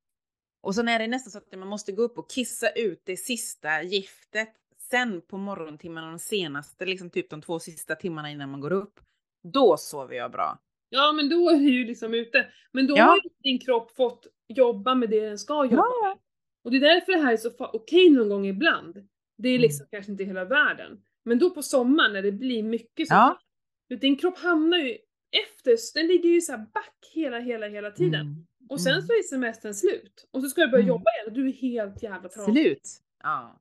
Och 0.61 0.75
så 0.75 0.81
är 0.81 0.99
det 0.99 1.07
nästan 1.07 1.31
så 1.31 1.39
att 1.39 1.59
man 1.59 1.69
måste 1.69 1.93
gå 1.93 2.03
upp 2.03 2.19
och 2.19 2.31
kissa 2.31 2.71
ut 2.71 3.03
det 3.05 3.17
sista 3.17 3.83
giftet 3.83 4.49
sen 4.91 5.21
på 5.21 5.37
morgontimmarna, 5.39 6.07
de 6.11 6.19
senaste, 6.19 6.87
liksom 6.87 7.11
typ 7.11 7.31
de 7.31 7.43
två 7.43 7.59
sista 7.61 7.95
timmarna 7.95 8.31
innan 8.31 8.51
man 8.51 8.61
går 8.61 8.73
upp. 8.73 9.01
Då 9.43 9.77
sover 9.77 10.15
jag 10.15 10.31
bra. 10.33 10.59
Ja 10.89 11.13
men 11.13 11.29
då 11.29 11.49
är 11.51 11.55
det 11.59 11.65
ju 11.71 11.85
liksom 11.85 12.15
ute. 12.15 12.47
Men 12.73 12.87
då 12.87 12.97
Ja. 12.97 13.05
har 13.05 13.17
ju 13.17 13.31
din 13.43 13.59
kropp 13.59 13.91
fått 13.97 14.27
jobba 14.49 14.95
med 14.95 15.11
det 15.11 15.21
den 15.29 15.39
ska 15.39 15.65
jobba 15.65 15.77
Ja. 15.77 16.09
med. 16.09 16.19
Och 16.65 16.71
det 16.71 16.77
är 16.77 16.81
därför 16.95 17.13
det 17.13 17.19
här 17.19 17.33
är 17.33 17.37
så 17.37 17.51
okej 17.59 18.11
någon 18.11 18.29
gång 18.29 18.47
ibland. 18.47 19.09
Det 19.39 19.49
är 19.49 19.53
Mm. 19.55 19.63
liksom 19.63 19.87
kanske 19.91 20.13
inte 20.13 20.25
hela 20.25 20.45
världen. 20.45 21.03
Men 21.25 21.39
då 21.39 21.51
på 21.51 21.63
sommaren 21.63 22.13
när 22.13 22.23
det 22.23 22.33
blir 22.33 22.63
mycket 22.63 23.09
så 23.09 23.15
Ja. 23.15 23.41
Du, 23.89 23.97
Din 23.97 24.17
kropp 24.17 24.39
hamnar 24.39 24.79
ju 24.79 24.99
efter, 25.31 25.77
den 25.95 26.07
ligger 26.07 26.29
ju 26.31 26.41
så 26.41 26.53
här 26.53 26.59
back 26.75 27.11
hela, 27.15 27.39
hela, 27.39 27.69
hela 27.69 27.91
tiden. 27.91 28.21
Mm. 28.21 28.47
Och 28.69 28.81
sen 28.81 28.93
Mm. 28.93 29.07
så 29.07 29.13
är 29.13 29.23
semestern 29.23 29.75
slut. 29.75 30.29
Och 30.31 30.43
så 30.43 30.49
ska 30.49 30.61
du 30.61 30.67
börja 30.69 30.83
Mm. 30.85 30.89
jobba 30.89 31.11
igen 31.11 31.27
och 31.27 31.33
du 31.33 31.49
är 31.49 31.53
helt 31.53 32.03
jävla 32.03 32.29
trasig. 32.29 32.53
Slut. 32.55 32.89
Ja. 33.23 33.61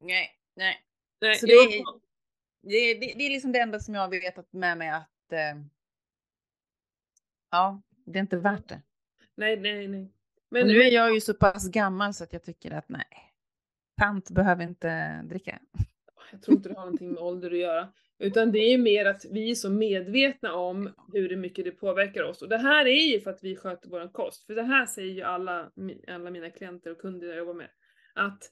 Nej, 0.00 0.30
nej. 0.56 0.76
Nej, 1.20 1.34
Så 1.36 1.46
det 1.46 1.52
är- 1.52 1.84
Det, 2.68 2.94
det, 2.94 3.14
det 3.16 3.26
är 3.26 3.30
liksom 3.30 3.52
det 3.52 3.58
enda 3.58 3.80
som 3.80 3.94
jag 3.94 4.02
har 4.02 4.08
vetat 4.08 4.52
med 4.52 4.78
mig 4.78 4.88
att 4.88 5.32
eh, 5.32 5.62
ja, 7.50 7.82
det 8.06 8.18
är 8.18 8.20
inte 8.20 8.36
värt 8.36 8.68
det. 8.68 8.82
nej, 9.34 9.56
nej, 9.56 9.88
nej. 9.88 10.12
Men 10.48 10.66
Men, 10.66 10.66
nu 10.66 10.82
är 10.82 10.90
jag 10.90 11.14
ju 11.14 11.20
så 11.20 11.34
pass 11.34 11.68
gammal 11.68 12.14
så 12.14 12.24
att 12.24 12.32
jag 12.32 12.44
tycker 12.44 12.70
att 12.70 12.88
nej, 12.88 13.34
tant 14.00 14.30
behöver 14.30 14.64
inte 14.64 15.22
dricka. 15.22 15.58
jag 16.32 16.42
tror 16.42 16.56
inte 16.56 16.68
det 16.68 16.74
har 16.74 16.84
någonting 16.84 17.12
med 17.12 17.22
ålder 17.22 17.50
att 17.50 17.58
göra. 17.58 17.92
Utan 18.18 18.52
det 18.52 18.58
är 18.58 18.78
mer 18.78 19.04
att 19.06 19.24
vi 19.30 19.50
är 19.50 19.54
så 19.54 19.70
medvetna 19.70 20.54
om 20.54 20.94
hur 21.12 21.36
mycket 21.36 21.64
det 21.64 21.70
påverkar 21.70 22.22
oss. 22.22 22.42
Och 22.42 22.48
det 22.48 22.58
här 22.58 22.86
är 22.86 23.12
ju 23.12 23.20
för 23.20 23.30
att 23.30 23.44
vi 23.44 23.56
sköter 23.56 23.88
vår 23.88 24.12
kost. 24.12 24.46
För 24.46 24.54
det 24.54 24.62
här 24.62 24.86
säger 24.86 25.12
ju 25.12 25.22
alla, 25.22 25.70
alla 26.08 26.30
mina 26.30 26.50
klienter 26.50 26.90
och 26.90 26.98
kunder 26.98 27.28
jag 27.28 27.36
jobbar 27.36 27.54
med. 27.54 27.68
Att 28.14 28.50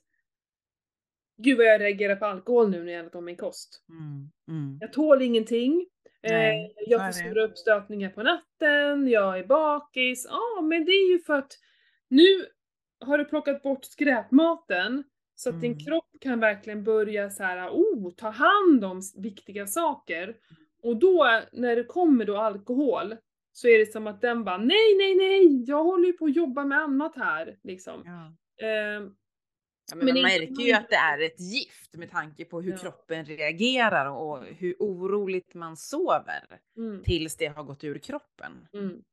Gud 1.37 1.57
vad 1.57 1.65
jag 1.65 1.81
reagerar 1.81 2.15
på 2.15 2.25
alkohol 2.25 2.69
nu 2.69 2.83
när 2.83 2.91
jag 2.93 3.01
ätit 3.05 3.15
om 3.15 3.25
min 3.25 3.37
kost. 3.37 3.83
Mm, 3.89 4.31
mm. 4.47 4.77
Jag 4.81 4.93
tål 4.93 5.21
ingenting. 5.21 5.85
Nej, 6.23 6.65
eh, 6.65 6.83
jag 6.91 6.99
så 6.99 7.19
är 7.19 7.23
får 7.23 7.29
stora 7.29 7.43
uppstötningar 7.43 8.09
på 8.09 8.23
natten, 8.23 9.07
jag 9.07 9.39
är 9.39 9.43
bakis. 9.43 10.27
Ja, 10.29 10.61
men 10.61 10.85
det 10.85 10.91
är 10.91 11.11
ju 11.11 11.19
för 11.19 11.33
att 11.33 11.53
nu 12.07 12.45
har 12.99 13.17
du 13.17 13.25
plockat 13.25 13.63
bort 13.63 13.85
skräpmaten 13.85 15.03
så 15.35 15.49
att 15.49 15.61
din 15.61 15.71
Mm. 15.71 15.85
kropp 15.85 16.09
kan 16.21 16.39
verkligen 16.39 16.83
börja 16.83 17.29
så 17.29 17.43
här, 17.43 17.69
oh, 17.69 18.11
ta 18.13 18.29
hand 18.29 18.85
om 18.85 19.01
viktiga 19.17 19.67
saker. 19.67 20.35
Och 20.83 20.97
då, 20.97 21.41
när 21.51 21.75
det 21.75 21.83
kommer 21.83 22.25
då 22.25 22.37
alkohol, 22.37 23.15
så 23.53 23.67
är 23.67 23.79
det 23.79 23.91
som 23.91 24.07
att 24.07 24.21
den 24.21 24.43
bara, 24.43 24.57
nej, 24.57 24.95
nej, 24.97 25.15
nej, 25.15 25.63
jag 25.67 25.83
håller 25.83 26.07
ju 26.07 26.13
på 26.13 26.25
att 26.25 26.35
jobba 26.35 26.65
med 26.65 26.77
annat 26.77 27.15
här, 27.15 27.57
liksom. 27.63 28.01
Ja. 28.05 28.65
Ehm, 28.67 29.15
Ja, 29.89 29.95
men 29.95 30.05
Men 30.05 30.13
man 30.13 30.23
märker 30.23 30.63
ju 30.63 30.73
att 30.73 30.89
det 30.89 30.95
är 30.95 31.21
ett 31.21 31.39
gift 31.39 31.95
med 31.95 32.11
tanke 32.11 32.45
på 32.45 32.61
hur 32.61 32.71
Ja. 32.71 32.77
kroppen 32.77 33.25
reagerar 33.25 34.09
och 34.09 34.43
hur 34.43 34.75
oroligt 34.79 35.53
man 35.53 35.77
sover 35.77 36.59
mm. 36.77 37.03
tills 37.03 37.37
det 37.37 37.45
har 37.45 37.63
gått 37.63 37.83
ur 37.83 37.97
kroppen. 37.97 38.67
Mm. 38.73 39.03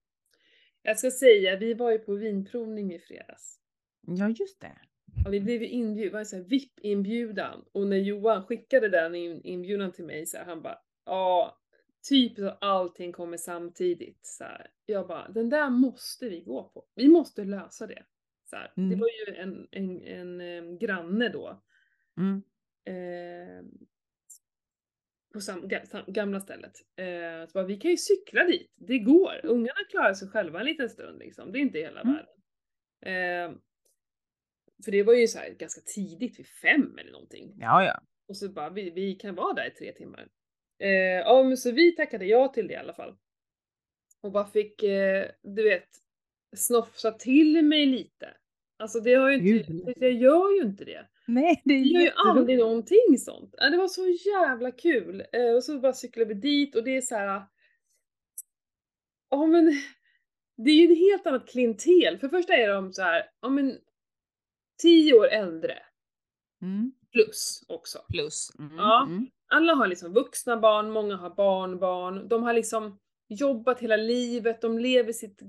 Jag 0.83 0.99
ska 0.99 1.11
säga, 1.11 1.57
vi 1.57 1.75
var 1.75 1.91
ju 1.91 1.99
på 1.99 2.15
vinprovning 2.15 2.93
i 2.93 2.99
fredags. 2.99 3.59
Ja, 4.07 4.29
just 4.29 4.61
det. 4.61 4.79
Och 5.27 5.33
vi 5.33 5.41
blev 5.41 5.63
ju 5.63 5.69
inbjudna, 5.69 6.25
VIP-inbjudan. 6.47 7.65
Och 7.73 7.87
när 7.87 7.97
Johan 7.97 8.47
skickade 8.47 8.89
den 8.89 9.15
in, 9.15 9.41
inbjudan 9.45 9.93
till 9.93 10.05
mig 10.05 10.27
så 10.27 10.37
här, 10.37 10.45
han 10.45 10.63
bara 10.63 10.79
ja, 11.05 11.59
typ 12.09 12.37
så 12.37 12.51
allting 12.51 13.13
kommer 13.13 13.37
samtidigt. 13.37 14.21
Så 14.23 14.45
här. 14.45 14.71
Jag 14.87 15.07
bara, 15.07 15.29
den 15.29 15.49
där 15.49 15.71
måste 15.71 16.29
vi 16.29 16.41
gå 16.41 16.71
på. 16.75 16.85
Vi 16.95 17.09
måste 17.09 17.45
lösa 17.45 17.87
det. 17.87 18.03
Så 18.53 18.57
här. 18.57 18.73
Det 18.77 18.83
Mm. 18.83 18.99
var 19.01 19.09
ju 19.09 19.35
en, 19.37 19.69
en, 19.71 20.03
en, 20.03 20.41
em, 20.41 20.79
granne 20.79 21.29
då. 21.29 21.63
Mm. 22.19 22.43
Eh, 22.85 23.65
på 25.35 25.41
sam, 25.41 25.69
gamla 26.07 26.41
stället. 26.41 26.73
Eh, 26.97 27.47
så 27.49 27.53
bara, 27.55 27.65
vi 27.67 27.77
kan 27.77 27.91
ju 27.91 27.97
cykla 27.97 28.45
dit, 28.45 28.73
det 28.77 28.99
går. 28.99 29.41
Ungarna 29.45 29.81
klarar 29.91 30.15
sig 30.15 30.29
själva 30.29 30.61
en 30.61 30.67
liten 30.67 30.89
stund 30.89 31.19
liksom, 31.19 31.53
det 31.53 31.59
är 31.59 31.61
inte 31.61 31.79
hela 31.79 32.01
Mm. 32.01 32.15
världen. 32.15 32.35
Eh, 33.07 33.57
för 34.85 34.93
det 34.93 35.03
var 35.03 35.15
ju 35.15 35.27
så 35.27 35.39
här 35.39 35.51
ganska 35.51 35.81
tidigt, 35.81 36.39
vid 36.39 36.47
fem 36.47 36.99
eller 36.99 37.13
någonting. 37.13 37.55
Ja, 37.61 37.85
ja. 37.85 38.01
Och 38.29 38.37
så 38.37 38.49
bara, 38.49 38.71
vi, 38.71 38.91
vi 38.91 39.15
kan 39.15 39.35
vara 39.35 39.53
där 39.55 39.67
i 39.67 39.71
tre 39.71 39.93
timmar. 39.93 40.29
Eh, 40.79 40.89
ja 41.19 41.43
men 41.43 41.57
så 41.57 41.73
vi 41.73 41.93
tackade 41.97 42.27
ja 42.27 42.49
till 42.49 42.67
det 42.69 42.75
i 42.75 42.77
alla 42.77 42.95
fall. 42.95 43.17
Och 44.21 44.33
bara 44.33 44.47
fick, 44.47 44.83
eh, 44.83 45.31
du 45.43 45.63
vet, 45.63 45.89
snofsa 46.57 47.11
till 47.13 47.65
mig 47.65 47.87
lite. 47.87 48.37
Alltså 48.79 49.01
det 49.01 49.15
har 49.15 49.31
ju 49.31 49.59
inte, 49.59 49.93
jag 49.97 50.13
gör 50.13 50.55
ju 50.57 50.63
inte 50.63 50.85
det. 50.85 51.07
Nej, 51.27 51.63
det 51.65 51.75
är 51.75 51.79
Vi 51.79 51.93
gör 51.93 52.01
ju 52.01 52.11
aldrig 52.17 52.59
någonting 52.59 53.19
sånt. 53.19 53.55
Det 53.59 53.77
var 53.77 53.89
så 53.89 54.09
jävla 54.09 54.71
kul. 54.71 55.25
Eh, 55.33 55.55
och 55.57 55.65
så 55.65 55.79
bara 55.79 55.93
cyklade 55.93 56.35
vi 56.35 56.41
dit 56.41 56.77
och 56.77 56.85
det 56.85 56.97
är 56.97 57.01
så 57.01 57.15
här. 57.15 57.43
Ja 59.31 59.47
men. 59.47 59.73
Det 60.57 60.71
är 60.71 60.75
ju 60.75 60.93
ett 60.93 60.99
helt 60.99 61.27
annat 61.27 61.49
klientel. 61.49 62.19
För 62.19 62.29
det 62.29 62.37
första 62.37 62.55
är 62.55 62.69
de 62.69 62.93
så 62.93 63.03
här, 63.03 63.23
ja 63.41 63.49
men. 63.49 63.79
Tio 64.83 65.15
år 65.15 65.29
äldre. 65.29 65.79
Mm. 66.63 66.93
Plus 67.13 67.65
också. 67.69 67.99
Plus. 68.09 68.51
Mm. 68.59 68.77
Ja. 68.77 69.03
Mm. 69.07 69.27
Alla 69.47 69.75
har 69.75 69.87
liksom 69.87 70.13
vuxna 70.13 70.57
barn, 70.57 70.91
många 70.91 71.17
har 71.17 71.31
barnbarn. 71.31 72.29
De 72.29 72.43
har 72.43 72.53
liksom 72.53 72.99
jobbat 73.29 73.81
hela 73.81 73.97
livet, 73.97 74.61
de 74.61 74.79
lever 74.79 75.13
sitt... 75.13 75.43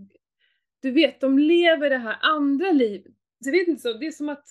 Du 0.84 0.92
vet, 0.92 1.22
de 1.22 1.40
lever 1.40 1.90
det 1.90 1.98
här 1.98 2.18
andra 2.22 2.72
livet. 2.72 3.12
Jag 3.46 3.52
vet 3.52 3.68
inte, 3.68 3.82
så 3.82 3.94
det 3.94 4.08
är 4.08 4.12
som 4.12 4.30
att 4.30 4.46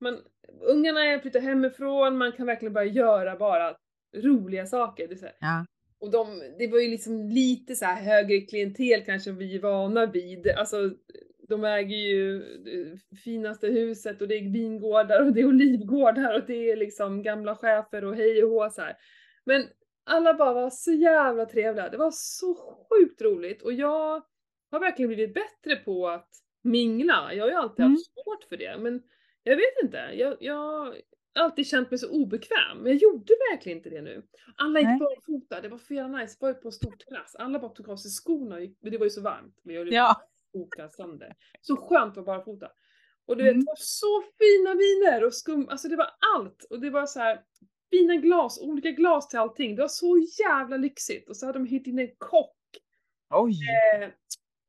man, 0.00 0.18
ungarna 0.60 1.04
är 1.04 1.18
flyttar 1.18 1.40
hemifrån, 1.40 2.18
man 2.18 2.32
kan 2.32 2.46
verkligen 2.46 2.72
börja 2.72 2.92
göra 2.92 3.36
bara 3.36 3.76
roliga 4.16 4.66
saker. 4.66 5.08
Det. 5.08 5.34
Ja. 5.40 5.66
Och 6.00 6.10
de, 6.10 6.42
det 6.58 6.66
var 6.66 6.78
ju 6.78 6.88
liksom 6.88 7.28
lite 7.28 7.74
så 7.74 7.86
högre 7.86 8.40
klientel 8.40 9.04
kanske 9.04 9.32
vi 9.32 9.56
är 9.56 9.60
vana 9.60 10.06
vid. 10.06 10.48
Alltså, 10.48 10.90
de 11.48 11.64
äger 11.64 11.96
ju 11.96 12.38
det 12.64 13.16
finaste 13.16 13.66
huset 13.66 14.20
och 14.20 14.28
det 14.28 14.34
är 14.34 14.52
vingårdar 14.52 15.26
och 15.26 15.32
det 15.32 15.40
är 15.40 15.46
olivgårdar 15.46 16.34
och 16.34 16.46
det 16.46 16.70
är 16.70 16.76
liksom 16.76 17.22
gamla 17.22 17.56
chefer 17.56 18.04
och 18.04 18.16
hej 18.16 18.44
och 18.44 18.50
hå 18.50 18.70
så 18.70 18.82
här. 18.82 18.96
Men 19.44 19.64
alla 20.04 20.34
bara 20.34 20.54
var 20.54 20.70
så 20.70 20.92
jävla 20.92 21.46
trevliga. 21.46 21.88
Det 21.88 21.96
var 21.96 22.10
så 22.14 22.54
sjukt 22.88 23.22
roligt 23.22 23.62
och 23.62 23.72
jag 23.72 24.22
har 24.74 24.80
verkligen 24.80 25.08
blivit 25.08 25.34
bättre 25.34 25.76
på 25.76 26.08
att 26.08 26.28
mingla. 26.62 27.34
Jag 27.34 27.44
har 27.44 27.50
ju 27.50 27.56
alltid 27.56 27.84
Mm. 27.84 27.92
haft 27.92 28.04
svårt 28.12 28.44
för 28.48 28.56
det 28.56 28.78
men 28.78 29.02
jag 29.42 29.56
vet 29.56 29.82
inte. 29.82 29.96
Jag, 29.96 30.36
jag 30.40 30.54
har 30.54 30.96
alltid 31.34 31.66
känt 31.66 31.90
mig 31.90 31.98
så 31.98 32.10
obekväm. 32.10 32.78
Men 32.78 32.92
jag 32.92 33.02
gjorde 33.02 33.34
verkligen 33.52 33.78
inte 33.78 33.90
det 33.90 34.02
nu. 34.02 34.22
Alla 34.56 34.78
gick 34.80 34.88
barfota, 35.00 35.60
det 35.60 35.68
var 35.68 35.78
för 35.78 35.94
jävla 35.94 36.18
nice. 36.18 36.36
Jag 36.40 36.48
var 36.48 36.54
ju 36.54 36.60
på 36.60 36.68
en 36.68 36.72
stor 36.72 36.90
terrass. 36.92 37.34
Alla 37.34 37.58
bara 37.58 37.70
tog 37.70 37.88
av 37.88 37.96
sig 37.96 38.10
skorna 38.10 38.56
men 38.80 38.92
det 38.92 38.98
var 38.98 39.06
ju 39.06 39.10
så 39.10 39.20
varmt. 39.20 39.60
Vi 39.64 39.76
höll 39.76 39.92
Ja. 39.92 40.20
sönder. 40.96 41.34
Så 41.60 41.76
skönt 41.76 42.18
att 42.18 42.26
vara 42.26 42.38
barfota. 42.38 42.70
Och 43.26 43.36
du 43.36 43.42
vet, 43.42 43.52
Mm. 43.52 43.64
det 43.64 43.70
var 43.70 43.76
så 43.78 44.22
fina 44.38 44.74
viner 44.74 45.24
och 45.26 45.34
skum, 45.34 45.68
alltså 45.68 45.88
det 45.88 45.96
var 45.96 46.10
allt. 46.36 46.64
Och 46.70 46.80
det 46.80 46.90
var 46.90 47.06
så 47.06 47.18
här 47.20 47.40
fina 47.90 48.16
glas, 48.16 48.60
olika 48.62 48.90
glas 48.90 49.28
till 49.28 49.38
allting. 49.38 49.76
Det 49.76 49.82
var 49.82 49.88
så 49.88 50.26
jävla 50.44 50.76
lyxigt. 50.76 51.28
Och 51.28 51.36
så 51.36 51.46
hade 51.46 51.58
de 51.58 51.66
hyrt 51.66 51.86
in 51.86 51.98
en 51.98 52.14
kock. 52.18 52.56
Oj. 53.30 53.52
Eh, 54.02 54.08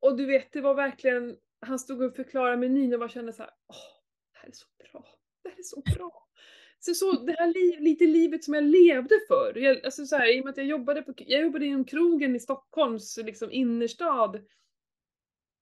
och 0.00 0.16
du 0.16 0.26
vet, 0.26 0.52
det 0.52 0.60
var 0.60 0.74
verkligen, 0.74 1.36
han 1.60 1.78
stod 1.78 2.02
och 2.02 2.16
förklarade 2.16 2.56
menyn 2.56 2.92
och 2.92 2.98
bara 2.98 3.08
kände 3.08 3.32
så 3.32 3.42
här, 3.42 3.50
åh, 3.68 3.76
här 4.32 4.48
är 4.48 4.52
så 4.52 4.66
bra. 4.78 5.06
Det 5.42 5.48
här 5.48 5.58
är 5.58 5.62
så 5.62 5.82
bra. 5.96 6.26
Så, 6.78 6.94
så 6.94 7.12
det 7.12 7.32
här 7.32 7.46
liv, 7.46 7.80
lite 7.80 8.06
livet 8.06 8.44
som 8.44 8.54
jag 8.54 8.64
levde 8.64 9.14
för. 9.28 9.58
Jag, 9.58 9.84
alltså 9.84 10.06
så 10.06 10.16
här, 10.16 10.36
I 10.36 10.40
och 10.40 10.44
med 10.44 10.50
att 10.50 10.56
jag 10.56 10.66
jobbade, 10.66 11.02
på, 11.02 11.14
jag 11.16 11.42
jobbade 11.42 11.66
inom 11.66 11.84
krogen 11.84 12.36
i 12.36 12.40
Stockholms 12.40 13.16
liksom, 13.16 13.52
innerstad 13.52 14.40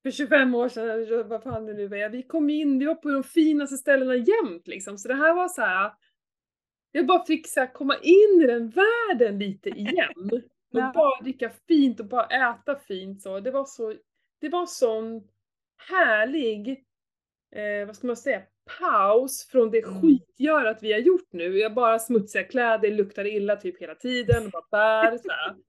för 0.02 0.10
25 0.10 0.54
år 0.54 0.68
sedan, 0.68 1.28
vad 1.28 1.42
fan 1.42 1.66
det 1.66 1.74
nu 1.74 1.84
är. 1.84 2.08
Vi 2.08 2.22
kom 2.22 2.50
in, 2.50 2.78
vi 2.78 2.86
var 2.86 2.94
på 2.94 3.10
de 3.10 3.24
finaste 3.24 3.76
ställena 3.76 4.16
jämt 4.16 4.68
liksom. 4.68 4.98
Så 4.98 5.08
det 5.08 5.14
här 5.14 5.34
var 5.34 5.48
så 5.48 5.62
här. 5.62 5.92
Jag 6.92 7.06
bara 7.06 7.24
fick 7.24 7.48
så 7.48 7.60
här, 7.60 7.72
komma 7.72 7.96
in 8.02 8.42
i 8.42 8.46
den 8.46 8.70
världen 8.70 9.38
lite 9.38 9.68
igen. 9.68 10.30
Och 10.74 10.92
bara 10.94 11.22
dricka 11.22 11.50
fint 11.68 12.00
och 12.00 12.06
bara 12.06 12.26
äta 12.26 12.78
fint 12.78 13.22
så. 13.22 13.40
Det 13.40 13.50
var 13.50 13.64
så, 13.64 13.94
det 14.44 14.50
var 14.50 14.66
sån 14.66 15.28
härlig, 15.90 16.84
eh, 17.54 17.86
vad 17.86 17.96
ska 17.96 18.06
man 18.06 18.16
säga, 18.16 18.42
paus 18.80 19.48
från 19.50 19.70
det 19.70 19.84
Mm. 19.84 20.00
skitgörat 20.02 20.78
vi 20.82 20.92
har 20.92 21.00
gjort 21.00 21.32
nu. 21.32 21.58
Jag 21.58 21.74
bara 21.74 21.98
smutsiga 21.98 22.44
kläder, 22.44 22.90
luktar 22.90 23.24
illa 23.24 23.56
typ 23.56 23.80
hela 23.82 23.94
tiden 23.94 24.46
och 24.46 24.50
bara 24.52 24.62
bär 25.10 25.18
så. 25.18 25.28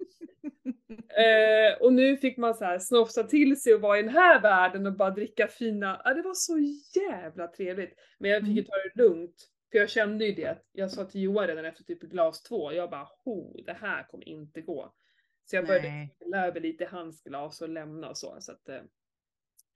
Eh, 1.18 1.82
och 1.82 1.94
nu 1.94 2.18
fick 2.18 2.38
man 2.38 2.54
så 2.56 2.66
här 2.66 2.80
snofsa 2.80 3.24
till 3.24 3.62
sig 3.62 3.74
och 3.74 3.82
vara 3.82 4.00
i 4.00 4.02
den 4.02 4.12
här 4.14 4.42
världen 4.42 4.88
och 4.88 4.94
bara 4.94 5.10
dricka 5.10 5.48
fina, 5.48 6.02
ja 6.06 6.14
det 6.14 6.22
var 6.22 6.34
så 6.34 6.58
jävla 7.00 7.48
trevligt. 7.48 7.94
Men 8.20 8.32
jag 8.32 8.42
fick 8.42 8.50
ju 8.56 8.60
Mm. 8.60 8.66
ta 8.66 8.76
det 8.76 9.04
lugnt. 9.04 9.36
För 9.72 9.78
jag 9.80 9.90
kände 9.90 10.26
ju 10.26 10.32
det, 10.32 10.58
jag 10.72 10.92
sa 10.92 11.06
till 11.06 11.22
Johan 11.22 11.48
redan 11.48 11.66
efter 11.66 11.84
typ 11.84 12.02
glas 12.02 12.44
två, 12.44 12.74
jag 12.74 12.90
bara 12.90 13.08
ho, 13.26 13.62
det 13.66 13.74
här 13.82 14.04
kommer 14.04 14.28
inte 14.30 14.62
gå. 14.62 14.94
Så 15.46 15.56
jag 15.56 15.68
började 15.68 15.90
Nej. 15.90 16.16
hälla 16.20 16.48
över 16.48 16.60
lite 16.60 16.84
i 16.84 16.88
hans 16.88 17.24
glas 17.24 17.62
och 17.62 17.70
lämna 17.70 18.10
och 18.10 18.18
så. 18.18 18.38
så 18.40 18.52
att, 18.52 18.70
eh, 18.70 18.82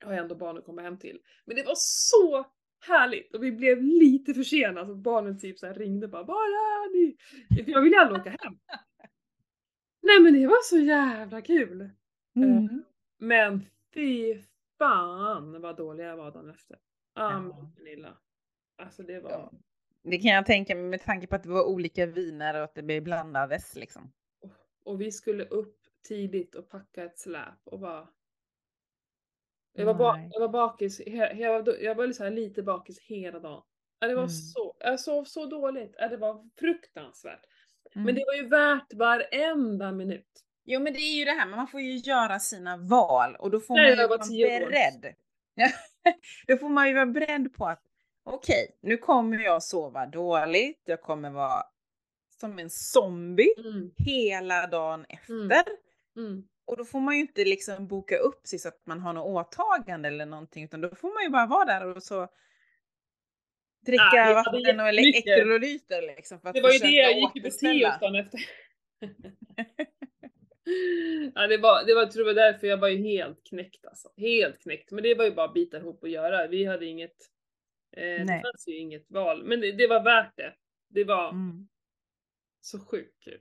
jag 0.00 0.06
har 0.06 0.14
ändå 0.14 0.34
barn 0.34 0.58
att 0.58 0.64
komma 0.64 0.82
hem 0.82 0.98
till. 0.98 1.20
Men 1.44 1.56
det 1.56 1.62
var 1.62 1.74
så 1.76 2.46
härligt 2.80 3.34
och 3.34 3.42
vi 3.42 3.52
blev 3.52 3.82
lite 3.82 4.34
försenade 4.34 4.86
så 4.86 4.94
barnen 4.94 5.38
typ 5.38 5.58
så 5.58 5.72
ringde 5.72 6.08
bara 6.08 6.22
Var 6.22 6.34
är 6.34 6.92
ni? 6.92 7.16
För 7.64 7.70
jag 7.70 7.82
ville 7.82 8.00
aldrig 8.00 8.20
åka 8.20 8.30
hem. 8.30 8.58
Nej 10.02 10.20
men 10.20 10.34
det 10.34 10.46
var 10.46 10.62
så 10.62 10.78
jävla 10.78 11.42
kul. 11.42 11.90
Mm. 12.36 12.84
Men 13.18 13.66
fy 13.94 14.42
fan 14.78 15.60
vad 15.60 15.76
dålig 15.76 16.04
jag 16.04 16.16
var 16.16 16.30
dagen 16.30 16.50
efter. 16.50 16.78
Ah, 17.14 17.30
Ja. 17.30 18.16
Alltså 18.76 19.02
det 19.02 19.20
var... 19.20 19.30
Ja. 19.30 19.52
Det 20.02 20.18
kan 20.18 20.30
jag 20.30 20.46
tänka 20.46 20.74
mig 20.74 20.84
med 20.84 21.02
tanke 21.02 21.26
på 21.26 21.36
att 21.36 21.42
det 21.42 21.48
var 21.48 21.64
olika 21.64 22.06
viner 22.06 22.54
och 22.54 22.64
att 22.64 22.74
det 22.74 23.00
blandades 23.00 23.76
liksom. 23.76 24.12
Och 24.90 25.00
vi 25.00 25.12
skulle 25.12 25.44
upp 25.44 25.76
tidigt 26.08 26.54
och 26.54 26.68
packa 26.68 27.04
ett 27.04 27.18
släp 27.18 27.60
och 27.64 27.78
bara... 27.80 28.08
Jag 29.72 29.86
var, 29.86 29.94
ba- 29.94 30.28
jag 30.30 30.40
var 30.40 30.48
bakis, 30.48 31.00
jag 31.06 31.62
var, 31.62 31.76
jag 31.80 31.94
var 31.94 32.12
så 32.12 32.24
här 32.24 32.30
lite 32.30 32.62
bakis 32.62 33.00
hela 33.00 33.38
dagen. 33.38 33.62
Det 34.00 34.06
var 34.14 34.22
Mm. 34.22 34.28
så, 34.28 34.74
jag 34.78 35.00
sov 35.00 35.24
så 35.24 35.46
dåligt. 35.46 35.92
Det 35.98 36.16
var 36.16 36.50
fruktansvärt. 36.58 37.40
Men 37.94 38.02
Mm. 38.02 38.14
det 38.14 38.24
var 38.26 38.34
ju 38.34 38.48
värt 38.48 38.92
varenda 38.94 39.92
minut. 39.92 40.44
Jo 40.64 40.80
men 40.80 40.92
det 40.92 40.98
är 40.98 41.18
ju 41.18 41.24
det 41.24 41.30
här, 41.30 41.46
men 41.46 41.56
man 41.56 41.68
får 41.68 41.80
ju 41.80 41.96
göra 41.96 42.38
sina 42.38 42.76
val 42.76 43.36
och 43.36 43.50
då 43.50 43.60
får 43.60 43.74
Nej, 43.74 43.84
man 43.84 44.02
ju 44.02 44.08
var 44.08 44.18
vara 44.18 44.70
beredd. 44.70 45.14
då 46.46 46.56
får 46.56 46.68
man 46.68 46.88
ju 46.88 46.94
vara 46.94 47.06
beredd 47.06 47.54
på 47.54 47.66
att 47.66 47.82
okej, 48.24 48.76
nu 48.80 48.96
kommer 48.96 49.38
jag 49.38 49.62
sova 49.62 50.06
dåligt, 50.06 50.82
jag 50.84 51.02
kommer 51.02 51.30
vara 51.30 51.62
som 52.40 52.58
en 52.58 52.70
zombie 52.70 53.54
Mm. 53.58 53.90
hela 53.96 54.66
dagen 54.66 55.06
efter. 55.08 55.32
Mm. 55.32 55.50
Mm. 56.16 56.44
Och 56.64 56.76
då 56.76 56.84
får 56.84 57.00
man 57.00 57.14
ju 57.14 57.20
inte 57.20 57.44
liksom 57.44 57.86
boka 57.88 58.16
upp 58.16 58.46
sig 58.46 58.58
så 58.58 58.68
att 58.68 58.86
man 58.86 59.00
har 59.00 59.12
något 59.12 59.26
åtagande 59.54 60.08
eller 60.08 60.26
någonting, 60.26 60.64
utan 60.64 60.80
då 60.80 60.94
får 60.94 61.14
man 61.14 61.22
ju 61.22 61.28
bara 61.30 61.46
vara 61.46 61.64
där 61.64 61.96
och 61.96 62.02
så 62.02 62.28
dricka 63.86 64.02
Ah, 64.02 64.16
jag 64.16 64.34
hade 64.44 64.58
vatten 64.58 64.80
och 64.80 64.88
elektrolyter 64.88 66.02
liksom. 66.02 66.40
För 66.40 66.48
att 66.48 66.54
Det 66.54 66.60
var 66.60 66.72
ju 66.72 66.78
det 66.78 66.90
jag 66.90 67.18
gick 67.18 67.32
på 67.42 68.00
dagen 68.00 68.14
efter. 68.14 68.40
ja, 71.34 71.46
det 71.46 71.58
var, 71.58 71.84
det 71.86 71.94
var, 71.94 72.02
jag 72.02 72.10
tror 72.10 72.24
var 72.24 72.34
därför 72.34 72.66
jag 72.66 72.76
var 72.78 72.88
ju 72.88 72.96
helt 72.98 73.44
knäckt 73.48 73.86
alltså. 73.86 74.08
Helt 74.16 74.58
knäckt. 74.62 74.90
Men 74.90 75.02
det 75.02 75.14
var 75.14 75.24
ju 75.24 75.30
bara 75.34 75.46
att 75.46 75.54
bita 75.54 75.76
ihop 75.76 76.02
och 76.02 76.08
göra. 76.08 76.46
Vi 76.46 76.64
hade 76.64 76.86
inget, 76.86 77.16
eh, 77.96 78.02
det 78.26 78.42
fanns 78.44 78.68
ju 78.68 78.76
inget 78.76 79.10
val. 79.10 79.44
Men 79.44 79.60
det, 79.60 79.72
det 79.72 79.86
var 79.86 80.02
värt 80.02 80.36
det. 80.36 80.54
Det 80.88 81.04
var 81.04 81.28
Mm. 81.30 81.68
Så 82.60 82.80
sjukt 82.80 83.24
kul. 83.24 83.40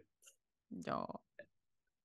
Ja. 0.86 1.22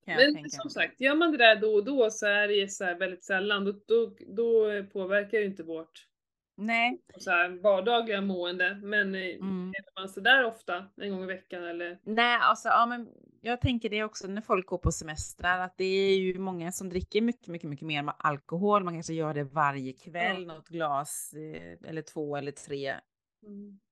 Men 0.06 0.50
som 0.50 0.70
sagt, 0.70 1.00
gör 1.00 1.14
man 1.14 1.32
det 1.32 1.38
där 1.38 1.56
då 1.56 1.74
och 1.74 1.84
då 1.84 2.10
så 2.10 2.26
är 2.26 2.48
det 2.48 2.68
så 2.72 2.84
här 2.84 2.98
väldigt 2.98 3.24
sällan. 3.24 3.64
Då, 3.64 3.72
då, 3.72 4.16
då 4.26 4.84
påverkar 4.92 5.38
ju 5.38 5.44
inte 5.44 5.62
vårt 5.62 6.08
Nej. 6.56 7.02
så 7.18 7.30
här, 7.30 7.48
vardagliga 7.48 8.20
mående. 8.20 8.80
Men 8.82 9.14
eh, 9.14 9.20
Mm. 9.34 9.72
gör 9.74 10.00
man 10.00 10.08
så 10.08 10.20
där 10.20 10.44
ofta, 10.44 10.86
en 10.96 11.10
gång 11.10 11.22
i 11.22 11.26
veckan 11.26 11.64
eller 11.64 11.98
Nej, 12.02 12.38
alltså 12.40 12.68
ja, 12.68 12.86
men 12.86 13.08
jag 13.40 13.60
tänker 13.60 13.90
det 13.90 14.04
också 14.04 14.26
när 14.28 14.42
folk 14.42 14.66
går 14.66 14.78
på 14.78 14.92
semestrar 14.92 15.60
att 15.60 15.78
det 15.78 15.84
är 15.84 16.16
ju 16.16 16.38
många 16.38 16.72
som 16.72 16.88
dricker 16.88 17.20
mycket, 17.20 17.48
mycket, 17.48 17.70
mycket 17.70 17.86
mer 17.86 18.02
med 18.02 18.14
alkohol. 18.18 18.84
Man 18.84 18.94
kanske 18.94 19.14
gör 19.14 19.34
det 19.34 19.44
varje 19.44 19.92
kväll, 19.92 20.46
något 20.46 20.68
glas 20.68 21.34
eh, 21.34 21.88
eller 21.90 22.02
två 22.02 22.36
eller 22.36 22.52
tre. 22.52 22.94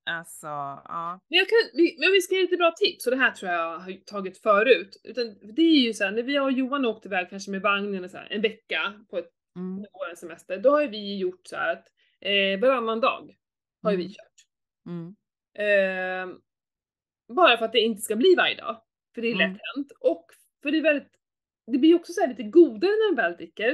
Alltså, 0.05 0.47
ja. 0.47 1.19
Men, 1.29 1.37
jag 1.37 1.47
kan, 1.49 1.57
vi, 1.73 1.95
men 1.99 2.11
vi 2.11 2.21
ska 2.21 2.35
ge 2.35 2.41
lite 2.41 2.57
bra 2.57 2.71
tips, 2.77 3.05
och 3.07 3.11
det 3.11 3.17
här 3.17 3.31
tror 3.31 3.51
jag 3.51 3.79
har 3.79 4.05
tagit 4.05 4.37
förut. 4.37 5.01
Utan 5.03 5.25
det 5.55 5.61
är 5.61 5.85
ju 5.85 5.93
såhär, 5.93 6.11
när 6.11 6.23
vi 6.23 6.39
och 6.39 6.51
Johan 6.51 6.85
åkte 6.85 7.07
iväg 7.07 7.29
kanske 7.29 7.51
med 7.51 7.61
vagnen 7.61 8.09
så 8.09 8.17
här, 8.17 8.27
en 8.31 8.41
vecka 8.41 9.05
på 9.09 9.17
ett, 9.17 9.29
Mm. 9.55 9.77
vår 9.77 10.15
semester, 10.15 10.57
då 10.57 10.69
har 10.69 10.87
vi 10.87 11.17
gjort 11.17 11.47
så 11.47 11.55
att 11.55 11.85
eh, 12.21 12.59
varannan 12.61 13.01
dag 13.01 13.35
har 13.83 13.91
ju 13.91 13.97
vi 13.97 14.03
Mm. 14.03 14.13
kört. 14.13 14.45
Mm. 14.87 15.15
Eh, 15.57 16.35
bara 17.35 17.57
för 17.57 17.65
att 17.65 17.71
det 17.71 17.79
inte 17.79 18.01
ska 18.01 18.15
bli 18.15 18.35
varje 18.37 18.55
dag. 18.55 18.81
För 19.15 19.21
det 19.21 19.27
är 19.27 19.33
Mm. 19.35 19.51
lätt 19.53 19.61
hänt. 19.75 19.91
Och 19.99 20.25
för 20.63 20.71
det 20.71 20.77
är 20.77 20.81
väldigt, 20.81 21.11
det 21.71 21.77
blir 21.77 21.95
också 21.95 22.13
så 22.13 22.21
här 22.21 22.27
lite 22.27 22.43
godare 22.43 22.91
när 22.91 23.11
man 23.15 23.15
väl 23.15 23.37
dricker. 23.37 23.69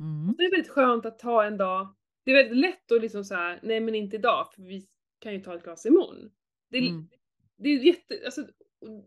Mm. 0.00 0.34
Det 0.38 0.44
är 0.44 0.50
väldigt 0.50 0.70
skönt 0.72 1.06
att 1.06 1.18
ta 1.18 1.44
en 1.44 1.56
dag. 1.56 1.94
Det 2.24 2.30
är 2.30 2.36
väldigt 2.36 2.56
lätt 2.58 2.92
att 2.92 3.00
liksom 3.02 3.24
så 3.24 3.34
här, 3.34 3.60
nej 3.62 3.80
men 3.80 3.94
inte 3.94 4.16
idag 4.16 4.48
för 4.54 4.62
vi 4.62 4.86
kan 5.18 5.32
ju 5.32 5.40
ta 5.40 5.54
ett 5.54 5.62
glas 5.62 5.86
imorgon. 5.86 6.30
Det 6.70 6.78
är, 6.78 6.82
Mm. 6.88 7.08
det 7.56 7.68
är 7.68 7.78
jätte, 7.78 8.20
alltså 8.24 8.46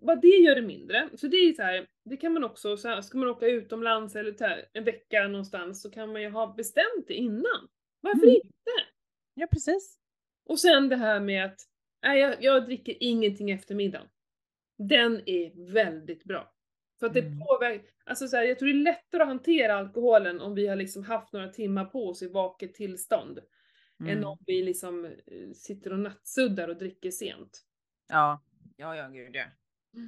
bara 0.02 0.16
det 0.16 0.28
gör 0.28 0.56
det 0.56 0.62
mindre. 0.62 1.10
Så 1.16 1.28
det 1.28 1.38
är 1.38 1.54
så 1.54 1.62
här, 1.64 1.88
det 2.06 2.18
kan 2.18 2.34
man 2.34 2.44
också, 2.44 2.78
så 2.78 2.88
här, 2.88 3.02
ska 3.02 3.18
man 3.18 3.28
åka 3.30 3.48
utomlands 3.48 4.16
eller 4.16 4.32
ta 4.32 4.48
en 4.74 4.84
vecka 4.84 5.28
någonstans 5.28 5.82
så 5.82 5.92
kan 5.92 6.12
man 6.14 6.22
ju 6.22 6.30
ha 6.30 6.54
bestämt 6.54 7.06
det 7.08 7.14
innan. 7.14 7.68
Varför 8.02 8.24
Mm. 8.24 8.36
inte? 8.36 8.72
Ja, 9.34 9.48
precis. 9.48 10.00
Och 10.46 10.60
sen 10.60 10.90
det 10.90 10.96
här 10.96 11.20
med 11.20 11.46
att, 11.46 11.60
nej 12.04 12.20
jag, 12.20 12.44
jag 12.44 12.66
dricker 12.66 12.96
ingenting 13.00 13.52
efter 13.52 13.76
middagen. 13.76 14.08
Den 14.78 15.22
är 15.26 15.72
väldigt 15.74 16.24
bra. 16.24 16.54
För 17.00 17.08
att 17.08 17.14
det 17.14 17.20
Mm. 17.20 17.40
påverkar, 17.40 17.90
alltså 18.04 18.28
så 18.28 18.38
här, 18.38 18.44
jag 18.44 18.60
tror 18.60 18.68
det 18.70 18.74
är 18.76 18.84
lättare 18.84 19.22
att 19.22 19.28
hantera 19.28 19.76
alkoholen 19.76 20.42
om 20.42 20.56
vi 20.56 20.68
har 20.68 20.76
liksom 20.76 21.04
haft 21.04 21.34
några 21.34 21.48
timmar 21.48 21.86
på 21.86 22.08
oss 22.10 22.22
i 22.22 22.28
vaket 22.28 22.74
tillstånd. 22.74 23.40
Än 24.00 24.08
Mm. 24.10 24.24
om 24.26 24.38
vi 24.46 24.62
liksom 24.64 25.06
eh, 25.06 25.52
sitter 25.54 25.94
och 25.94 26.00
nattsuddar 26.00 26.68
och 26.68 26.78
dricker 26.78 27.12
sent. 27.12 27.62
Ja, 28.10 28.44
ja, 28.78 28.96
ja, 28.96 29.08
gud 29.08 29.36
ja. 29.36 29.44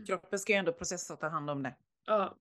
Kroppen 0.08 0.40
ska 0.40 0.54
ju 0.54 0.58
ändå 0.60 0.74
processa 0.74 1.14
och 1.14 1.20
ta 1.20 1.28
hand 1.28 1.50
om 1.50 1.64
det. 1.64 1.76
Ja. 2.08 2.38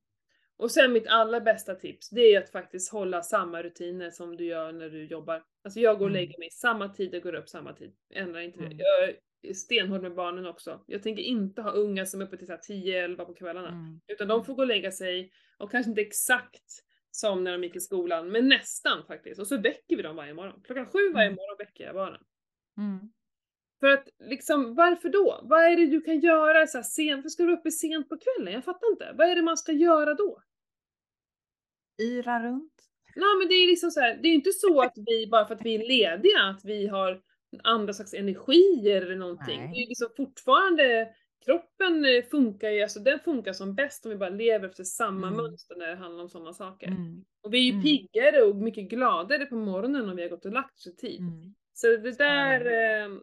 Och 0.57 0.71
sen 0.71 0.93
mitt 0.93 1.07
allra 1.07 1.41
bästa 1.41 1.75
tips, 1.75 2.11
det 2.11 2.21
är 2.21 2.39
att 2.43 2.51
faktiskt 2.51 2.93
hålla 2.93 3.23
samma 3.23 3.63
rutiner 3.63 4.11
som 4.11 4.37
du 4.37 4.45
gör 4.45 4.73
när 4.73 4.91
du 4.91 5.05
jobbar. 5.05 5.43
Alltså 5.65 5.81
jag 5.81 5.99
går 5.99 6.05
och 6.05 6.11
Mm. 6.11 6.21
lägger 6.21 6.39
mig 6.39 6.51
samma 6.51 6.89
tid 6.89 7.15
och 7.15 7.23
går 7.23 7.35
upp 7.35 7.49
samma 7.49 7.73
tid. 7.73 7.93
Ändrar 8.15 8.41
inte 8.41 8.59
Mm. 8.59 8.77
det. 8.77 8.85
Jag 8.85 9.15
är 9.51 9.55
stenhård 9.55 10.03
med 10.03 10.15
barnen 10.15 10.47
också. 10.47 10.85
Jag 10.87 11.03
tänker 11.03 11.23
inte 11.23 11.63
ha 11.63 11.71
unga 11.71 12.07
som 12.07 12.21
är 12.21 12.25
uppe 12.27 12.37
till 12.37 12.47
10-11 12.49 13.25
på 13.25 13.35
kvällarna. 13.35 13.69
Mm. 13.69 14.01
Utan 14.07 14.29
de 14.29 14.45
får 14.45 14.55
gå 14.55 14.63
och 14.63 14.69
lägga 14.69 14.91
sig, 14.93 15.33
och 15.59 15.71
kanske 15.71 15.91
inte 15.91 16.01
exakt 16.03 16.85
som 17.11 17.45
när 17.45 17.53
de 17.53 17.65
gick 17.65 17.77
i 17.77 17.81
skolan, 17.81 18.29
men 18.33 18.49
nästan 18.49 19.05
faktiskt. 19.07 19.41
Och 19.41 19.47
så 19.47 19.57
väcker 19.57 19.97
vi 19.97 20.03
dem 20.03 20.17
varje 20.17 20.35
morgon. 20.35 20.61
Klockan 20.65 20.87
sju 20.87 21.13
varje 21.15 21.27
Mm. 21.27 21.37
morgon 21.37 21.57
väcker 21.59 21.85
jag 21.85 21.95
barnen. 21.95 22.21
Mm. 22.79 23.13
För 23.81 23.87
att 23.87 24.09
liksom, 24.19 24.75
varför 24.75 25.09
då? 25.09 25.41
Vad 25.43 25.65
är 25.65 25.77
det 25.77 25.87
du 25.87 26.01
kan 26.01 26.21
göra 26.21 26.67
så 26.67 26.79
här 26.79 26.83
sent? 26.83 27.19
Varför 27.19 27.29
ska 27.29 27.43
du 27.43 27.49
vara 27.49 27.61
uppe 27.61 27.71
sent 27.71 28.09
på 28.09 28.19
kvällen? 28.19 28.55
Jag 28.55 28.65
fattar 28.65 28.91
inte. 28.93 29.13
Vad 29.19 29.29
är 29.31 29.37
det 29.37 29.43
man 29.43 29.57
ska 29.57 29.73
göra 29.73 30.15
då? 30.15 30.43
Yra 32.03 32.43
runt. 32.43 32.73
Nej 33.17 33.37
men 33.39 33.49
det 33.49 33.55
är 33.55 33.67
liksom 33.67 33.91
så 33.91 34.01
här, 34.01 34.19
det 34.23 34.29
är 34.29 34.35
inte 34.35 34.53
så 34.53 34.81
att 34.83 34.93
vi, 35.07 35.27
bara 35.27 35.47
för 35.47 35.55
att 35.55 35.65
vi 35.65 35.75
är 35.75 35.89
lediga, 35.89 36.41
att 36.43 36.65
vi 36.65 36.87
har 36.87 37.23
andra 37.63 37.93
slags 37.93 38.15
energier 38.15 39.03
eller 39.03 39.17
någonting. 39.17 39.61
Nej. 39.61 39.69
Det 39.73 39.83
är 39.83 39.89
liksom 39.89 40.09
fortfarande, 40.17 41.09
kroppen 41.45 42.05
eh, 42.05 42.25
funkar 42.31 42.71
ju, 42.71 42.83
alltså 42.83 43.01
den 43.01 43.19
funkar 43.21 43.53
som 43.53 43.75
bäst 43.75 44.05
om 44.07 44.11
vi 44.11 44.17
bara 44.17 44.31
lever 44.31 44.69
efter 44.69 44.85
samma 44.85 45.27
Mm. 45.27 45.37
mönster 45.37 45.77
när 45.77 45.87
det 45.87 45.95
handlar 45.95 46.23
om 46.23 46.29
sådana 46.29 46.53
saker. 46.53 46.87
Mm. 46.87 47.25
Och 47.43 47.55
vi 47.55 47.59
är 47.59 47.65
ju 47.65 47.71
Mm. 47.73 47.83
piggare 47.83 48.43
och 48.43 48.57
mycket 48.57 48.89
gladare 48.89 49.47
på 49.47 49.55
morgonen 49.57 50.09
om 50.11 50.17
vi 50.17 50.23
har 50.23 50.29
gått 50.29 50.45
och 50.45 50.53
lagt 50.53 50.75
oss 50.75 50.87
i 50.87 50.97
tid. 50.97 51.21
Mm. 51.21 51.55
Så 51.73 51.87
det 51.87 52.09
är 52.09 52.19
där, 52.19 52.67
eh, 53.05 53.19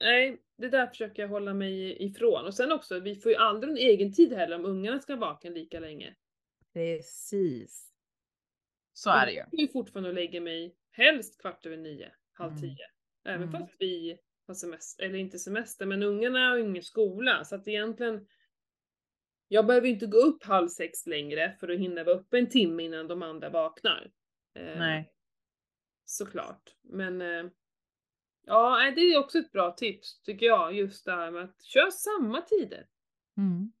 nej, 0.00 0.38
det 0.58 0.68
där 0.68 0.86
försöker 0.86 1.22
jag 1.22 1.28
hålla 1.28 1.54
mig 1.54 2.04
ifrån. 2.04 2.44
Och 2.46 2.54
sen 2.54 2.72
också, 2.72 3.00
vi 3.00 3.16
får 3.16 3.32
ju 3.32 3.36
aldrig 3.38 3.70
en 3.70 3.76
egen 3.78 4.12
tid 4.12 4.32
heller 4.32 4.56
om 4.56 4.64
ungarna 4.64 5.00
ska 5.00 5.16
vara 5.16 5.30
vaken 5.32 5.54
lika 5.54 5.80
länge. 5.80 6.14
Precis. 6.72 7.90
Så 8.92 9.10
är 9.10 9.26
det 9.26 9.32
ju. 9.32 9.38
Jag 9.38 9.60
ju 9.60 9.68
fortfarande 9.68 10.08
och 10.08 10.14
lägga 10.14 10.40
mig 10.40 10.76
helst 10.90 11.40
kvart 11.40 11.66
över 11.66 11.76
nio, 11.76 12.12
halv 12.32 12.50
Mm. 12.50 12.62
tio. 12.62 12.86
Även 13.26 13.48
Mm. 13.48 13.60
fast 13.60 13.74
vi 13.78 14.18
har 14.46 14.54
semester, 14.54 15.04
eller 15.04 15.18
inte 15.18 15.38
semester, 15.38 15.86
men 15.86 16.02
ungarna 16.02 16.48
har 16.48 16.56
ju 16.56 16.62
ingen 16.64 16.82
skola. 16.82 17.44
Så 17.44 17.54
att 17.56 17.68
egentligen, 17.68 18.26
jag 19.48 19.66
behöver 19.66 19.88
inte 19.88 20.06
gå 20.06 20.18
upp 20.18 20.44
halv 20.44 20.68
sex 20.68 21.06
längre 21.06 21.56
för 21.60 21.68
att 21.68 21.78
hinna 21.78 22.04
vara 22.04 22.16
uppe 22.16 22.38
en 22.38 22.48
timme 22.48 22.82
innan 22.82 23.08
de 23.08 23.22
andra 23.22 23.50
vaknar. 23.50 24.10
Eh, 24.54 24.78
Nej. 24.78 25.10
Såklart. 26.04 26.74
Men 26.82 27.20
eh, 27.22 27.44
ja, 28.46 28.92
det 28.96 29.00
är 29.00 29.18
också 29.18 29.38
ett 29.38 29.52
bra 29.52 29.70
tips 29.70 30.22
tycker 30.22 30.46
jag. 30.46 30.74
Just 30.74 31.04
det 31.04 31.12
här 31.12 31.30
med 31.30 31.44
att 31.44 31.62
köra 31.62 31.90
samma 31.90 32.40
tider. 32.40 32.86
Mm. 33.36 33.72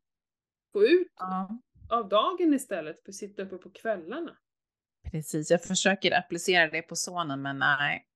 Få 0.72 0.84
ut 0.84 1.12
Ja, 1.16 1.58
av 1.90 2.08
dagen 2.08 2.54
istället 2.54 3.02
för 3.02 3.08
att 3.08 3.14
sitta 3.16 3.42
uppe 3.42 3.56
på 3.56 3.70
kvällarna. 3.70 4.36
precis. 5.10 5.50
Jag 5.50 5.62
försöker 5.62 6.18
applicera 6.18 6.70
det 6.70 6.82
på 6.82 6.96
sonen, 6.96 7.42
men 7.42 7.58
nej. 7.58 8.06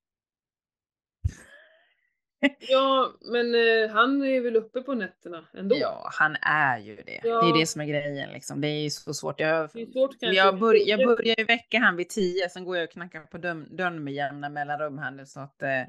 Ja, 2.58 3.12
men 3.20 3.54
eh, 3.54 3.90
han 3.90 4.22
är 4.22 4.40
väl 4.40 4.56
uppe 4.56 4.80
på 4.80 4.94
nätterna 4.94 5.44
ändå. 5.54 5.76
Ja, 5.80 6.10
han 6.12 6.36
är 6.42 6.78
ju 6.78 6.96
det. 6.96 7.20
Ja. 7.24 7.42
Det 7.42 7.48
är 7.50 7.60
det 7.60 7.66
som 7.66 7.80
är 7.80 7.86
grejen 7.86 8.30
liksom. 8.32 8.60
Det 8.60 8.68
är 8.68 8.82
ju 8.82 8.90
så 8.90 9.14
svårt. 9.14 9.40
Jag, 9.40 9.70
svårt 9.70 10.16
jag, 10.20 10.58
bör, 10.58 10.88
jag 10.88 11.06
börjar 11.06 11.34
ju 11.38 11.44
väcka 11.44 11.78
han 11.78 11.96
vid 11.96 12.08
tio, 12.08 12.48
sen 12.48 12.64
går 12.64 12.76
jag 12.76 12.84
och 12.84 12.90
knackar 12.90 13.20
på 13.20 13.38
dörren, 13.38 14.04
med 14.04 14.14
jämna 14.14 14.48
mellanrum 14.48 14.98
här 14.98 15.10
nu 15.10 15.26
så 15.26 15.40
att, 15.40 15.62
eh, 15.62 15.88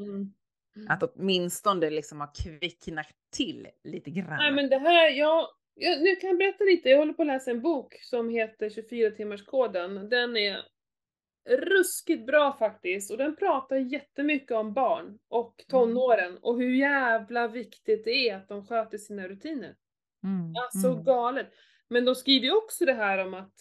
Mm. 0.75 0.89
att 0.89 1.03
åtminstone 1.03 1.89
liksom 1.89 2.19
har 2.19 2.29
kvicknat 2.43 3.07
till 3.35 3.67
lite 3.83 4.09
grann. 4.11 4.37
Nej 4.37 4.51
men 4.51 4.69
det 4.69 4.77
här, 4.77 5.09
jag, 5.09 5.47
jag, 5.75 6.01
nu 6.01 6.15
kan 6.15 6.29
jag 6.29 6.37
berätta 6.37 6.63
lite. 6.63 6.89
Jag 6.89 6.97
håller 6.97 7.13
på 7.13 7.21
att 7.21 7.27
läsa 7.27 7.51
en 7.51 7.61
bok 7.61 7.99
som 8.01 8.29
heter 8.29 8.69
24 8.69 9.11
timmarskoden. 9.11 10.09
Den 10.09 10.37
är 10.37 10.57
ruskigt 11.49 12.25
bra 12.25 12.57
faktiskt 12.59 13.11
och 13.11 13.17
den 13.17 13.35
pratar 13.35 13.75
jättemycket 13.75 14.51
om 14.51 14.73
barn 14.73 15.19
och 15.27 15.65
tonåren 15.67 16.37
och 16.37 16.57
hur 16.57 16.75
jävla 16.75 17.47
viktigt 17.47 18.05
det 18.05 18.29
är 18.29 18.35
att 18.35 18.47
de 18.47 18.67
sköter 18.67 18.97
sina 18.97 19.27
rutiner. 19.27 19.75
Mm, 20.23 20.53
Alltså 20.63 20.91
mm. 20.91 21.03
galet. 21.03 21.47
Men 21.87 22.05
de 22.05 22.15
skriver 22.15 22.45
ju 22.45 22.53
också 22.53 22.85
det 22.85 22.93
här 22.93 23.25
om 23.25 23.33
att, 23.33 23.53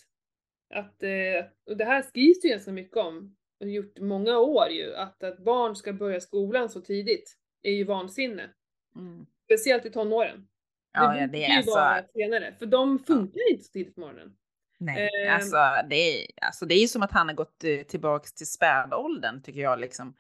att 0.75 1.03
eh, 1.03 1.45
och 1.67 1.77
det 1.77 1.85
här 1.85 2.03
skrivs 2.03 2.45
ju 2.45 2.49
ganska 2.49 2.73
mycket 2.73 2.97
om, 2.97 3.37
och 3.61 3.69
gjort 3.69 3.99
många 4.01 4.39
år 4.39 4.69
ju, 4.69 4.95
att, 4.95 5.23
att 5.23 5.39
barn 5.39 5.77
ska 5.77 5.93
börja 5.93 6.21
skolan 6.21 6.69
så 6.69 6.81
tidigt 6.81 7.39
är 7.63 7.73
ju 7.73 7.85
vansinne. 7.85 8.51
Mm. 8.97 9.27
Speciellt 9.45 9.87
i 9.87 9.91
tonåren. 9.91 10.49
Ja, 10.93 11.13
det 11.13 11.21
ja, 11.21 11.27
det 11.27 11.39
ju 11.39 11.45
är 11.45 11.57
alltså, 11.57 11.75
vara 11.75 12.05
senare, 12.15 12.55
för 12.59 12.67
de 12.67 12.99
funkar 12.99 13.51
inte 13.51 13.65
så 13.65 13.73
tidigt 13.73 13.95
på 13.95 14.01
morgonen. 14.01 14.37
Nej, 14.79 15.11
ehm, 15.27 15.35
alltså, 15.35 15.57
det 15.91 15.97
är, 15.97 16.27
alltså 16.43 16.67
det 16.67 16.75
är 16.75 16.81
ju 16.81 16.89
som 16.89 17.03
att 17.03 17.13
han 17.13 17.29
har 17.29 17.35
gått 17.35 17.65
eh, 17.65 17.83
tillbaks 17.83 18.33
till 18.33 18.47
spädåldern 18.47 19.43
tycker 19.43 19.61
jag 19.61 19.79
liksom. 19.81 20.15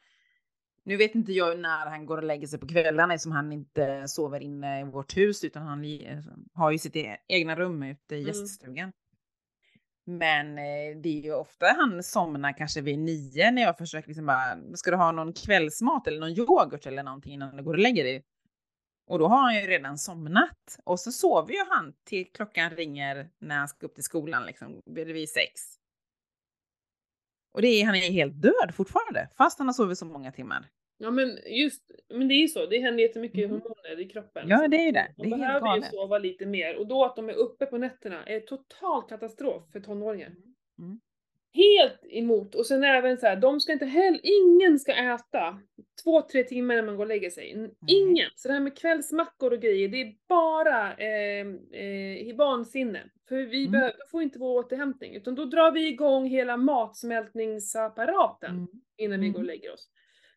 Nu 0.84 0.96
vet 0.96 1.14
inte 1.14 1.32
jag 1.32 1.58
när 1.58 1.86
han 1.86 2.06
går 2.06 2.16
och 2.18 2.24
lägger 2.24 2.46
sig 2.46 2.58
på 2.58 2.68
kvällarna 2.68 3.14
eftersom 3.14 3.32
han 3.32 3.52
inte 3.52 4.08
sover 4.08 4.40
inne 4.40 4.80
i 4.80 4.84
vårt 4.84 5.16
hus 5.16 5.44
utan 5.44 5.62
han 5.62 5.82
li- 5.82 6.22
har 6.54 6.70
ju 6.70 6.78
sitt 6.78 6.96
e- 6.96 7.16
egna 7.28 7.56
rum 7.56 7.82
ute 7.82 8.14
i 8.16 8.18
Mm. 8.18 8.28
gäststugan. 8.28 8.92
Men 10.04 10.58
eh, 10.58 10.96
det 11.02 11.08
är 11.18 11.22
ju 11.22 11.32
ofta 11.34 11.66
han 11.76 12.02
somnar 12.02 12.52
kanske 12.58 12.80
vid 12.80 12.98
nio 12.98 13.50
när 13.50 13.62
jag 13.62 13.78
försöker 13.78 14.08
liksom 14.08 14.26
bara, 14.26 14.58
ska 14.74 14.90
du 14.90 14.96
ha 14.96 15.12
någon 15.12 15.32
kvällsmat 15.32 16.06
eller 16.06 16.20
någon 16.20 16.30
yoghurt 16.38 16.86
eller 16.86 17.02
någonting 17.02 17.32
innan 17.32 17.56
du 17.56 17.62
går 17.62 17.72
och 17.72 17.78
lägger 17.78 18.04
dig? 18.04 18.24
Och 19.08 19.18
då 19.18 19.26
har 19.26 19.38
han 19.38 19.54
ju 19.54 19.60
redan 19.60 19.98
somnat. 19.98 20.78
Och 20.84 21.00
så 21.00 21.12
sover 21.12 21.52
ju 21.52 21.64
han 21.68 21.94
till 22.04 22.32
klockan 22.32 22.70
ringer 22.70 23.30
när 23.38 23.56
han 23.56 23.68
ska 23.68 23.86
upp 23.86 23.94
till 23.94 24.04
skolan 24.04 24.46
liksom, 24.46 24.80
vid 24.86 25.28
sex. 25.28 25.60
Och 27.54 27.62
det 27.62 27.68
är, 27.68 27.84
han 27.84 27.94
är 27.94 28.00
helt 28.00 28.42
död 28.42 28.74
fortfarande, 28.74 29.28
fast 29.36 29.58
han 29.58 29.68
har 29.68 29.72
sovit 29.74 29.98
så 29.98 30.06
många 30.06 30.32
timmar. 30.32 30.68
Ja 30.98 31.10
men 31.10 31.38
just, 31.46 31.90
men 32.14 32.28
det 32.28 32.34
är 32.34 32.40
ju 32.40 32.48
så, 32.48 32.66
det 32.66 32.78
händer 32.78 33.02
jättemycket 33.02 33.38
Mm. 33.38 33.50
hormoner 33.50 34.00
i 34.00 34.08
kroppen. 34.08 34.48
Ja, 34.48 34.68
det 34.68 34.76
är 34.76 34.84
ju 34.84 34.92
det. 34.92 35.14
De 35.16 35.22
Det 35.22 35.34
är 35.34 35.38
helt 35.38 35.40
behöver 35.40 35.76
ju 35.76 35.82
sova 35.82 36.18
lite 36.18 36.46
mer 36.46 36.76
och 36.78 36.86
då 36.86 37.04
att 37.04 37.16
de 37.16 37.28
är 37.28 37.34
uppe 37.34 37.66
på 37.66 37.78
nätterna 37.78 38.24
är 38.24 38.40
total 38.40 39.08
katastrof 39.08 39.62
för 39.72 39.80
tonåringar. 39.80 40.32
Mm. 40.78 41.00
Helt 41.52 42.00
emot. 42.10 42.54
Och 42.54 42.66
sen 42.66 42.84
även 42.84 43.18
så 43.18 43.26
här, 43.26 43.36
de 43.36 43.60
ska 43.60 43.72
inte 43.72 43.86
heller, 43.86 44.20
ingen 44.22 44.78
ska 44.78 44.92
äta 44.94 45.58
två, 46.04 46.22
tre 46.22 46.42
timmar 46.44 46.74
när 46.74 46.82
man 46.82 46.96
går 46.96 47.04
och 47.04 47.08
lägger 47.08 47.30
sig. 47.30 47.70
Ingen! 47.86 48.28
Så 48.34 48.48
det 48.48 48.54
här 48.54 48.60
med 48.60 48.78
kvällsmackor 48.78 49.52
och 49.52 49.60
grejer, 49.60 49.88
det 49.88 50.00
är 50.00 50.14
bara 50.28 50.94
eh, 50.96 51.46
eh, 51.72 52.28
i 52.28 52.34
vansinne. 52.38 53.02
För 53.28 53.36
vi 53.36 53.60
Mm. 53.60 53.72
behöver, 53.72 53.94
får 54.10 54.22
inte 54.22 54.38
vår 54.38 54.58
återhämtning, 54.58 55.14
utan 55.14 55.34
då 55.34 55.44
drar 55.44 55.72
vi 55.72 55.88
igång 55.88 56.26
hela 56.26 56.56
matsmältningsapparaten 56.56 58.50
Mm. 58.50 58.66
innan 58.96 59.20
vi 59.20 59.26
Mm. 59.26 59.32
går 59.32 59.40
och 59.40 59.46
lägger 59.46 59.72
oss. 59.74 59.88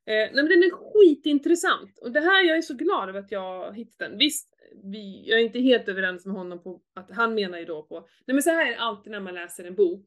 Eh, 0.05 0.13
nej 0.13 0.31
men 0.33 0.45
den 0.45 0.63
är 0.63 0.71
skitintressant 0.71 1.97
och 2.01 2.11
det 2.11 2.19
här, 2.21 2.43
jag 2.47 2.57
är 2.57 2.61
så 2.61 2.73
glad 2.73 3.09
över 3.09 3.19
att 3.19 3.31
jag 3.31 3.75
hittat 3.75 3.99
den. 3.99 4.17
Visst, 4.17 4.49
vi, 4.83 5.23
jag 5.29 5.39
är 5.39 5.43
inte 5.43 5.59
helt 5.59 5.87
överens 5.89 6.25
med 6.25 6.35
honom 6.35 6.63
på 6.63 6.81
att 6.95 7.11
han 7.11 7.33
menar 7.35 7.57
ju 7.59 7.65
då 7.65 7.83
på, 7.83 7.99
nej 7.99 8.33
men 8.35 8.41
så 8.43 8.49
här 8.49 8.65
är 8.65 8.71
det 8.71 8.77
alltid 8.79 9.11
när 9.11 9.19
man 9.19 9.33
läser 9.33 9.63
en 9.65 9.75
bok 9.75 10.05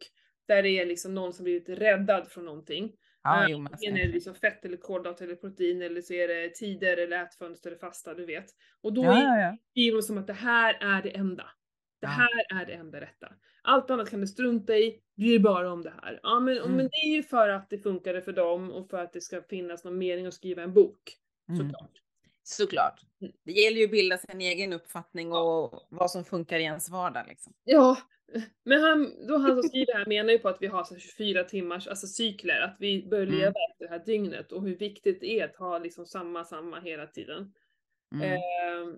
där 0.49 0.63
det 0.63 0.69
är 0.69 0.87
liksom 0.87 1.15
någon 1.15 1.33
som 1.33 1.45
blivit 1.45 1.69
räddad 1.69 2.29
från 2.29 2.45
någonting. 2.45 2.93
Ja, 3.23 3.45
Eh, 3.45 3.51
jo, 3.51 3.59
Antingen 3.59 3.97
är 3.97 4.07
det 4.07 4.13
liksom 4.13 4.35
fett 4.35 4.65
eller 4.65 4.77
kolhydrat 4.77 5.21
eller 5.21 5.35
protein 5.35 5.83
eller 5.83 6.01
så 6.03 6.13
är 6.15 6.29
det 6.29 6.49
tider 6.55 6.97
eller 6.97 7.23
ätfönster 7.23 7.71
eller 7.71 7.79
fasta, 7.79 8.15
du 8.15 8.27
vet. 8.27 8.47
Och 8.83 8.93
då 8.93 9.05
ja, 9.05 9.39
ja, 9.39 9.57
ja. 9.73 10.03
som 10.03 10.19
att 10.19 10.27
det 10.27 10.33
här 10.33 10.75
är 10.81 11.03
det 11.03 11.11
enda. 11.11 11.47
Det 12.01 12.07
här 12.07 12.61
är 12.61 12.67
det 12.67 12.73
enda 12.73 13.01
rätta. 13.01 13.33
Allt 13.63 13.91
annat 13.91 14.11
kan 14.11 14.21
du 14.21 14.27
strunta 14.27 14.77
i, 14.77 15.01
bry 15.17 15.39
bara 15.39 15.73
om 15.73 15.83
det 15.83 15.93
här. 16.03 16.21
Ja 16.23 16.41
men, 16.41 16.59
Mm. 16.59 16.73
men 16.73 16.89
det 16.89 16.97
är 16.97 17.17
ju 17.17 17.23
för 17.23 17.49
att 17.49 17.71
det 17.71 17.79
funkade 17.79 18.23
för 18.23 18.33
dem 18.33 18.71
och 18.71 18.91
för 18.91 18.99
att 18.99 19.13
det 19.13 19.21
ska 19.21 19.43
finnas 19.43 19.85
någon 19.85 19.99
mening 19.99 20.27
att 20.27 20.35
skriva 20.35 20.63
en 20.63 20.75
bok. 20.75 21.17
Mm. 21.49 21.61
Såklart. 21.61 21.91
Såklart. 22.43 23.01
Mm. 23.21 23.33
Det 23.45 23.53
gäller 23.53 23.79
ju 23.79 23.85
att 23.85 23.91
bilda 23.91 24.19
sin 24.19 24.41
egen 24.41 24.73
uppfattning 24.73 25.33
och 25.33 25.87
vad 25.91 26.11
som 26.11 26.25
funkar 26.25 26.59
i 26.59 26.63
ens 26.63 26.91
vardag. 26.91 27.25
Liksom. 27.29 27.53
Ja, 27.65 27.97
men 28.65 28.81
han, 28.83 29.27
då 29.27 29.37
han 29.37 29.55
som 29.55 29.63
skriver 29.69 29.93
här 29.95 30.07
menar 30.07 30.33
ju 30.33 30.39
på 30.39 30.49
att 30.49 30.63
vi 30.63 30.67
har 30.67 30.85
så 30.85 30.95
här 30.95 31.01
24 31.01 31.45
timmars 31.45 31.87
alltså 31.89 32.07
cykler, 32.07 32.61
att 32.61 32.77
vi 32.81 33.07
bör 33.11 33.23
Mm. 33.23 33.35
leva 33.35 33.53
efter 33.71 33.85
det 33.85 33.89
här 33.89 34.05
dygnet 34.07 34.53
och 34.53 34.63
hur 34.67 34.77
viktigt 34.77 35.21
det 35.21 35.41
är 35.41 35.45
att 35.45 35.57
ha 35.57 35.79
liksom 35.79 36.07
samma, 36.07 36.45
samma 36.45 36.81
hela 36.81 37.07
tiden. 37.07 37.55
Mm. 38.15 38.33
Eh, 38.33 38.89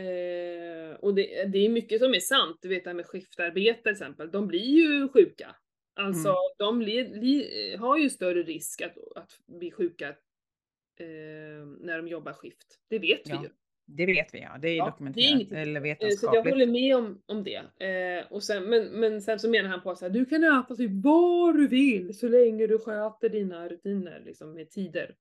eh, 0.00 0.94
och 0.94 1.14
det, 1.14 1.44
det 1.44 1.58
är 1.58 1.68
mycket 1.68 2.00
som 2.00 2.14
är 2.14 2.20
sant, 2.20 2.58
du 2.62 2.68
vet 2.68 2.84
det 2.84 2.90
här 2.90 2.94
med 2.94 3.06
skiftarbete 3.06 3.82
till 3.82 3.92
exempel, 3.92 4.30
de 4.30 4.46
blir 4.46 4.60
ju 4.76 5.08
sjuka. 5.08 5.56
Alltså 5.94 6.28
Mm. 6.28 6.38
de 6.58 6.82
li, 6.82 7.04
li, 7.20 7.76
har 7.76 7.98
ju 7.98 8.10
större 8.10 8.42
risk 8.42 8.80
att, 8.80 8.96
att 9.16 9.38
bli 9.46 9.70
sjuka 9.70 10.08
eh, 10.08 11.66
när 11.80 11.96
de 11.96 12.08
jobbar 12.08 12.32
skift. 12.32 12.80
Det 12.88 12.98
vet 12.98 13.20
Ja, 13.28 13.38
vi 13.40 13.46
ju. 13.46 13.52
Det 13.86 14.06
vet 14.06 14.34
vi, 14.34 14.40
ja. 14.40 14.58
Det 14.62 14.68
är 14.68 14.76
Ja, 14.76 14.84
det 14.84 14.88
är 14.88 14.90
dokumenterat 14.90 15.52
eller 15.52 15.60
Eh, 15.60 15.72
Så 15.72 15.76
jag 15.76 15.82
vetenskapligt. 15.82 16.54
håller 16.54 16.66
med 16.66 16.96
om, 16.96 17.22
om 17.26 17.44
det. 17.44 17.84
Eh, 17.86 18.32
och 18.32 18.42
sen, 18.42 18.64
men, 18.64 18.86
men 18.86 19.22
sen 19.22 19.38
så 19.38 19.50
menar 19.50 19.68
han 19.68 19.82
på 19.82 19.94
här, 20.00 20.10
du 20.10 20.24
kan 20.24 20.44
äta 20.44 20.76
typ 20.76 20.90
vad 21.04 21.56
du 21.56 21.68
vill 21.68 22.18
så 22.18 22.28
länge 22.28 22.66
du 22.66 22.78
sköter 22.78 23.28
dina 23.28 23.68
rutiner 23.68 24.22
liksom 24.26 24.52
med 24.54 24.70
tider. 24.70 25.14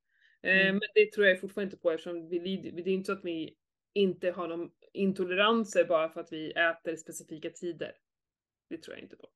Eh, 0.44 0.54
Mm. 0.68 0.72
Men 0.76 0.82
det 0.96 1.12
tror 1.12 1.28
jag 1.28 1.42
fortfarande 1.42 1.68
inte 1.72 1.82
på 1.82 1.92
eftersom 1.92 2.30
vi, 2.30 2.40
lider- 2.40 2.72
det 2.84 2.90
är 2.90 2.94
inte 2.94 3.06
så 3.06 3.14
att 3.14 3.26
vi 3.26 3.56
inte 3.94 4.32
har 4.32 4.48
någon 4.48 4.70
intoleranser 4.94 5.86
bara 5.86 6.10
för 6.10 6.22
att 6.22 6.32
vi 6.34 6.52
äter 6.52 6.96
specifika 6.96 7.50
tider. 7.50 7.92
Det 8.70 8.78
tror 8.78 8.96
jag 8.96 9.04
inte 9.04 9.16
på. 9.16 9.28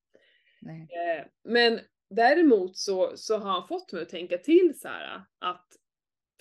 Eh, 0.70 1.26
men 1.44 1.80
däremot 2.10 2.78
så, 2.78 3.12
så 3.18 3.38
har 3.38 3.50
han 3.52 3.68
fått 3.68 3.94
mig 3.94 4.02
att 4.02 4.10
tänka 4.10 4.38
till 4.38 4.80
så 4.80 4.88
här 4.88 5.22
att 5.40 5.68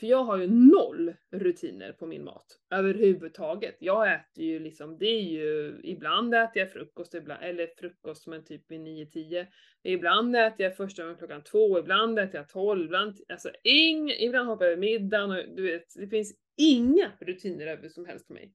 för 0.00 0.06
jag 0.06 0.24
har 0.24 0.36
ju 0.38 0.46
noll 0.46 1.14
rutiner 1.32 1.92
på 1.92 2.06
min 2.06 2.24
mat 2.24 2.46
överhuvudtaget. 2.70 3.76
Jag 3.80 4.12
äter 4.14 4.44
ju 4.44 4.58
liksom, 4.58 4.98
det 4.98 5.06
är 5.06 5.22
ju, 5.22 5.80
ibland 5.82 6.34
äter 6.34 6.62
jag 6.62 6.72
frukost, 6.72 7.14
ibland, 7.14 7.42
eller 7.44 7.66
frukost 7.78 8.26
men 8.26 8.44
typ 8.44 8.70
vid 8.70 8.80
9-10. 8.80 9.46
Ibland 9.82 10.36
äter 10.36 10.66
jag 10.66 10.76
första 10.76 11.02
gången 11.02 11.18
klockan 11.18 11.42
två, 11.42 11.78
ibland 11.78 12.18
äter 12.18 12.36
jag 12.36 12.48
12, 12.48 12.84
ibland, 12.84 13.16
alltså 13.28 13.50
ing, 13.62 14.10
ibland 14.10 14.48
hoppar 14.48 14.64
jag 14.64 14.72
över 14.72 14.80
middagen 14.80 15.30
och 15.30 15.56
du 15.56 15.62
vet, 15.62 15.94
det 15.94 16.08
finns 16.08 16.34
inga 16.56 17.12
rutiner 17.20 17.66
över 17.66 17.88
som 17.88 18.06
helst 18.06 18.26
på 18.26 18.32
mig. 18.32 18.52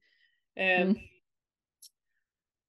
Eh, 0.56 0.82
Mm. 0.82 0.94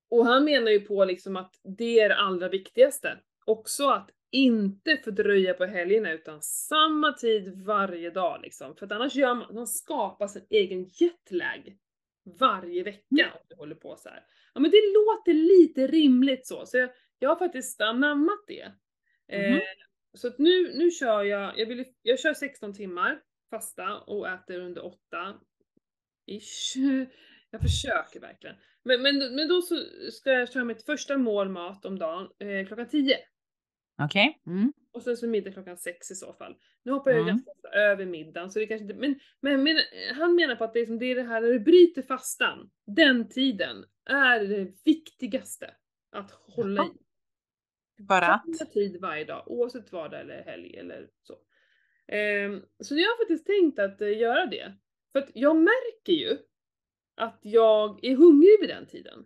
och 0.10 0.26
han 0.26 0.46
menar 0.46 0.72
ju 0.72 0.80
på 0.80 1.06
liksom 1.06 1.36
att 1.36 1.60
det 1.64 2.00
är 2.00 2.10
det 2.10 2.16
allra 2.16 2.50
viktigaste. 2.50 3.20
Också 3.46 3.88
att 3.90 4.10
inte 4.34 4.98
fördröja 4.98 5.54
på 5.54 5.66
helgerna 5.66 6.12
utan 6.14 6.42
samma 6.42 7.14
tid 7.14 7.64
varje 7.66 8.10
dag 8.10 8.40
liksom. 8.44 8.76
För 8.76 8.86
att 8.86 8.92
annars 8.92 9.16
gör 9.16 9.34
man, 9.36 9.56
man 9.56 9.68
skapar 9.68 10.28
sin 10.28 10.46
egen 10.50 10.86
jetlag 10.94 11.78
varje 12.40 12.84
vecka 12.84 13.04
Mm. 13.12 13.32
om 13.34 13.40
du 13.50 13.56
håller 13.56 13.76
på 13.76 13.96
så 13.96 14.10
här. 14.10 14.24
Ja 14.54 14.62
men 14.62 14.72
det 14.72 14.82
låter 14.94 15.34
lite 15.34 15.88
rimligt 15.88 16.48
så, 16.48 16.66
så 16.66 16.78
jag, 16.78 16.90
jag 17.20 17.30
har 17.30 17.36
faktiskt 17.36 17.82
anammat 17.82 18.44
det. 18.48 18.72
Eh, 19.28 19.52
Mhm. 19.52 19.62
så 20.14 20.28
att 20.28 20.38
nu, 20.40 20.78
nu 20.78 20.92
kör 20.92 21.24
jag, 21.24 21.60
jag, 21.60 21.66
vill, 21.66 21.86
jag 22.02 22.20
kör 22.20 22.34
16 22.34 22.74
timmar 22.74 23.22
fasta 23.50 23.98
och 24.00 24.28
äter 24.30 24.60
under 24.60 24.86
8 24.86 25.00
ish. 26.28 26.76
Jag 27.52 27.62
försöker 27.62 28.20
verkligen. 28.20 28.56
Men, 28.84 29.02
men, 29.02 29.36
men 29.36 29.48
då 29.48 29.62
så 29.62 29.76
ska 30.12 30.32
jag 30.32 30.52
köra 30.52 30.64
mitt 30.64 30.86
första 30.86 31.18
mål 31.18 31.50
mat 31.50 31.86
om 31.86 32.00
dagen 32.00 32.30
eh, 32.40 32.68
klockan 32.68 32.88
10. 32.88 33.18
Okej. 34.02 34.42
Mm. 34.48 34.74
Och 34.94 35.02
sen 35.02 35.18
så 35.18 35.28
middag 35.28 35.52
klockan 35.52 35.78
sex 35.78 36.12
i 36.12 36.16
så 36.16 36.34
fall. 36.34 36.56
Nu 36.84 36.92
hoppar 36.92 37.12
jag 37.12 37.18
ju 37.18 37.22
Mm. 37.24 37.36
ganska 37.36 37.52
ofta 37.52 37.70
över 37.70 38.06
middagen 38.06 38.52
så 38.52 38.60
det 38.60 38.68
kanske 38.68 38.84
inte, 38.84 38.96
men, 38.96 39.20
men, 39.42 39.64
men 39.64 39.76
han 40.14 40.36
menar 40.36 40.56
på 40.56 40.64
att 40.64 40.74
det 40.74 40.80
är, 40.80 40.86
som 40.86 41.00
det 41.00 41.06
är 41.06 41.16
det 41.16 41.24
här 41.24 41.42
när 41.42 41.48
du 41.50 41.60
bryter 41.60 42.02
fastan, 42.02 42.72
den 42.86 43.30
tiden 43.30 43.86
är 44.06 44.40
det 44.40 44.72
viktigaste 44.86 45.74
att 46.12 46.32
hålla 46.32 46.84
i. 46.86 46.88
För 48.08 48.22
att? 48.22 48.72
Tid 48.74 49.02
varje 49.02 49.26
dag, 49.26 49.44
oavsett 49.48 49.92
vardag 49.92 50.22
eller 50.22 50.44
helg 50.44 50.78
eller 50.78 51.10
så. 51.22 51.34
Ehm, 52.08 52.62
så 52.80 52.96
jag 52.96 53.10
har 53.10 53.18
faktiskt 53.18 53.46
tänkt 53.46 53.80
att 53.80 54.02
eh, 54.02 54.18
göra 54.18 54.46
det. 54.46 54.74
För 55.12 55.20
att 55.20 55.30
jag 55.34 55.56
märker 55.56 56.14
ju 56.14 56.38
att 57.16 57.40
jag 57.42 58.06
är 58.06 58.16
hungrig 58.16 58.60
vid 58.62 58.70
den 58.70 58.88
tiden. 58.88 59.26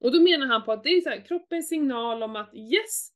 Och 0.00 0.12
då 0.12 0.20
menar 0.22 0.46
han 0.46 0.64
på 0.64 0.72
att 0.72 0.82
det 0.84 0.88
är 0.90 1.00
så 1.00 1.08
här, 1.08 1.24
kroppens 1.26 1.68
signal 1.68 2.22
om 2.22 2.36
att 2.36 2.54
yes, 2.54 3.10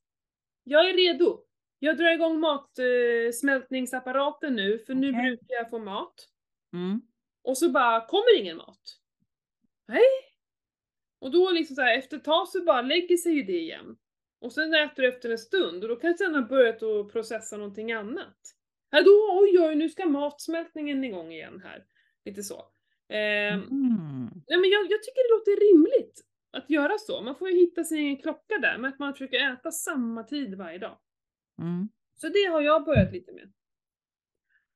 jag 0.65 0.89
är 0.89 0.93
redo. 0.93 1.41
Jag 1.79 1.97
drar 1.97 2.13
igång 2.13 2.39
matsmältningsapparaten 2.39 4.55
nu, 4.55 4.79
för 4.79 4.93
nu 4.93 5.11
brukar 5.11 5.55
jag 5.55 5.69
få 5.69 5.79
mat. 5.79 6.13
Mm. 6.73 7.01
Och 7.43 7.57
så 7.57 7.69
bara 7.69 8.05
kommer 8.05 8.39
ingen 8.39 8.57
mat. 8.57 8.81
Nej. 9.87 10.01
Och 11.21 11.31
då 11.31 11.51
liksom 11.51 11.75
så 11.75 11.81
här, 11.81 11.97
efter 11.97 12.17
ett 12.17 12.23
tag 12.23 12.47
så 12.47 12.63
bara 12.63 12.81
lägger 12.81 13.17
sig 13.17 13.33
ju 13.33 13.43
det 13.43 13.59
igen. 13.59 13.97
Och 14.41 14.53
sen 14.53 14.73
äter 14.73 15.03
du 15.03 15.09
efter 15.09 15.29
en 15.29 15.37
stund 15.37 15.83
och 15.83 15.89
då 15.89 15.95
kanske 15.95 16.25
den 16.25 16.35
har 16.35 16.41
börjat 16.41 16.83
att 16.83 17.11
processa 17.11 17.57
någonting 17.57 17.91
annat. 17.91 18.37
Ja 18.89 19.01
då, 19.01 19.39
oj 19.41 19.59
oj, 19.59 19.75
nu 19.75 19.89
ska 19.89 20.05
matsmältningen 20.05 21.03
igång 21.03 21.31
igen 21.31 21.61
här. 21.65 21.85
Lite 22.25 22.43
så. 22.43 22.65
Ehm, 23.09 23.61
Mm. 23.61 24.29
Nej 24.47 24.59
men 24.59 24.69
jag, 24.69 24.91
jag 24.91 25.03
tycker 25.03 25.23
det 25.23 25.29
låter 25.35 25.51
rimligt 25.71 26.21
att 26.57 26.69
göra 26.69 26.97
så. 26.97 27.21
Man 27.21 27.35
får 27.35 27.49
ju 27.49 27.55
hitta 27.55 27.83
sin 27.83 27.97
egen 27.97 28.17
klocka 28.17 28.57
där, 28.61 28.77
med 28.77 28.89
att 28.89 28.99
man 28.99 29.13
försöker 29.13 29.53
äta 29.53 29.71
samma 29.71 30.23
tid 30.23 30.55
varje 30.57 30.77
dag. 30.77 30.97
Mm. 31.61 31.89
Så 32.15 32.27
det 32.29 32.45
har 32.51 32.61
jag 32.61 32.85
börjat 32.85 33.11
lite 33.11 33.31
med. 33.31 33.51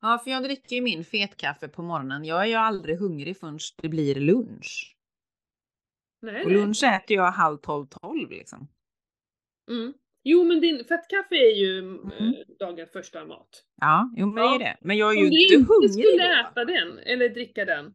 Ja, 0.01 0.21
för 0.23 0.31
jag 0.31 0.43
dricker 0.43 0.75
ju 0.75 0.81
min 0.81 1.03
fetkaffe 1.03 1.67
på 1.67 1.81
morgonen. 1.81 2.25
Jag 2.25 2.41
är 2.41 2.45
ju 2.45 2.53
aldrig 2.53 2.97
hungrig 2.99 3.37
förrän 3.37 3.59
det 3.81 3.89
blir 3.89 4.15
lunch. 4.15 4.95
Nej, 6.21 6.43
Och 6.43 6.51
nej. 6.51 6.57
lunch 6.61 6.83
äter 6.83 7.17
jag 7.17 7.31
halv 7.31 7.57
tolv, 7.57 7.85
tolv 7.87 8.29
liksom. 8.29 8.67
Mm. 9.71 9.93
Jo 10.23 10.43
men 10.43 10.61
din 10.61 10.77
fettkaffe 10.85 11.35
är 11.35 11.55
ju 11.55 11.79
Mm. 11.79 12.11
mm. 12.19 12.33
dagens 12.59 12.91
första 12.91 13.25
mat. 13.25 13.65
Ja, 13.81 14.13
jo 14.17 14.27
men 14.27 14.43
Ja. 14.43 14.49
det 14.49 14.55
är 14.55 14.59
det. 14.59 14.77
Men 14.81 14.97
jag 14.97 15.13
är 15.13 15.17
Om 15.17 15.23
ju 15.23 15.29
du 15.29 15.43
inte 15.43 15.53
inte 15.55 15.73
hungrig 15.73 15.91
skulle 15.93 16.27
då. 16.43 16.47
äta 16.49 16.65
den, 16.65 16.99
eller 16.99 17.29
dricka 17.29 17.65
den, 17.65 17.85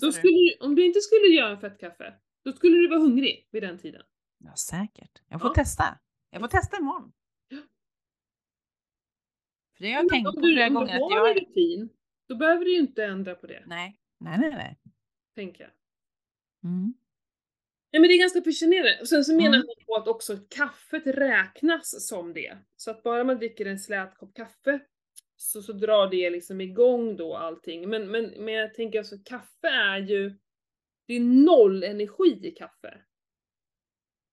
då 0.00 0.06
du? 0.06 0.12
skulle 0.12 0.32
du, 0.32 0.56
om 0.60 0.74
du 0.74 0.86
inte 0.86 1.00
skulle 1.00 1.26
göra 1.26 1.50
en 1.50 1.60
fettkaffe, 1.60 2.14
då 2.44 2.52
skulle 2.52 2.76
du 2.76 2.88
vara 2.88 3.00
hungrig 3.00 3.48
vid 3.50 3.62
den 3.62 3.78
tiden. 3.78 4.02
Ja, 4.38 4.54
säkert. 4.56 5.22
Jag 5.28 5.40
får 5.40 5.50
Ja. 5.50 5.54
testa. 5.54 5.98
Jag 6.30 6.40
får 6.40 6.48
testa 6.48 6.78
imorgon. 6.78 7.12
Ja. 7.48 7.58
För 9.76 9.84
det 9.84 9.90
har 9.90 9.94
jag 9.96 10.02
Men 10.04 10.08
tänkt 10.10 10.28
om 10.28 10.34
på 10.34 10.40
du, 10.40 10.52
flera 10.54 10.66
om 10.66 10.74
gånger 10.74 10.86
du 10.98 11.04
att 11.04 11.10
har 11.12 11.28
en 11.28 11.34
jag... 11.36 11.42
rutin, 11.42 11.88
då 12.28 12.36
behöver 12.36 12.64
du 12.64 12.72
ju 12.72 12.78
inte 12.78 13.04
ändra 13.04 13.34
på 13.34 13.46
det, 13.46 13.62
Nej, 13.66 14.00
nej, 14.18 14.38
nej, 14.38 14.50
nej. 14.50 14.78
tänker 15.34 15.62
jag. 15.64 15.70
Mm. 16.70 16.94
Nej 17.92 18.00
men 18.00 18.08
det 18.08 18.14
är 18.14 18.18
ganska 18.18 18.42
fascinerande. 18.42 18.98
Och 19.00 19.08
sen 19.08 19.24
så 19.24 19.32
menar 19.36 19.48
Mm. 19.56 19.66
han 19.76 19.86
på 19.86 19.94
att 19.96 20.08
också 20.08 20.38
kaffet 20.50 21.06
räknas 21.06 22.06
som 22.08 22.32
det. 22.32 22.58
Så 22.76 22.90
att 22.90 23.02
bara 23.02 23.24
man 23.24 23.38
dricker 23.38 23.66
en 23.66 23.78
slät 23.78 24.18
kopp 24.18 24.34
kaffe 24.34 24.80
så, 25.36 25.62
så 25.62 25.72
drar 25.72 26.10
det 26.10 26.30
liksom 26.30 26.60
igång 26.60 27.16
då 27.16 27.36
allting. 27.36 27.88
Men, 27.88 28.10
men, 28.10 28.24
men 28.44 28.54
jag 28.54 28.74
tänker 28.74 28.98
alltså 28.98 29.16
kaffe 29.24 29.68
är 29.68 29.98
ju, 29.98 30.38
det 31.10 31.16
är 31.16 31.20
noll 31.20 31.82
energi 31.82 32.40
i 32.42 32.50
kaffe. 32.50 33.02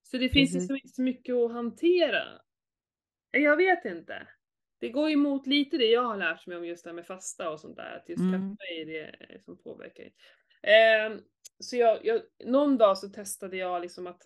Så 0.02 0.18
det 0.18 0.28
finns 0.28 0.52
Precis. 0.52 0.54
liksom 0.54 0.76
inte 0.76 0.88
så 0.88 1.02
mycket 1.02 1.34
att 1.34 1.52
hantera. 1.52 2.40
Jag 3.30 3.56
vet 3.56 3.84
inte. 3.84 4.28
Det 4.78 4.88
går 4.88 5.10
emot 5.10 5.46
lite 5.46 5.78
det 5.78 5.86
jag 5.90 6.02
har 6.02 6.16
lärt 6.16 6.46
mig 6.46 6.56
om 6.56 6.66
just 6.66 6.84
det 6.84 6.90
här 6.90 6.94
med 6.94 7.06
fasta 7.06 7.50
och 7.50 7.60
sånt 7.60 7.76
där. 7.76 7.96
Att 7.96 8.08
just 8.08 8.20
Mm. 8.20 8.32
kaffe 8.32 8.72
är 8.80 8.86
det 8.86 9.40
som 9.44 9.58
påverkar. 9.58 10.10
Ehm, 10.62 11.22
så 11.58 11.76
jag, 11.76 12.06
jag, 12.06 12.22
någon 12.44 12.78
dag 12.78 12.98
så 12.98 13.08
testade 13.08 13.56
jag 13.56 13.82
liksom 13.82 14.06
att 14.06 14.22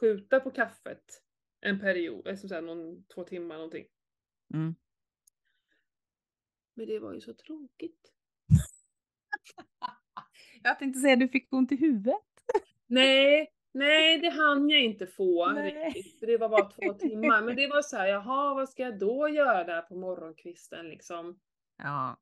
skjuta 0.00 0.40
på 0.40 0.50
kaffet 0.50 1.22
en 1.60 1.80
period, 1.80 2.26
liksom 2.26 2.48
så 2.48 2.54
här, 2.54 2.62
någon, 2.62 3.04
två 3.04 3.24
timmar 3.24 3.54
någonting. 3.54 3.86
Mm. 4.54 4.74
Men 6.74 6.86
det 6.86 6.98
var 6.98 7.14
ju 7.14 7.20
så 7.20 7.34
tråkigt. 7.34 8.12
Jag 10.66 10.78
tänkte 10.78 11.00
säga 11.00 11.16
du 11.16 11.28
fick 11.28 11.52
ont 11.52 11.72
i 11.72 11.76
huvudet. 11.76 12.22
Nej, 12.86 13.52
nej 13.72 14.18
det 14.22 14.30
hann 14.30 14.70
jag 14.70 14.82
inte 14.82 15.06
få 15.06 15.50
Nej. 15.52 15.92
riktigt. 15.94 16.18
För 16.18 16.26
det 16.26 16.36
var 16.36 16.48
bara 16.48 16.70
två 16.70 16.92
timmar. 16.92 17.42
Men 17.42 17.56
det 17.56 17.66
var 17.66 17.82
så 17.82 17.96
här, 17.96 18.06
jaha 18.06 18.54
vad 18.54 18.68
ska 18.68 18.82
jag 18.82 18.98
då 18.98 19.28
göra 19.28 19.64
där 19.64 19.82
på 19.82 19.94
morgonkvisten 19.94 20.88
liksom? 20.88 21.40
Ja, 21.78 22.16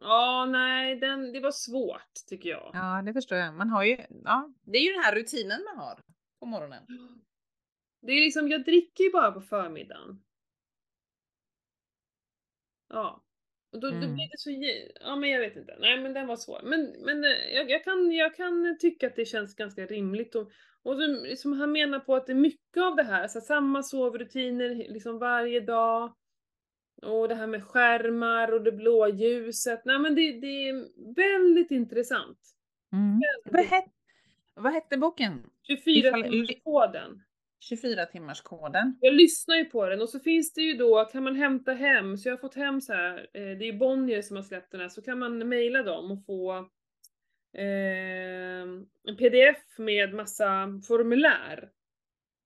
Ja, 0.00 0.46
nej, 0.50 0.96
den, 0.96 1.32
det 1.32 1.40
var 1.40 1.50
svårt 1.50 2.14
tycker 2.28 2.48
jag. 2.48 2.70
ja, 2.72 3.02
det 3.02 3.12
förstår 3.12 3.38
jag. 3.38 3.54
Man 3.54 3.68
har 3.68 3.84
ju, 3.84 3.98
ja, 4.24 4.52
det 4.62 4.78
är 4.78 4.82
ju 4.82 4.92
den 4.92 5.02
här 5.02 5.14
rutinen 5.14 5.64
man 5.64 5.78
har 5.78 6.00
på 6.40 6.46
morgonen. 6.46 6.86
Det 8.02 8.12
är 8.12 8.20
liksom, 8.20 8.48
jag 8.48 8.64
dricker 8.64 9.04
ju 9.04 9.10
bara 9.10 9.32
på 9.32 9.40
förmiddagen. 9.40 10.22
Ja. 12.88 13.22
Och 13.72 13.80
då, 13.80 13.90
då 13.90 13.96
Mm. 13.96 14.14
blir 14.14 14.28
det 14.30 14.38
så, 14.38 14.50
ja 15.00 15.16
men 15.16 15.30
jag 15.30 15.40
vet 15.40 15.56
inte. 15.56 15.76
Nej 15.80 16.00
men 16.00 16.14
den 16.14 16.26
var 16.26 16.36
svår. 16.36 16.60
Men, 16.64 16.94
men 17.04 17.24
eh, 17.24 17.54
jag, 17.54 17.70
jag, 17.70 17.84
kan, 17.84 18.12
jag 18.12 18.34
kan 18.36 18.78
tycka 18.80 19.06
att 19.06 19.16
det 19.16 19.24
känns 19.24 19.54
ganska 19.54 19.86
rimligt. 19.86 20.34
Och, 20.34 20.50
och 20.82 20.96
så, 20.96 21.06
liksom, 21.06 21.52
han 21.52 21.72
menar 21.72 21.98
på 21.98 22.16
att 22.16 22.26
det 22.26 22.32
är 22.32 22.36
mycket 22.36 22.82
av 22.82 22.96
det 22.96 23.02
här, 23.02 23.28
så 23.28 23.40
samma 23.40 23.82
sovrutiner 23.82 24.74
liksom 24.74 25.18
varje 25.18 25.60
dag. 25.60 26.14
Och 27.02 27.28
det 27.28 27.34
här 27.34 27.46
med 27.46 27.64
skärmar 27.64 28.52
och 28.52 28.62
det 28.62 28.72
blåa 28.72 29.08
ljuset. 29.08 29.84
Nej 29.84 29.98
men 29.98 30.14
det, 30.14 30.32
det 30.40 30.68
är 30.68 30.74
väldigt 31.14 31.70
intressant. 31.70 32.38
Mm. 32.92 33.20
Vad, 33.44 33.64
het, 33.64 33.84
vad 34.54 34.72
hette 34.72 34.96
boken? 34.98 35.50
24 35.66 36.10
Ifall- 36.10 36.22
timmarskoden. 36.30 37.22
24 37.60 38.06
timmars 38.06 38.40
koden. 38.40 38.98
Jag 39.00 39.14
lyssnar 39.14 39.56
ju 39.56 39.64
på 39.64 39.86
den 39.88 40.02
och 40.02 40.08
så 40.08 40.20
finns 40.20 40.52
det 40.52 40.60
ju 40.62 40.74
då, 40.74 41.04
kan 41.04 41.22
man 41.22 41.36
hämta 41.36 41.72
hem, 41.72 42.16
så 42.16 42.28
jag 42.28 42.32
har 42.32 42.38
fått 42.40 42.54
hem 42.54 42.80
så 42.80 42.92
här, 42.92 43.18
eh, 43.18 43.58
det 43.58 43.68
är 43.68 43.72
Bonnier 43.78 44.22
som 44.22 44.36
har 44.36 44.42
släppt 44.42 44.72
den 44.72 44.80
här, 44.80 44.88
så 44.88 45.02
kan 45.02 45.18
man 45.18 45.48
mejla 45.48 45.82
dem 45.82 46.10
och 46.10 46.24
få 46.26 46.52
eh, 47.56 48.62
en 49.08 49.16
pdf 49.18 49.78
med 49.78 50.14
massa 50.14 50.68
formulär. 50.88 51.68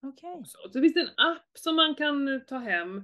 Okej. 0.03 0.31
också. 0.31 0.59
Så 0.73 0.81
finns 0.81 0.95
det 0.95 1.01
en 1.01 1.09
app 1.31 1.51
som 1.55 1.77
man 1.77 1.95
kan 1.95 2.41
ta 2.47 2.57
hem 2.57 3.03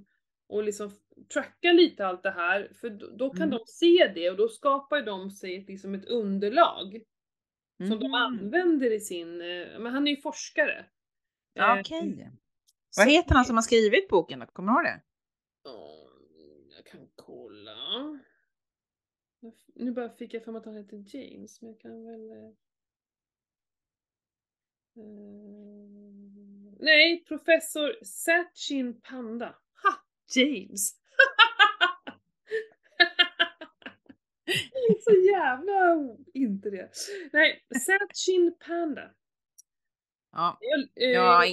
och 0.48 0.62
liksom 0.64 0.90
tracka 1.32 1.72
lite 1.72 2.06
allt 2.06 2.22
det 2.22 2.30
här, 2.30 2.70
för 2.80 2.90
då, 2.90 3.06
då 3.16 3.30
kan 3.30 3.42
Mm. 3.48 3.50
de 3.50 3.60
se 3.66 4.12
det 4.14 4.30
och 4.30 4.36
då 4.36 4.48
skapar 4.48 5.02
de 5.02 5.30
sig 5.30 5.56
ett, 5.56 5.68
liksom 5.68 5.94
ett 5.94 6.04
underlag 6.04 7.00
som 7.88 7.98
de 8.00 8.06
Mhm. 8.08 8.14
använder 8.14 8.92
i 8.92 9.00
sin, 9.00 9.40
eh, 9.40 9.78
men 9.78 9.86
han 9.92 10.06
är 10.06 10.10
ju 10.10 10.16
forskare. 10.20 10.84
Ja, 11.52 11.74
Eh, 11.76 11.80
Okej. 11.80 12.28
så- 12.90 13.00
Vad 13.00 13.10
heter 13.10 13.34
han 13.34 13.44
som 13.44 13.56
har 13.56 13.62
skrivit 13.62 14.08
boken? 14.08 14.38
då? 14.38 14.46
Kommer 14.46 14.72
du 14.72 14.76
ihåg 14.78 14.84
det? 14.84 15.00
Ja, 15.64 16.08
jag 16.76 16.86
kan 16.86 17.08
kolla. 17.14 18.20
Nu 19.74 19.92
bara 19.92 20.08
fick 20.10 20.34
jag 20.34 20.48
mig 20.48 20.58
att 20.58 20.64
han 20.64 20.76
heter 20.76 21.04
James, 21.16 21.62
men 21.62 21.70
jag 21.70 21.80
kan 21.80 22.04
väl... 22.04 22.30
eh, 22.30 22.48
eh, 24.96 26.72
nej, 26.80 27.24
professor 27.28 28.04
Sachin 28.04 29.00
Panda. 29.00 29.46
Ha! 29.82 29.90
James! 30.40 30.94
Så 35.04 35.10
jävla 35.10 36.08
inte 36.34 36.70
det. 36.70 36.90
Nej, 37.32 37.64
Sachin 37.86 38.56
Panda. 38.66 39.10
Ja, 40.32 40.58
Jag, 40.60 40.80
eh, 41.04 41.10
Ja, 41.10 41.44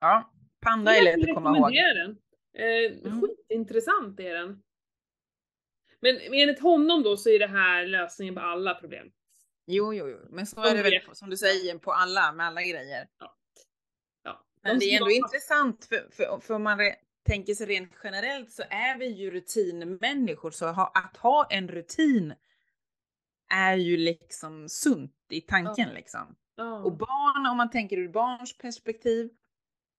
ja. 0.00 0.32
Panda 0.60 0.96
är 0.96 1.02
lätt 1.02 1.28
att 1.28 1.34
komma 1.34 1.56
ihåg. 1.58 1.72
den. 1.72 2.18
Eh, 2.54 2.92
Mm. 3.06 3.20
Skitintressant 3.20 4.20
är 4.20 4.34
den. 4.34 4.62
Men 6.00 6.16
enligt 6.20 6.60
honom 6.60 7.02
då 7.02 7.16
så 7.16 7.28
är 7.30 7.38
det 7.38 7.46
här 7.46 7.86
lösningen 7.86 8.34
på 8.34 8.40
alla 8.40 8.74
problem. 8.74 9.12
Jo, 9.66 9.94
jo, 9.94 10.08
jo, 10.08 10.18
men 10.30 10.46
så 10.46 10.60
är 10.64 10.74
det 10.76 10.82
väl 10.82 11.00
som 11.12 11.30
du 11.30 11.36
säger 11.36 11.78
på 11.78 11.92
alla, 11.92 12.32
med 12.32 12.46
alla 12.46 12.62
grejer. 12.62 13.08
Ja. 13.18 13.36
Men 14.62 14.78
De 14.78 14.84
det 14.84 14.92
är 14.92 14.96
ändå 14.96 15.10
intressant 15.10 15.84
för, 15.84 16.08
för, 16.12 16.38
för 16.40 16.54
om 16.54 16.62
man 16.62 16.78
tänker 17.24 17.54
sig 17.54 17.66
rent 17.66 17.92
generellt 18.04 18.52
så 18.52 18.62
är 18.70 18.98
vi 18.98 19.06
ju 19.06 19.30
rutinmänniskor 19.30 20.50
så 20.50 20.66
ha, 20.66 20.92
att 20.94 21.16
ha 21.16 21.46
en 21.50 21.68
rutin 21.68 22.34
är 23.54 23.76
ju 23.76 23.96
liksom 23.96 24.68
sunt 24.68 25.16
i 25.30 25.40
tanken 25.40 25.88
Ja. 25.88 25.94
liksom. 25.94 26.36
Ja. 26.56 26.82
Och 26.84 26.92
barn, 26.96 27.46
om 27.50 27.56
man 27.56 27.70
tänker 27.70 27.96
ur 27.98 28.08
barns 28.08 28.58
perspektiv, 28.58 29.30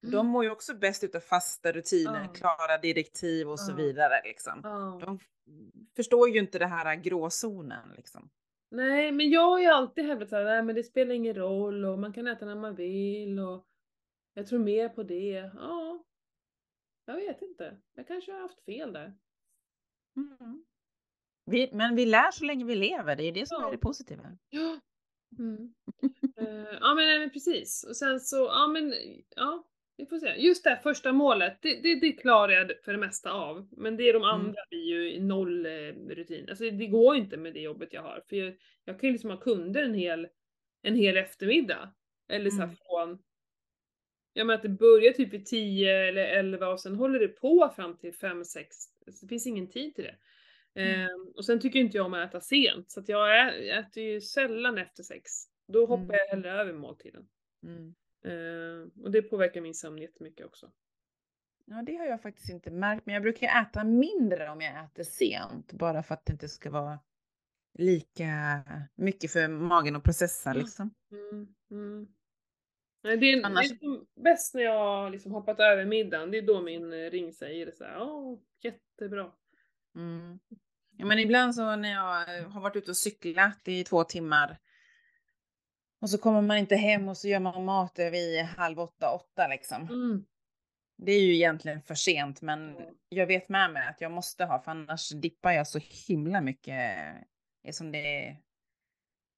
de 0.01 0.13
Mm. 0.13 0.27
mår 0.27 0.43
ju 0.43 0.49
också 0.49 0.73
bäst 0.77 1.03
utav 1.03 1.19
fasta 1.19 1.71
rutiner, 1.71 2.21
Ja. 2.21 2.33
klara 2.33 2.77
direktiv 2.81 3.49
och 3.49 3.59
så 3.59 3.71
Ja. 3.71 3.75
vidare 3.75 4.21
liksom. 4.23 4.61
De 5.01 5.19
förstår 5.95 6.29
ju 6.29 6.39
inte 6.39 6.59
det 6.59 6.65
här 6.65 6.95
gråzonen 6.95 7.89
liksom. 7.97 8.29
Nej, 8.71 9.11
men 9.11 9.29
jag 9.29 9.49
har 9.49 9.59
ju 9.59 9.65
alltid 9.67 10.05
hävdat 10.05 10.33
att 10.33 10.45
nej, 10.45 10.63
men 10.63 10.75
det 10.75 10.83
spelar 10.83 11.15
ingen 11.15 11.35
roll 11.35 11.85
och 11.85 11.99
man 11.99 12.13
kan 12.13 12.27
äta 12.27 12.45
när 12.45 12.55
man 12.55 12.75
vill 12.75 13.39
och 13.39 13.65
jag 14.33 14.47
tror 14.47 14.59
mer 14.59 14.89
på 14.89 15.03
det. 15.03 15.51
Ja. 15.55 16.03
Jag 17.05 17.15
vet 17.15 17.41
inte. 17.41 17.77
Jag 17.93 18.07
kanske 18.07 18.31
har 18.31 18.39
haft 18.41 18.65
fel 18.65 18.93
där. 18.93 19.13
Mm. 20.15 20.63
Vi, 21.45 21.69
men 21.73 21.95
vi 21.95 22.05
lär 22.05 22.31
så 22.31 22.45
länge 22.45 22.65
vi 22.65 22.75
lever, 22.75 23.15
det 23.15 23.23
är 23.23 23.31
det 23.31 23.45
som 23.47 23.57
Ja. 23.61 23.67
är 23.67 23.71
det 23.71 23.77
positiva. 23.77 24.37
Ja. 24.49 24.79
Mm. 25.39 25.73
Eh, 26.38 26.77
ja 26.81 26.95
men, 26.95 27.19
men 27.19 27.29
precis. 27.29 27.86
Och 27.89 27.95
sen 27.95 28.19
så, 28.19 28.36
ja 28.36 28.67
men, 28.67 28.93
ja. 29.36 29.67
Vi 29.97 30.05
får 30.05 30.17
se. 30.19 30.36
Just 30.38 30.63
det 30.63 30.69
här 30.69 30.77
första 30.77 31.11
målet, 31.13 31.57
det, 31.61 31.81
det, 31.84 31.99
det 31.99 32.11
klarar 32.11 32.53
jag 32.53 32.71
för 32.86 32.91
det 32.91 32.97
mesta 32.97 33.31
av. 33.31 33.67
Men 33.71 33.97
det 33.97 34.09
är 34.09 34.13
de 34.13 34.23
andra 34.23 34.61
blir 34.69 34.79
ju 34.79 35.19
noll 35.23 35.65
eh, 35.65 35.71
rutin. 36.09 36.49
Alltså 36.49 36.63
det 36.69 36.88
går 36.88 37.15
ju 37.15 37.21
inte 37.21 37.38
med 37.38 37.53
det 37.53 37.59
jobbet 37.61 37.93
jag 37.93 38.01
har. 38.01 38.23
För 38.29 38.36
jag, 38.36 38.53
jag 38.86 38.99
kan 38.99 39.07
ju 39.07 39.13
liksom 39.13 39.29
ha 39.29 39.38
kunder 39.38 39.84
en 39.84 39.93
hel, 39.93 40.27
en 40.81 40.95
hel 40.95 41.17
eftermiddag. 41.17 41.93
Eller 42.29 42.49
så 42.49 42.57
här 42.57 42.63
Mm. 42.63 42.75
från, 42.75 43.23
ja 44.34 44.43
men 44.43 44.55
att 44.55 44.61
det 44.61 44.69
börjar 44.69 45.13
typ 45.13 45.34
vid 45.34 45.45
10 45.45 46.07
eller 46.07 46.23
11 46.25 46.67
och 46.69 46.79
sen 46.79 46.95
håller 46.95 47.19
det 47.19 47.27
på 47.27 47.73
fram 47.75 47.97
till 47.97 48.13
5, 48.13 48.45
6. 48.45 48.75
Det 49.21 49.27
finns 49.27 49.47
ingen 49.47 49.67
tid 49.67 49.95
till 49.95 50.03
det. 50.03 50.15
Mm. 50.76 50.99
Ehm, 51.01 51.28
och 51.36 51.45
sen 51.45 51.59
tycker 51.59 51.80
inte 51.80 51.97
jag 51.97 52.05
om 52.05 52.13
att 52.13 52.30
äta 52.30 52.41
sent, 52.41 52.91
så 52.91 52.99
att 52.99 53.09
jag 53.09 53.57
äter 53.80 54.03
ju 54.03 54.21
sällan 54.21 54.78
efter 54.78 55.03
sex. 55.03 55.32
Då 55.67 55.86
hoppar 55.86 56.03
Mm. 56.03 56.15
jag 56.15 56.28
hellre 56.28 56.51
över 56.51 56.74
måltiden. 56.74 57.28
Mm. 57.63 57.95
Ehm, 58.26 58.91
och 59.03 59.11
det 59.11 59.21
påverkar 59.21 59.61
min 59.61 59.74
sömn 59.74 59.97
jättemycket 59.97 60.45
också. 60.45 60.71
Ja, 61.65 61.82
det 61.82 61.95
har 61.95 62.05
jag 62.05 62.21
faktiskt 62.21 62.49
inte 62.49 62.71
märkt, 62.71 63.05
men 63.05 63.13
jag 63.13 63.21
brukar 63.21 63.61
äta 63.61 63.84
mindre 63.84 64.49
om 64.49 64.61
jag 64.61 64.86
äter 64.86 65.03
sent, 65.03 65.74
bara 65.74 66.03
för 66.03 66.13
att 66.13 66.26
det 66.26 66.32
inte 66.34 66.47
ska 66.49 66.69
vara 66.69 66.99
lika 67.74 68.28
mycket 68.95 69.32
för 69.32 69.47
magen 69.47 69.95
att 69.95 70.03
processa 70.03 70.53
liksom. 70.53 70.93
Mm, 71.11 71.55
mm. 71.71 72.07
Det, 73.01 73.09
är, 73.09 73.45
Annars- 73.45 73.69
det 73.69 73.76
är 73.76 73.80
som 73.80 74.05
bäst 74.24 74.53
när 74.53 74.63
jag 74.63 75.11
liksom 75.11 75.32
hoppat 75.32 75.59
över 75.59 75.86
middagen, 75.86 76.32
det 76.32 76.38
är 76.38 76.41
då 76.41 76.61
min 76.61 76.91
ring 76.91 77.34
säger 77.34 77.65
det 77.65 77.71
så 77.71 77.84
här, 77.84 78.01
åh, 78.01 78.39
jättebra. 78.61 79.32
Mm. 79.95 80.39
Ja, 80.97 81.05
men 81.05 81.19
ibland 81.19 81.55
så 81.55 81.75
när 81.75 81.91
jag 81.91 82.37
eh, 82.39 82.49
har 82.49 82.61
varit 82.61 82.75
ute 82.75 82.91
och 82.91 82.97
cyklat 82.97 83.67
i 83.67 83.83
två 83.83 84.03
timmar 84.03 84.57
och 86.01 86.09
så 86.09 86.17
kommer 86.17 86.41
man 86.41 86.57
inte 86.57 86.75
hem 86.75 87.07
och 87.09 87.17
så 87.17 87.27
gör 87.27 87.39
man 87.39 87.65
mat 87.65 87.99
vid 87.99 88.41
halv 88.41 88.79
åtta, 88.79 89.11
åtta 89.11 89.47
liksom. 89.47 89.81
Mm. 89.81 90.25
Det 90.97 91.11
är 91.11 91.21
ju 91.21 91.35
egentligen 91.35 91.81
för 91.81 91.95
sent, 91.95 92.41
men 92.41 92.75
Ja. 92.75 92.85
jag 93.09 93.27
vet 93.27 93.49
med 93.49 93.71
mig 93.73 93.87
att 93.87 94.01
jag 94.01 94.11
måste 94.11 94.45
ha, 94.45 94.59
för 94.61 94.71
annars 94.71 95.09
dippar 95.09 95.51
jag 95.51 95.67
så 95.67 95.79
himla 96.07 96.41
mycket. 96.41 96.73
Är 97.63 97.71
som 97.71 97.91
det, 97.91 98.37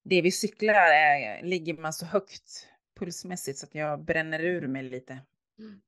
det 0.03 0.21
vi 0.21 0.31
cyklar 0.31 0.73
är, 0.73 1.43
ligger 1.43 1.73
man 1.73 1.93
så 1.93 2.05
högt 2.05 2.67
pulsmässigt 2.99 3.57
så 3.59 3.65
att 3.65 3.75
jag 3.75 4.03
bränner 4.03 4.39
ur 4.39 4.67
mig 4.67 4.83
lite. 4.83 5.19
Mm. 5.59 5.81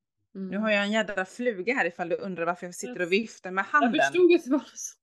Nu 0.50 0.58
har 0.58 0.70
jag 0.72 0.84
en 0.84 0.92
jädra 0.92 1.26
fluga 1.26 1.74
här 1.74 1.86
ifall 1.86 2.10
du 2.10 2.16
undrar 2.16 2.46
varför 2.46 2.66
jag 2.66 2.76
sitter 2.76 3.02
och 3.02 3.12
viftar 3.12 3.52
med 3.52 3.66
Jag 3.74 3.80
handen. 3.80 4.02
förstod 4.02 4.34
att 4.36 4.44
det 4.44 4.52
var 4.52 4.60
så. 4.76 4.98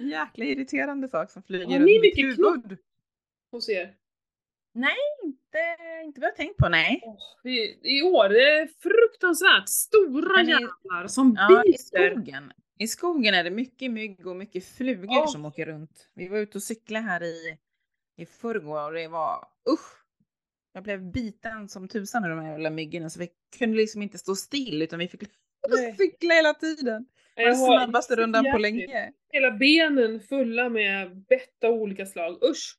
Jäkla 0.00 0.44
irriterande 0.44 1.08
sak 1.08 1.30
som 1.30 1.42
flyger 1.42 1.66
Har 1.66 1.72
runt 1.74 1.84
ni 1.86 1.92
mitt 1.92 2.02
mycket 2.02 2.24
huvud. 2.38 2.78
hos 3.50 3.68
er. 3.68 3.94
Inte, 5.24 5.58
inte 6.04 6.20
vad 6.20 6.28
jag 6.28 6.36
tänkt 6.36 6.56
på, 6.56 6.68
nej. 6.68 7.00
Åh, 7.04 7.18
det, 7.42 7.50
I 7.82 8.02
år, 8.02 8.28
det 8.28 8.50
är 8.50 8.66
fruktansvärt 8.66 9.68
stora 9.68 10.42
i- 10.42 10.46
jävlar 10.46 11.06
som 11.06 11.34
Ja, 11.38 11.62
i 11.64 11.72
biter. 11.72 12.10
skogen. 12.10 12.52
I 12.78 12.88
skogen 12.88 13.34
är 13.34 13.44
det 13.44 13.50
mycket 13.50 13.90
mygg 13.90 14.26
och 14.26 14.36
mycket 14.36 14.64
flugor 14.64 15.06
Ja. 15.10 15.26
som 15.26 15.44
åker 15.44 15.66
runt. 15.66 16.08
Vi 16.14 16.28
var 16.28 16.38
ute 16.38 16.58
och 16.58 16.62
cyklade 16.62 17.04
här 17.04 17.22
i, 17.22 17.58
i 18.16 18.26
förrgår 18.26 18.82
och 18.88 18.92
det 18.92 19.08
var 19.08 19.48
usch. 19.70 20.04
Jag 20.72 20.82
blev 20.84 21.02
biten 21.12 21.68
som 21.68 21.88
tusan 21.88 22.24
av 22.24 22.30
de 22.30 22.38
här 22.38 22.50
jävla 22.50 22.70
myggorna 22.70 23.10
så 23.10 23.20
vi 23.20 23.28
kunde 23.58 23.76
liksom 23.76 24.02
inte 24.02 24.18
stå 24.18 24.34
still 24.36 24.82
utan 24.82 24.98
vi 24.98 25.08
fick 25.08 25.22
Nej. 25.68 25.96
cykla 25.96 26.34
hela 26.34 26.54
tiden. 26.54 27.06
Var 27.44 27.54
snabbaste 27.54 28.16
rundan 28.16 28.44
på 28.52 28.58
länge. 28.58 29.12
Hela 29.30 29.50
benen 29.50 30.20
fulla 30.20 30.68
med 30.68 31.16
bett 31.16 31.64
av 31.64 31.72
olika 31.74 32.06
slag. 32.06 32.44
Usch! 32.44 32.74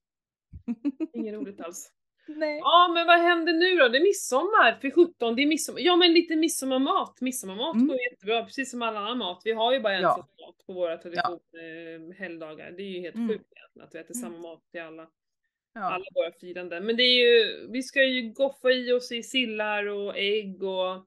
Inget 1.14 1.34
roligt 1.34 1.62
alls. 1.62 1.91
Nej. 2.28 2.57
Ja, 2.57 2.91
men 2.93 3.07
vad 3.07 3.20
händer 3.20 3.53
nu 3.53 3.76
då? 3.76 3.88
Det 3.88 3.97
är 3.97 4.01
midsommar 4.03 4.78
för 4.82 4.91
17. 4.91 5.36
Det 5.36 5.41
är 5.41 5.47
midsommar. 5.47 5.80
Ja, 5.82 5.95
men 5.95 6.14
lite 6.14 6.36
midsommarmat. 6.36 7.22
Midsommarmat 7.22 7.76
Mm. 7.76 7.88
går 7.88 7.97
jättebra, 8.12 8.43
precis 8.43 8.72
som 8.72 8.82
all 8.82 8.95
annan 8.97 9.18
mat. 9.18 9.41
Vi 9.45 9.51
har 9.51 9.74
ju 9.74 9.80
bara 9.80 9.93
en 9.95 10.01
Ja. 10.01 10.16
sorts 10.16 10.34
mat 10.47 10.66
på 10.68 10.74
våra 10.74 10.97
tradition, 10.97 11.39
eh, 12.10 12.16
helgdagar. 12.18 12.72
Det 12.72 12.84
är 12.84 12.88
ju 12.89 12.99
helt 12.99 13.16
Mm. 13.16 13.28
sjukt 13.30 13.45
egentligen 13.55 13.88
att 13.88 13.95
vi 13.95 13.99
äter 13.99 14.16
Mm. 14.16 14.30
samma 14.32 14.38
mat 14.49 14.62
till 14.72 14.82
alla, 14.82 15.07
Ja. 15.74 15.82
alla 15.82 16.05
våra 16.16 16.32
firanden. 16.41 16.86
Men 16.86 16.97
det 16.97 17.03
är 17.03 17.28
ju, 17.28 17.68
vi 17.72 17.84
ska 17.84 18.03
ju 18.03 18.22
goffa 18.34 18.72
i 18.72 18.91
oss 18.93 19.12
i 19.12 19.24
sillar 19.24 19.86
och 19.86 20.18
ägg 20.18 20.64
och 20.64 21.05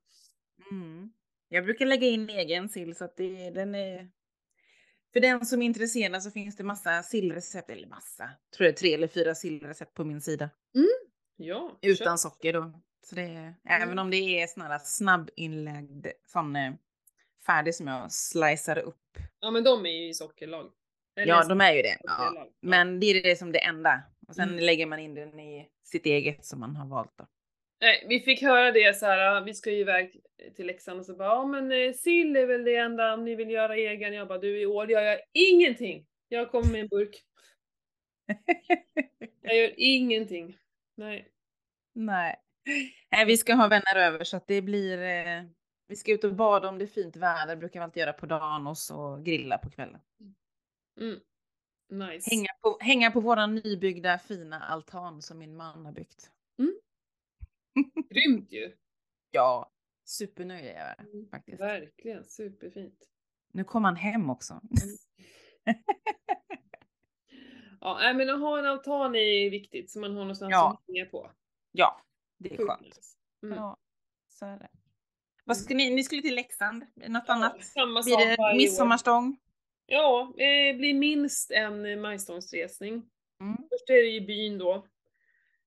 Mm. 0.70 1.12
Jag 1.52 1.64
brukar 1.64 1.86
lägga 1.86 2.06
in 2.06 2.30
egen 2.30 2.68
sill 2.68 2.96
så 2.96 3.04
att 3.04 3.16
det, 3.16 3.50
den 3.50 3.74
är... 3.74 4.08
För 5.12 5.20
den 5.20 5.46
som 5.46 5.62
är 5.62 5.66
intresserad 5.66 6.22
så 6.22 6.30
finns 6.30 6.56
det 6.56 6.64
massa 6.64 7.02
sillrecept, 7.02 7.70
eller 7.70 7.88
massa, 7.88 8.30
tror 8.56 8.66
jag 8.66 8.76
tre 8.76 8.94
eller 8.94 9.08
fyra 9.08 9.34
sillrecept 9.34 9.94
på 9.94 10.04
min 10.04 10.20
sida. 10.20 10.50
ja, 11.36 11.78
Utan 11.82 12.18
socker 12.18 12.52
då. 12.52 12.72
Så 13.04 13.14
det 13.14 13.22
är, 13.22 13.54
Även 13.68 13.88
Mm. 13.88 13.98
om 13.98 14.10
det 14.10 14.16
är 14.16 14.46
sån 14.46 14.78
snabbinlagd 14.84 16.06
sån 16.26 16.56
eh, 16.56 16.72
färdig 17.46 17.74
som 17.74 17.86
jag 17.86 18.12
slicear 18.12 18.78
upp. 18.78 19.18
Ja, 19.40 19.50
men 19.50 19.64
de 19.64 19.86
är 19.86 19.90
ju 19.90 20.08
i 20.08 20.14
sockerlag. 20.14 20.72
Eller 21.16 21.26
Ja, 21.28 21.44
de 21.44 21.60
är 21.60 21.72
ju 21.72 21.82
det. 21.82 21.96
Ja. 22.02 22.48
Men 22.60 23.00
det 23.00 23.06
är 23.06 23.22
det 23.22 23.36
som 23.38 23.52
det 23.52 23.64
enda. 23.64 24.02
Och 24.28 24.34
sen 24.34 24.48
Mm. 24.48 24.64
lägger 24.64 24.86
man 24.86 24.98
in 24.98 25.14
den 25.14 25.40
i 25.40 25.68
sitt 25.84 26.06
eget 26.06 26.44
som 26.44 26.60
man 26.60 26.76
har 26.76 26.86
valt 26.86 27.12
då. 27.18 27.26
Nej, 27.82 28.04
vi 28.08 28.20
fick 28.20 28.42
höra 28.42 28.72
det 28.72 28.96
så 28.96 29.06
här, 29.06 29.44
vi 29.44 29.54
ska 29.54 29.70
ju 29.70 29.78
iväg 29.78 30.20
till 30.56 30.66
Leksand 30.66 31.00
och 31.00 31.06
så 31.06 31.16
bara, 31.16 31.28
ja 31.28 31.46
men 31.46 31.72
eh, 31.72 31.92
sill 31.92 32.36
är 32.36 32.46
väl 32.46 32.64
det 32.64 32.76
enda 32.76 33.14
om 33.14 33.24
ni 33.24 33.34
vill 33.34 33.50
göra 33.50 33.76
egen. 33.76 34.14
Jag 34.14 34.28
bara, 34.28 34.38
du 34.38 34.60
i 34.60 34.66
år 34.66 34.90
gör 34.90 35.02
jag 35.02 35.20
ingenting. 35.32 36.06
Jag 36.28 36.50
kommer 36.50 36.72
med 36.72 36.80
en 36.80 36.88
burk. 36.88 37.24
Jag 39.44 39.56
gör 39.56 39.74
ingenting. 39.76 40.58
Nej. 40.94 41.28
Nej. 41.92 42.36
Nej, 43.10 43.24
vi 43.26 43.36
ska 43.36 43.54
ha 43.54 43.68
vänner 43.68 43.96
över 43.96 44.24
så 44.24 44.36
att 44.36 44.46
det 44.46 44.62
blir... 44.62 45.02
Eh, 45.02 45.42
vi 45.88 45.96
ska 45.96 46.12
ut 46.12 46.24
och 46.24 46.34
bada 46.34 46.68
om 46.68 46.78
det 46.78 46.84
är 46.84 46.86
fint 46.86 47.16
väder, 47.16 47.56
brukar 47.56 47.80
vi 47.80 47.84
alltid 47.84 48.00
göra 48.00 48.12
på 48.12 48.26
dagen 48.26 48.66
och 48.66 48.78
så 48.78 49.16
grilla 49.16 49.58
på 49.58 49.70
kvällen. 49.70 50.00
Mm. 51.00 51.20
Nice. 51.90 52.30
Hänga 52.30 52.48
på, 52.60 52.78
hänga 52.80 53.10
på 53.10 53.20
våran 53.20 53.54
nybyggda 53.54 54.18
fina 54.18 54.60
altan 54.60 55.22
som 55.22 55.38
min 55.38 55.56
man 55.56 55.86
har 55.86 55.92
byggt. 55.92 56.30
Grymt 58.10 58.52
ju. 58.52 58.76
Ja, 59.30 59.70
supernöjd 60.04 60.64
är 60.66 60.78
jag 60.96 60.98
Mm, 61.06 61.28
faktiskt. 61.30 61.60
Verkligen, 61.60 62.24
superfint. 62.24 63.08
Nu 63.52 63.64
kom 63.64 63.84
han 63.84 63.96
hem 63.96 64.30
också. 64.30 64.60
Ja, 67.80 67.98
nej, 68.00 68.14
men 68.14 68.30
att 68.30 68.40
ha 68.40 68.58
en 68.58 68.66
altan 68.66 69.14
är 69.16 69.50
viktigt 69.50 69.90
så 69.90 69.98
man 70.00 70.10
har 70.10 70.18
någonstans 70.20 70.50
Ja. 70.50 70.70
att 70.72 70.94
hänga 70.94 71.06
på. 71.06 71.30
Ja, 71.72 72.00
det 72.38 72.52
är 72.52 72.56
Sjukt 72.56 72.68
skönt. 72.70 72.98
Mm. 73.42 73.58
Ja, 73.58 73.76
så 74.28 74.46
är 74.46 74.58
det. 74.58 74.68
Vad 75.44 75.56
ska 75.56 75.74
ni, 75.74 75.90
ni 75.94 76.02
skulle 76.04 76.22
till 76.22 76.34
Leksand? 76.34 76.86
Något 76.94 77.24
Ja, 77.26 77.34
annat? 77.34 77.64
Samma 77.64 78.02
Blir 78.02 78.16
det 78.16 78.56
midsommarstång? 78.56 79.36
Ja, 79.86 80.32
det 80.36 80.74
blir 80.78 80.94
minst 80.94 81.50
en 81.50 82.00
majstångsresning. 82.00 83.10
Mm. 83.40 83.56
Först 83.56 83.90
är 83.90 84.02
det 84.02 84.10
i 84.10 84.20
byn 84.20 84.58
då. 84.58 84.86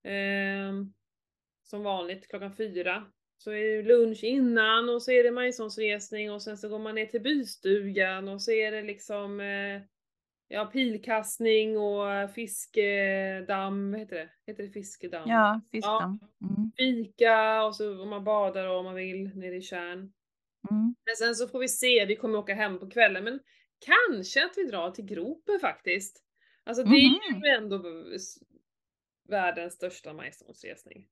Ehm, 0.04 0.94
som 1.66 1.84
vanligt 1.84 2.28
klockan 2.28 2.56
fyra. 2.56 3.06
Så 3.38 3.52
är 3.52 3.64
det 3.78 3.84
lunch 3.84 4.24
innan 4.24 4.90
och 4.90 5.02
så 5.02 5.12
är 5.12 5.24
det 5.24 5.32
majstångsresning 5.32 6.32
och 6.32 6.42
sen 6.42 6.58
så 6.58 6.70
går 6.70 6.80
man 6.80 6.96
ner 6.96 7.06
till 7.06 7.22
bystugan 7.22 8.28
och 8.28 8.42
så 8.42 8.52
är 8.52 8.72
det 8.72 8.82
liksom 8.82 9.40
eh, 9.40 9.82
ja, 10.48 10.66
pilkastning 10.66 11.78
och 11.78 12.32
fiskedamm, 12.36 13.92
vad 13.92 14.00
heter 14.00 14.16
det? 14.16 14.30
Heter 14.48 14.64
det 14.64 14.70
fiskedamm? 14.70 15.30
Ja, 15.30 15.62
fiskdamm. 15.72 16.20
Mm. 16.42 16.72
Fika 16.78 17.64
och 17.64 17.76
så 17.76 18.02
om 18.02 18.10
man 18.10 18.24
badar 18.24 18.68
om 18.68 18.86
man 18.86 18.96
vill 18.96 19.36
nere 19.36 19.56
i 19.56 19.62
Tjärn. 19.62 20.00
Mm. 20.72 20.96
Men 21.06 21.16
sen 21.18 21.36
så 21.36 21.48
får 21.48 21.60
vi 21.60 21.68
se, 21.68 22.06
vi 22.06 22.16
kommer 22.16 22.38
åka 22.40 22.54
hem 22.56 22.80
på 22.80 22.90
kvällen 22.90 23.24
men 23.24 23.40
kanske 23.80 24.46
att 24.46 24.54
vi 24.58 24.64
drar 24.64 24.92
till 24.92 25.06
gropen 25.06 25.60
faktiskt. 25.60 26.24
Alltså 26.64 26.84
det 26.84 26.96
är 26.96 27.32
Mhm. 27.34 27.44
ju 27.44 27.50
ändå 27.50 27.84
världens 29.30 29.74
största 29.74 30.14
majstångsresning. 30.14 31.08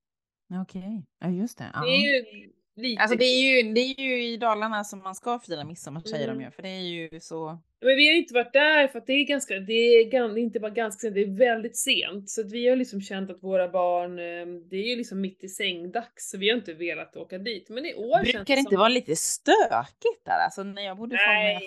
Okej, 0.61 1.05
ja 1.19 1.29
just 1.29 1.57
det. 1.57 1.65
Ja. 1.73 1.79
Det 1.81 1.87
är 1.89 2.15
ju 2.15 2.49
lite... 2.75 3.01
Alltså 3.01 3.17
det 3.17 3.25
är, 3.25 3.63
ju, 3.63 3.73
det 3.73 3.81
är 3.81 3.99
ju 4.01 4.25
i 4.25 4.37
Dalarna 4.37 4.83
som 4.83 4.99
man 4.99 5.15
ska 5.15 5.39
fira 5.39 5.63
midsommar 5.63 6.01
säger 6.01 6.23
Mm. 6.27 6.37
de 6.37 6.43
ju. 6.45 6.51
För 6.51 6.61
det 6.61 6.69
är 6.69 6.81
ju 6.81 7.19
så. 7.19 7.59
Men 7.85 7.95
vi 7.95 8.07
har 8.07 8.15
inte 8.15 8.33
varit 8.33 8.53
där 8.53 8.87
för 8.87 8.99
att 8.99 9.07
det 9.07 9.13
är 9.13 9.23
ganska, 9.25 9.59
det 9.59 9.73
är, 9.73 10.37
inte 10.37 10.59
bara 10.59 10.71
ganska 10.71 10.99
sent, 10.99 11.15
det 11.15 11.21
är 11.21 11.37
väldigt 11.37 11.77
sent. 11.77 12.29
Så 12.29 12.41
att 12.41 12.51
vi 12.51 12.67
har 12.69 12.75
liksom 12.75 13.01
känt 13.01 13.29
att 13.31 13.43
våra 13.43 13.69
barn, 13.69 14.11
eh, 14.19 14.59
det 14.69 14.75
är 14.75 14.89
ju 14.89 14.95
liksom 14.95 15.21
mitt 15.21 15.43
i 15.43 15.49
sängdags 15.49 16.29
så 16.29 16.37
vi 16.37 16.49
har 16.49 16.57
inte 16.57 16.73
velat 16.73 17.15
åka 17.15 17.37
dit. 17.37 17.69
Men 17.69 17.85
i 17.85 17.93
år 17.93 18.17
känns 18.23 18.33
Brukar 18.33 18.55
det 18.55 18.59
inte 18.59 18.69
som... 18.71 18.79
vara 18.79 18.89
lite 18.89 19.15
stökigt 19.15 20.25
där? 20.25 20.39
Alltså 20.45 20.63
när 20.63 20.81
jag 20.81 20.97
bodde 20.97 21.15
i 21.15 21.17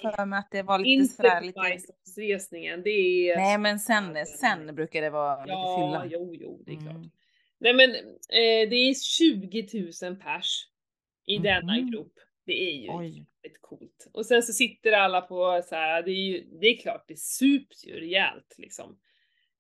för 0.02 0.24
mig 0.26 0.38
att 0.38 0.50
det 0.50 0.62
var 0.62 0.78
lite 0.78 0.90
Inte 0.90 1.14
sådär 1.14 1.40
lite. 1.40 1.58
majstångsresningen, 1.58 2.82
det 2.82 2.90
är... 3.30 3.36
Nej 3.36 3.58
men 3.58 3.78
sen, 3.78 4.26
sen 4.26 4.74
brukar 4.74 5.02
det 5.02 5.10
vara 5.10 5.40
lite 5.40 5.52
Ja, 5.52 6.00
fylla. 6.02 6.18
jo, 6.18 6.34
jo, 6.40 6.62
det 6.66 6.72
är 6.72 6.76
klart. 6.76 6.90
Mm. 6.90 7.10
Nej 7.58 7.74
men 7.74 7.90
eh, 7.94 8.68
det 8.70 8.76
är 8.76 8.94
20 8.94 9.68
000 10.02 10.16
pers 10.16 10.68
i 11.26 11.38
denna 11.38 11.76
Mhm. 11.76 11.90
grupp. 11.90 12.12
Det 12.46 12.68
är 12.70 12.72
ju 12.72 12.88
Oj. 12.90 13.24
coolt. 13.60 14.06
Och 14.12 14.26
sen 14.26 14.42
så 14.42 14.52
sitter 14.52 14.92
alla 14.92 15.20
på 15.20 15.62
så 15.68 15.74
här, 15.74 16.02
det 16.02 16.10
är 16.10 16.26
ju, 16.26 16.44
det 16.60 16.66
är 16.66 16.76
klart 16.76 17.04
det 17.08 17.18
sups 17.18 17.84
ju 17.86 18.00
rejält 18.00 18.54
liksom. 18.58 18.98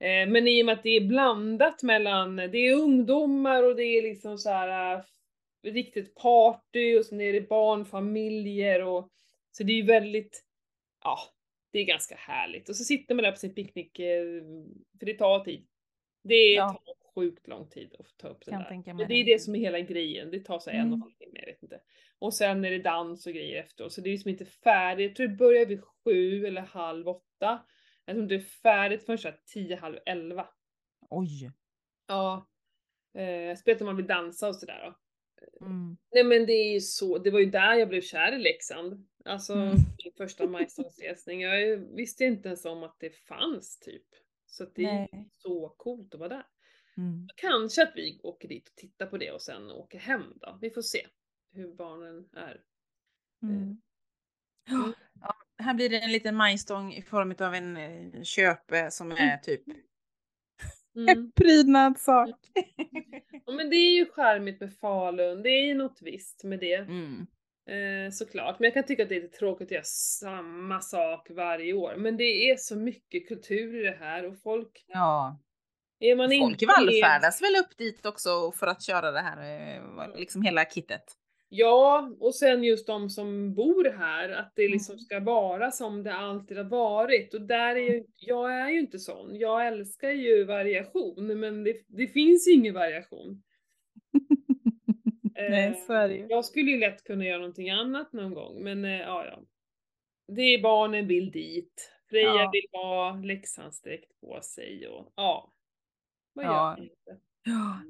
Eh, 0.00 0.28
men 0.28 0.48
i 0.48 0.62
och 0.62 0.66
med 0.66 0.72
att 0.72 0.82
det 0.82 0.96
är 0.96 1.00
blandat 1.06 1.82
mellan, 1.82 2.36
det 2.36 2.58
är 2.58 2.74
ungdomar 2.74 3.62
och 3.62 3.76
det 3.76 3.84
är 3.84 4.02
liksom 4.02 4.38
så 4.38 4.50
här 4.50 4.94
äh, 4.94 5.02
riktigt 5.72 6.14
party 6.14 6.98
och 6.98 7.06
sen 7.06 7.20
är 7.20 7.32
det 7.32 7.48
barnfamiljer 7.48 8.82
och 8.82 9.10
så 9.52 9.62
det 9.64 9.72
är 9.72 9.76
ju 9.76 9.82
väldigt, 9.86 10.44
ja, 11.04 11.18
det 11.72 11.78
är 11.78 11.84
ganska 11.84 12.14
härligt. 12.16 12.68
Och 12.68 12.76
så 12.76 12.84
sitter 12.84 13.14
man 13.14 13.22
där 13.22 13.30
på 13.32 13.36
sin 13.38 13.54
picknick, 13.54 13.98
eh, 13.98 14.24
för 14.98 15.06
det 15.06 15.14
tar 15.14 15.44
tid. 15.44 15.66
Det 16.24 16.54
Ja. 16.54 16.82
Sjukt 17.16 17.46
lång 17.46 17.68
tid 17.68 17.94
att 17.98 18.18
ta 18.18 18.28
upp 18.28 18.44
det 18.44 18.50
Kan 18.50 18.62
där. 18.62 18.94
Men 18.94 19.08
det 19.08 19.14
är 19.14 19.24
det. 19.24 19.38
som 19.42 19.54
är 19.54 19.58
hela 19.58 19.80
grejen, 19.80 20.30
det 20.30 20.40
tar 20.40 20.58
så 20.58 20.70
en 20.70 20.76
och 20.76 20.82
en 20.82 20.86
Mm. 20.86 21.00
halv 21.00 21.12
timme, 21.12 21.38
jag 21.38 21.46
vet 21.46 21.62
inte. 21.62 21.80
Och 22.18 22.34
sen 22.34 22.64
är 22.64 22.70
det 22.70 22.78
dans 22.78 23.26
och 23.26 23.32
grejer 23.32 23.60
efteråt, 23.62 23.92
så 23.92 24.00
det 24.00 24.08
är 24.08 24.12
liksom 24.12 24.30
inte 24.30 24.44
färdigt. 24.44 25.06
Jag 25.08 25.16
tror 25.16 25.26
det 25.28 25.34
börjar 25.36 25.66
vid 25.66 25.80
sju 26.04 26.46
eller 26.46 26.60
halv 26.62 27.08
åtta. 27.08 27.64
Jag 28.04 28.14
tror 28.14 28.22
inte 28.22 28.34
det 28.34 28.40
är 28.40 28.44
färdigt 28.62 29.06
förrän 29.06 29.34
tio, 29.46 29.76
halv 29.76 29.98
elva. 30.06 30.48
Oj. 31.10 31.50
Ja. 32.06 32.48
Eh, 33.14 33.56
speciellt 33.56 33.80
om 33.80 33.86
man 33.86 33.96
vill 33.96 34.06
dansa 34.06 34.48
och 34.48 34.56
sådär 34.56 34.80
då. 34.86 34.94
Mm. 35.66 35.96
Nej 36.12 36.24
men 36.24 36.46
det 36.46 36.52
är 36.52 36.72
ju 36.72 36.80
så, 36.80 37.18
det 37.18 37.30
var 37.30 37.40
ju 37.40 37.50
där 37.50 37.74
jag 37.74 37.88
blev 37.88 38.00
kär 38.00 38.32
i 38.32 38.38
Leksand. 38.38 39.06
Alltså 39.24 39.52
Mm. 39.52 39.68
min 40.04 40.12
första 40.16 40.46
majstångsresning. 40.46 41.40
Jag 41.40 41.76
visste 41.76 42.24
inte 42.24 42.48
ens 42.48 42.64
om 42.64 42.82
att 42.82 42.96
det 43.00 43.10
fanns 43.16 43.78
typ. 43.78 44.06
Så 44.46 44.64
att 44.64 44.74
det 44.74 44.84
är 44.84 45.08
Nej. 45.12 45.28
så 45.36 45.68
coolt 45.68 46.14
att 46.14 46.20
vara 46.20 46.28
där. 46.28 46.46
Mm. 46.98 47.28
Kanske 47.36 47.82
att 47.82 47.92
vi 47.96 48.20
åker 48.22 48.48
dit 48.48 48.68
och 48.68 48.74
tittar 48.76 49.06
på 49.06 49.18
det 49.18 49.30
och 49.30 49.42
sen 49.42 49.70
åker 49.70 49.98
hem 49.98 50.32
då. 50.40 50.58
Vi 50.60 50.70
får 50.70 50.82
se 50.82 51.06
hur 51.52 51.74
barnen 51.74 52.28
är. 52.36 52.60
Mm. 53.42 53.56
Mm. 54.70 54.92
Ja, 55.20 55.34
här 55.58 55.74
blir 55.74 55.88
det 55.88 56.00
en 56.00 56.12
liten 56.12 56.36
majstång 56.36 56.92
i 56.92 57.02
form 57.02 57.34
av 57.38 57.54
en 57.54 57.76
eh, 57.76 58.22
köpe 58.22 58.90
som 58.90 59.12
är 59.12 59.36
typ 59.36 59.62
Mm. 60.96 61.32
prydnadssak. 61.32 62.36
Ja, 63.46 63.52
men 63.52 63.70
det 63.70 63.76
är 63.76 63.94
ju 63.96 64.06
charmigt 64.06 64.60
med 64.60 64.74
Falun, 64.74 65.42
det 65.42 65.48
är 65.48 65.64
ju 65.66 65.74
något 65.74 65.98
visst 66.02 66.44
med 66.44 66.58
det. 66.60 66.74
Mm. 66.74 67.26
Eh, 67.68 68.10
såklart, 68.12 68.58
men 68.58 68.64
jag 68.64 68.74
kan 68.74 68.84
tycka 68.84 69.02
att 69.02 69.08
det 69.08 69.16
är 69.16 69.22
lite 69.22 69.38
tråkigt 69.38 69.66
att 69.66 69.70
göra 69.72 69.84
samma 69.84 70.80
sak 70.80 71.30
varje 71.30 71.72
år. 71.72 71.96
Men 71.96 72.16
det 72.16 72.50
är 72.50 72.56
så 72.56 72.76
mycket 72.76 73.28
kultur 73.28 73.80
i 73.80 73.82
det 73.82 73.96
här 74.00 74.24
och 74.24 74.38
folk, 74.38 74.84
Ja, 74.88 75.38
är 76.00 76.16
man 76.16 76.28
folk 76.28 76.52
inte 76.62 76.66
vallfärdas 76.66 77.42
väl 77.42 77.56
upp 77.56 77.76
dit 77.78 78.06
också 78.06 78.52
för 78.52 78.66
att 78.66 78.82
köra 78.82 79.10
det 79.10 79.20
här, 79.20 79.76
eh, 79.76 80.16
liksom 80.16 80.42
hela 80.42 80.64
kittet. 80.64 81.02
Ja, 81.48 82.10
och 82.20 82.34
sen 82.34 82.64
just 82.64 82.86
de 82.86 83.10
som 83.10 83.54
bor 83.54 83.84
här, 83.98 84.28
att 84.28 84.52
det 84.56 84.68
liksom 84.68 84.92
Mm. 84.92 84.98
ska 85.00 85.20
vara 85.20 85.70
som 85.70 86.02
det 86.02 86.14
alltid 86.14 86.56
har 86.56 86.64
varit. 86.64 87.34
Och 87.34 87.40
där 87.40 87.76
är 87.76 87.90
ju, 87.94 88.04
jag 88.16 88.52
är 88.60 88.68
ju 88.70 88.78
inte 88.80 88.98
sån. 88.98 89.36
Jag 89.38 89.66
älskar 89.66 90.10
ju 90.10 90.44
variation, 90.44 91.40
men 91.40 91.64
det, 91.64 91.76
det 91.86 92.06
finns 92.06 92.48
ju 92.48 92.52
ingen 92.52 92.74
variation. 92.74 93.42
Nej, 95.34 95.66
Eh, 95.68 95.74
så 95.86 95.92
är 95.92 96.08
det 96.08 96.14
ju. 96.14 96.26
Jag 96.28 96.44
skulle 96.44 96.70
ju 96.70 96.78
lätt 96.78 97.04
kunna 97.04 97.24
göra 97.24 97.38
någonting 97.38 97.70
annat 97.70 98.12
någon 98.12 98.34
gång, 98.34 98.62
men 98.62 98.84
eh, 98.84 98.90
ja, 99.00 99.24
ja. 99.26 99.40
Det 100.34 100.42
är 100.42 100.62
barnen 100.62 101.06
vill 101.06 101.30
dit. 101.30 101.92
Freja 102.10 102.26
Ja. 102.26 102.50
vill 102.52 102.66
ha 102.72 103.20
Leksandsdräkt 103.24 104.20
på 104.20 104.38
sig 104.42 104.88
och 104.88 105.12
ja. 105.16 105.52
Vad 106.36 106.44
gör 106.44 106.52
Ja. 106.52 106.70
man 106.70 106.82
inte? 106.82 107.20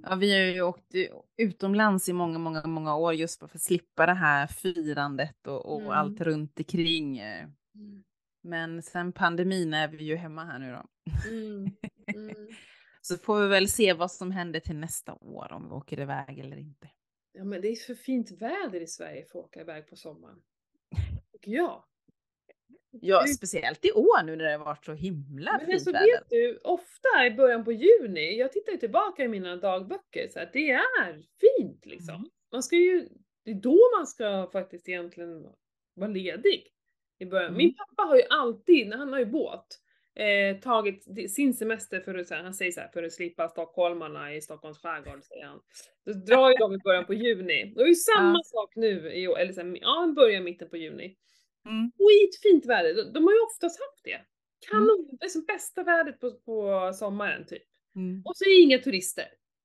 Ja, 0.02 0.14
vi 0.16 0.32
har 0.32 0.40
ju 0.54 0.62
åkt 0.62 0.94
utomlands 1.36 2.08
i 2.08 2.12
många, 2.12 2.38
många, 2.38 2.66
många 2.66 2.96
år 2.96 3.14
just 3.14 3.38
för 3.38 3.46
att 3.54 3.62
slippa 3.62 4.06
det 4.06 4.14
här 4.14 4.46
firandet 4.46 5.46
och, 5.46 5.66
och 5.74 5.80
Mm. 5.80 5.92
allt 5.92 6.20
runt 6.20 6.58
omkring. 6.58 7.18
Mm. 7.18 8.04
Men 8.42 8.82
sen 8.82 9.12
pandemin 9.12 9.74
är 9.74 9.88
vi 9.88 10.04
ju 10.04 10.16
hemma 10.16 10.44
här 10.44 10.58
nu 10.58 10.72
då. 10.72 10.86
Mm. 11.30 11.70
Mm. 12.14 12.36
Så 13.00 13.16
får 13.18 13.40
vi 13.42 13.48
väl 13.48 13.68
se 13.68 13.92
vad 13.92 14.12
som 14.12 14.30
händer 14.30 14.60
till 14.60 14.76
nästa 14.76 15.14
år 15.14 15.52
om 15.52 15.68
vi 15.68 15.74
åker 15.74 16.00
iväg 16.00 16.38
eller 16.38 16.56
inte. 16.56 16.90
Ja 17.32 17.44
men 17.44 17.60
det 17.60 17.68
är 17.68 17.76
för 17.76 17.94
fint 17.94 18.30
väder 18.30 18.80
i 18.80 18.86
Sverige 18.86 19.24
för 19.32 19.38
att 19.38 19.44
åka 19.44 19.60
iväg 19.60 19.88
på 19.88 19.96
sommaren. 19.96 20.38
Tycker 21.32 21.50
jag. 21.52 21.84
Ja, 23.02 23.26
speciellt 23.26 23.84
i 23.84 23.92
år 23.92 24.22
nu 24.22 24.36
när 24.36 24.44
det 24.44 24.50
har 24.56 24.64
varit 24.64 24.84
så 24.84 24.92
himla 24.92 25.52
Men 25.52 25.60
fint 25.60 25.72
alltså 25.74 25.92
väder. 25.92 26.06
vet 26.06 26.30
du, 26.30 26.60
ofta 26.64 27.26
i 27.26 27.30
början 27.30 27.64
på 27.64 27.72
juni, 27.72 28.38
jag 28.38 28.52
tittar 28.52 28.72
ju 28.72 28.78
tillbaka 28.78 29.24
i 29.24 29.28
mina 29.28 29.56
dagböcker, 29.56 30.28
så 30.28 30.40
att 30.40 30.52
det 30.52 30.70
är 30.70 31.14
fint 31.40 31.86
liksom. 31.86 32.14
Mm. 32.14 32.28
Man 32.52 32.62
ska 32.62 32.76
ju, 32.76 33.08
det 33.44 33.50
är 33.50 33.54
då 33.54 33.78
man 33.98 34.06
ska 34.06 34.48
faktiskt 34.52 34.88
egentligen 34.88 35.46
vara 35.94 36.10
ledig. 36.10 36.72
I 37.18 37.26
början. 37.26 37.46
Mm. 37.48 37.58
Min 37.58 37.74
pappa 37.74 38.02
har 38.02 38.16
ju 38.16 38.22
alltid, 38.30 38.88
när 38.88 38.96
han 38.96 39.12
har 39.12 39.18
ju 39.20 39.26
båt, 39.26 39.66
eh, 40.14 40.60
tagit 40.60 41.30
sin 41.30 41.54
semester 41.54 42.00
för 42.00 42.14
att, 42.14 42.26
så 42.28 42.34
här, 42.34 42.42
han 42.42 42.54
säger 42.54 42.72
så 42.72 42.80
här, 42.80 42.88
för 42.88 43.02
att 43.02 43.12
slippa 43.12 43.48
stockholmarna 43.48 44.34
i 44.34 44.40
Stockholms 44.40 44.78
skärgård, 44.78 45.22
säger 45.24 45.44
han. 45.46 45.60
Då 46.06 46.12
drar 46.12 46.48
ju 46.50 46.56
de 46.56 46.74
i 46.74 46.78
början 46.78 47.06
på 47.06 47.14
juni. 47.14 47.72
Det 47.76 47.82
är 47.82 47.86
ju 47.86 47.94
samma 47.94 48.38
Ja. 48.38 48.42
sak 48.44 48.72
nu 48.76 49.12
i 49.12 49.28
år, 49.28 49.38
eller 49.38 49.52
så 49.52 49.60
här, 49.60 49.78
ja, 49.80 50.12
början 50.16 50.44
mitten 50.44 50.68
på 50.68 50.76
juni. 50.76 51.16
Mm. 51.66 51.90
Skitfint 51.98 52.66
väder, 52.66 52.94
de, 52.94 53.12
de 53.12 53.24
har 53.24 53.32
ju 53.32 53.40
oftast 53.40 53.80
haft 53.80 54.04
det. 54.04 54.20
Kanon, 54.70 55.08
det 55.20 55.24
är 55.26 55.28
som 55.28 55.44
bästa 55.44 55.82
vädret 55.82 56.20
på, 56.20 56.30
på 56.32 56.92
sommaren 56.94 57.46
typ. 57.46 57.62
Mm. 57.96 58.22
Och 58.24 58.36
så 58.36 58.44
är 58.44 58.48
det 58.48 58.62
inga 58.62 58.78
turister. 58.78 59.24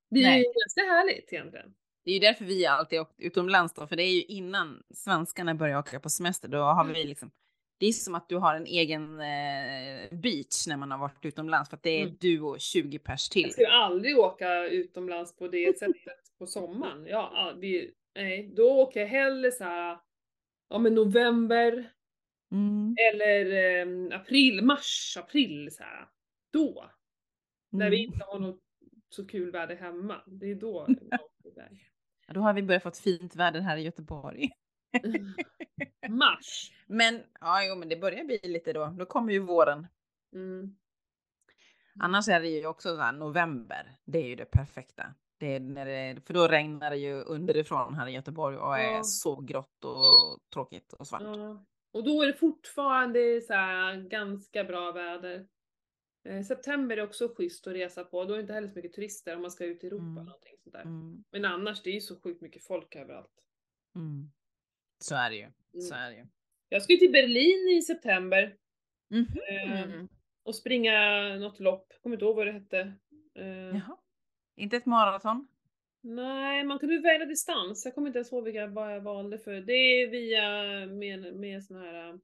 Det 0.10 0.20
är 0.20 0.24
Nej. 0.24 0.38
ju 0.40 0.44
ganska 0.46 0.82
härligt 0.94 1.34
egentligen. 1.34 1.74
Det 2.06 2.12
är 2.12 2.14
ju 2.14 2.20
därför 2.20 2.46
vi 2.46 2.66
alltid 2.66 3.00
åkt 3.00 3.20
utomlands 3.20 3.74
då, 3.74 3.88
för 3.88 3.96
det 3.96 4.04
är 4.04 4.12
ju 4.14 4.22
innan 4.24 4.84
svenskarna 4.94 5.56
börjar 5.56 5.80
åka 5.80 6.00
på 6.00 6.10
semester. 6.10 6.48
Då 6.48 6.58
har 6.58 6.84
Mm. 6.84 6.94
vi 6.94 7.04
liksom, 7.04 7.32
det 7.80 7.86
är 7.86 7.92
som 7.92 8.16
att 8.16 8.30
du 8.30 8.36
har 8.38 8.56
en 8.56 8.66
egen 8.66 9.20
eh, 9.20 10.18
beach 10.18 10.68
när 10.68 10.78
man 10.78 10.92
har 10.92 10.98
varit 10.98 11.26
utomlands 11.26 11.70
för 11.70 11.78
att 11.78 11.84
det 11.84 11.90
är 11.90 12.02
Mm. 12.04 12.16
du 12.20 12.42
och 12.42 12.60
20 12.60 13.00
pers 13.00 13.30
till. 13.30 13.42
Jag 13.42 13.52
skulle 13.52 13.68
aldrig 13.72 14.18
åka 14.20 14.68
utomlands 14.68 15.36
på 15.36 15.48
det 15.48 15.80
sättet 15.80 16.38
på 16.40 16.48
sommaren. 16.48 17.06
Ja, 17.10 17.54
vi, 17.58 17.92
nej, 18.16 18.52
då 18.56 18.72
åker 18.82 19.00
jag 19.00 19.08
hellre 19.08 19.52
så 19.52 19.64
här, 19.64 19.98
ja 20.72 20.78
men 20.80 20.96
november 20.96 21.92
Mm. 22.52 22.96
eller 23.14 23.46
eh, 24.12 24.20
april, 24.20 24.64
mars, 24.64 25.18
april 25.20 25.70
så 25.72 25.84
här. 25.84 26.08
Då. 26.54 26.90
När 27.70 27.90
vi 27.90 28.04
Mm. 28.04 28.14
inte 28.14 28.26
har 28.26 28.40
något 28.40 28.60
så 29.10 29.28
kul 29.28 29.52
väder 29.52 29.76
hemma. 29.76 30.22
Det 30.28 30.46
är 30.52 30.56
då. 30.56 30.88
Ja, 32.26 32.34
Då 32.34 32.40
har 32.42 32.54
vi 32.54 32.64
börjat 32.64 32.84
få 32.84 32.90
ett 32.90 32.98
fint 32.98 33.36
väder 33.36 33.60
här 33.60 33.78
i 33.78 33.82
Göteborg. 33.82 34.50
Mars. 36.10 36.72
Men 36.88 37.24
ja, 37.42 37.66
jo, 37.66 37.76
men 37.76 37.90
det 37.90 37.96
börjar 37.98 38.24
bli 38.24 38.40
lite 38.44 38.74
då. 38.74 38.86
Då 39.00 39.06
kommer 39.06 39.34
ju 39.34 39.40
våren. 39.40 39.88
Mm. 40.34 40.76
Annars 42.00 42.28
är 42.28 42.42
det 42.42 42.48
ju 42.50 42.66
också 42.66 42.96
så 42.96 43.02
här 43.02 43.14
november. 43.14 43.96
Det 44.06 44.20
är 44.20 44.28
ju 44.28 44.36
det 44.36 44.46
perfekta. 44.46 45.14
Det 45.42 45.56
är 45.56 45.60
när 45.60 45.86
det, 45.86 46.22
för 46.28 46.34
då 46.34 46.48
regnar 46.48 46.90
det 46.90 46.98
ju 46.98 47.14
underifrån 47.24 47.94
här 47.96 48.08
i 48.08 48.12
Göteborg 48.12 48.58
och 48.58 48.78
är 48.80 48.92
Ja. 48.94 49.04
så 49.04 49.36
grått 49.42 49.86
och 49.86 50.40
tråkigt 50.54 50.94
och 50.94 51.08
svart. 51.08 51.22
Ja. 51.22 51.66
Och 51.94 52.04
då 52.04 52.22
är 52.24 52.28
det 52.28 52.34
fortfarande 52.34 53.42
så 53.42 53.54
ganska 54.10 54.64
bra 54.64 54.92
väder. 54.92 55.48
Eh, 56.30 56.42
september 56.44 56.98
är 56.98 57.04
också 57.04 57.34
schysst 57.38 57.68
att 57.68 57.74
resa 57.74 58.04
på. 58.04 58.26
Då 58.26 58.34
är 58.34 58.38
det 58.38 58.42
inte 58.42 58.54
heller 58.54 58.68
så 58.68 58.76
mycket 58.76 58.94
turister 58.94 59.36
om 59.36 59.42
man 59.42 59.52
ska 59.52 59.66
ut 59.66 59.84
i 59.84 59.88
Europa 59.88 60.02
Mm. 60.04 60.18
eller 60.18 60.26
någonting 60.26 60.54
sånt 60.64 60.74
där. 60.74 60.82
Mm. 60.82 61.24
Men 61.32 61.46
annars, 61.46 61.82
det 61.84 61.90
är 61.90 61.94
ju 61.94 62.02
så 62.02 62.20
sjukt 62.20 62.42
mycket 62.42 62.64
folk 62.64 62.96
överallt. 62.96 63.34
Mm. 63.96 64.32
Så 65.00 65.16
är 65.16 65.30
det 65.30 65.36
ju. 65.36 65.48
Så 65.82 65.94
Mm. 65.96 66.06
är 66.06 66.12
det 66.12 66.18
ju. 66.18 66.26
Jag 66.70 66.82
ska 66.84 66.94
ju 66.94 67.00
till 67.00 67.12
Berlin 67.12 67.78
i 67.78 67.82
september 67.82 68.56
Mhm. 69.10 69.28
eh, 69.50 70.06
och 70.44 70.56
springa 70.56 70.92
något 71.40 71.60
lopp. 71.60 71.94
Kommer 72.02 72.16
inte 72.16 72.26
ihåg 72.26 72.36
vad 72.36 72.48
det 72.48 72.52
hette. 72.52 72.94
Eh, 73.36 73.48
Jaha. 73.48 73.98
Inte 74.56 74.78
ett 74.78 74.86
maraton? 74.86 75.48
nej, 76.04 76.64
man 76.64 76.80
kunde 76.80 77.00
välja 77.00 77.26
distans. 77.26 77.86
Jag 77.86 77.96
kommer 77.96 78.08
inte 78.08 78.20
ens 78.20 78.32
ihåg 78.32 78.44
vilka, 78.44 78.68
vad 78.68 78.94
jag 78.96 79.02
valde 79.02 79.38
för. 79.40 79.54
Det 79.62 79.74
är 79.74 80.08
via 80.08 80.42
med, 80.86 81.36
med 81.36 81.64
sån 81.64 81.78
här 81.78 82.10
eh, 82.10 82.16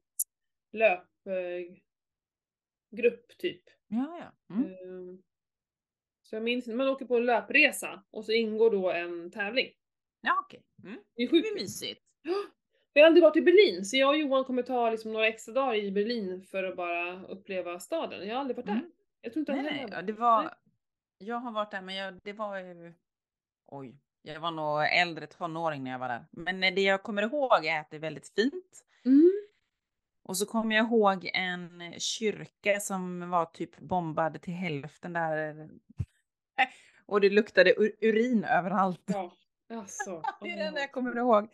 löp... 0.71 1.27
Eh, 1.27 1.77
grupp 2.91 3.37
typ. 3.37 3.61
Ja, 3.87 4.19
ja. 4.49 4.55
Mm. 4.55 4.71
Ehm, 4.71 5.23
Så 6.21 6.35
jag 6.35 6.43
minns 6.43 6.67
man 6.67 6.87
åker 6.89 7.05
på 7.05 7.17
en 7.17 7.25
löpresa 7.25 8.03
och 8.11 8.25
så 8.25 8.31
ingår 8.31 8.71
då 8.71 8.91
en 8.91 9.31
tävling. 9.31 9.71
Ja, 10.21 10.39
okej. 10.45 10.63
Mm. 10.83 10.99
Det 11.15 11.21
är 11.23 11.27
Det 11.27 11.31
sjukt 11.31 11.45
är 11.47 11.49
kul. 11.51 11.61
mysigt. 11.61 12.01
Vi 12.93 13.01
har 13.01 13.07
aldrig 13.07 13.23
varit 13.23 13.37
i 13.37 13.41
Berlin, 13.41 13.85
så 13.85 13.97
jag 13.97 14.09
och 14.09 14.17
Johan 14.17 14.43
kommer 14.43 14.61
ta 14.63 14.89
liksom 14.89 15.13
några 15.13 15.27
extra 15.27 15.53
dagar 15.53 15.75
i 15.75 15.91
Berlin 15.91 16.41
för 16.43 16.63
att 16.63 16.75
bara 16.75 17.25
uppleva 17.27 17.79
staden. 17.79 18.27
Jag 18.27 18.33
har 18.35 18.39
aldrig 18.41 18.57
varit 18.57 18.65
där. 18.65 18.73
Mm. 18.73 18.91
Jag 19.21 19.33
tror 19.33 19.39
inte 19.41 19.51
Nej, 19.51 19.63
han 19.63 19.73
nej. 19.89 19.95
har 19.95 20.01
Det 20.01 20.13
var... 20.13 20.53
Jag 21.17 21.35
har 21.39 21.51
varit 21.51 21.71
där, 21.71 21.81
men 21.81 21.95
jag, 21.95 22.19
det 22.23 22.33
var... 22.33 22.57
ju- 22.59 22.93
Oj. 23.65 23.95
Jag 24.21 24.39
var 24.39 24.51
nog 24.51 24.83
äldre 24.91 25.27
tonåring 25.27 25.83
när 25.83 25.91
jag 25.91 25.99
var 25.99 26.07
där. 26.07 26.25
Men 26.31 26.59
det 26.59 26.81
jag 26.81 27.03
kommer 27.03 27.21
ihåg 27.23 27.65
är 27.65 27.79
att 27.79 27.89
det 27.89 27.95
är 27.97 27.99
väldigt 28.01 28.27
fint. 28.35 28.83
Mm. 29.05 29.31
Och 30.23 30.37
så 30.37 30.45
kommer 30.45 30.75
jag 30.75 30.85
ihåg 30.85 31.29
en 31.33 31.93
kyrka 31.99 32.79
som 32.79 33.29
var 33.29 33.45
typ 33.45 33.77
bombad 33.79 34.41
till 34.41 34.53
hälften 34.53 35.13
där. 35.13 35.69
Och 37.05 37.21
det 37.21 37.29
luktade 37.29 37.73
ur- 37.81 37.95
urin 38.01 38.43
överallt. 38.43 39.03
Ja, 39.05 39.31
alltså. 39.73 40.21
Det 40.41 40.49
är 40.49 40.73
åh. 40.73 40.79
jag 40.79 40.91
kommer 40.91 41.17
ihåg. 41.17 41.47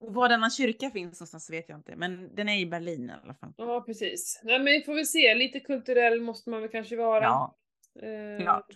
Och 0.00 0.14
var 0.14 0.28
denna 0.28 0.50
kyrka 0.50 0.90
finns 0.90 1.20
någonstans 1.20 1.50
vet 1.50 1.68
jag 1.68 1.78
inte, 1.78 1.96
men 1.96 2.34
den 2.34 2.48
är 2.48 2.58
i 2.60 2.66
Berlin 2.66 3.10
i 3.10 3.12
alla 3.24 3.34
fall. 3.34 3.52
Ja, 3.56 3.80
precis. 3.86 4.40
Nej, 4.44 4.58
men 4.58 4.66
vi 4.66 4.82
får 4.82 4.94
väl 4.94 5.06
se. 5.06 5.34
Lite 5.34 5.60
kulturell 5.60 6.20
måste 6.20 6.50
man 6.50 6.60
väl 6.60 6.70
kanske 6.70 6.96
vara. 6.96 7.22
Ja, 7.24 7.54
Eh, 8.02 8.42
klart. 8.42 8.66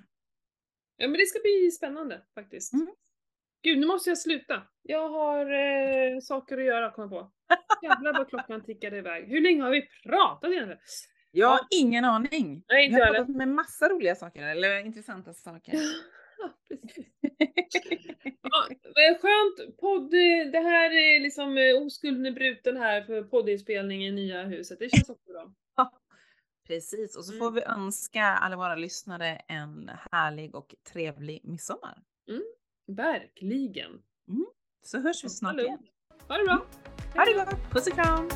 Ja, 1.03 1.09
men 1.09 1.19
det 1.19 1.27
ska 1.27 1.39
bli 1.43 1.71
spännande 1.71 2.21
faktiskt. 2.35 2.73
Mm. 2.73 2.89
Gud, 3.63 3.79
nu 3.79 3.87
måste 3.87 4.11
jag 4.11 4.19
sluta. 4.19 4.63
Jag 4.83 5.09
har 5.09 5.47
eh, 5.53 6.21
saker 6.21 6.59
att 6.59 6.65
göra, 6.65 6.91
kom 6.91 7.03
jag 7.03 7.11
på. 7.11 7.33
Jävlar 7.83 8.13
vad 8.13 8.29
klockan 8.29 8.65
tickade 8.65 8.99
iväg. 8.99 9.29
Hur 9.29 9.41
länge 9.41 9.63
har 9.63 9.71
vi 9.71 9.89
pratat 10.05 10.51
egentligen? 10.51 10.81
Jag 11.31 11.49
har 11.49 11.59
Ja. 11.59 11.67
ingen 11.71 12.05
aning. 12.05 12.65
Nej, 12.69 12.85
inte 12.85 12.97
Vi 12.97 13.01
har 13.01 13.09
jag 13.09 13.17
pratat 13.17 13.37
med 13.37 13.49
massa 13.49 13.89
roliga 13.89 14.15
saker, 14.15 14.43
eller 14.43 14.79
intressanta 14.87 15.35
saker. 15.35 15.73
Ja, 16.39 16.51
precis. 16.69 17.07
Ja, 18.95 19.19
skönt 19.21 19.77
podd, 19.81 20.11
det 20.53 20.59
här 20.61 20.91
är 20.91 21.21
liksom 21.21 21.59
eh, 21.59 21.83
oskulden 21.87 22.27
är 22.27 22.31
bruten 22.31 22.77
här 22.77 23.03
för 23.03 23.23
poddinspelning 23.23 24.07
i 24.07 24.11
nya 24.13 24.43
huset. 24.43 24.79
Det 24.79 24.91
känns 24.91 25.11
också 25.11 25.33
bra. 25.33 25.53
Precis, 26.73 27.17
och 27.17 27.25
så 27.25 27.33
Mm. 27.33 27.39
får 27.41 27.51
vi 27.51 27.63
önska 27.63 28.25
alla 28.25 28.57
våra 28.57 28.75
lyssnare 28.75 29.27
en 29.49 29.91
härlig 30.13 30.55
och 30.55 30.75
trevlig 30.93 31.41
midsommar. 31.45 31.99
Verkligen. 32.87 34.03
Så 34.85 34.99
hörs 34.99 35.25
vi 35.25 35.29
snart 35.29 35.51
Hallå. 35.51 35.63
igen. 35.63 35.79
Ha 36.29 36.39
det 36.39 36.45
bra. 36.45 36.67
Ha 37.15 37.25
det 37.25 37.33
gott, 37.33 37.71
puss 37.73 37.87
och 37.87 37.93
kram! 37.93 38.29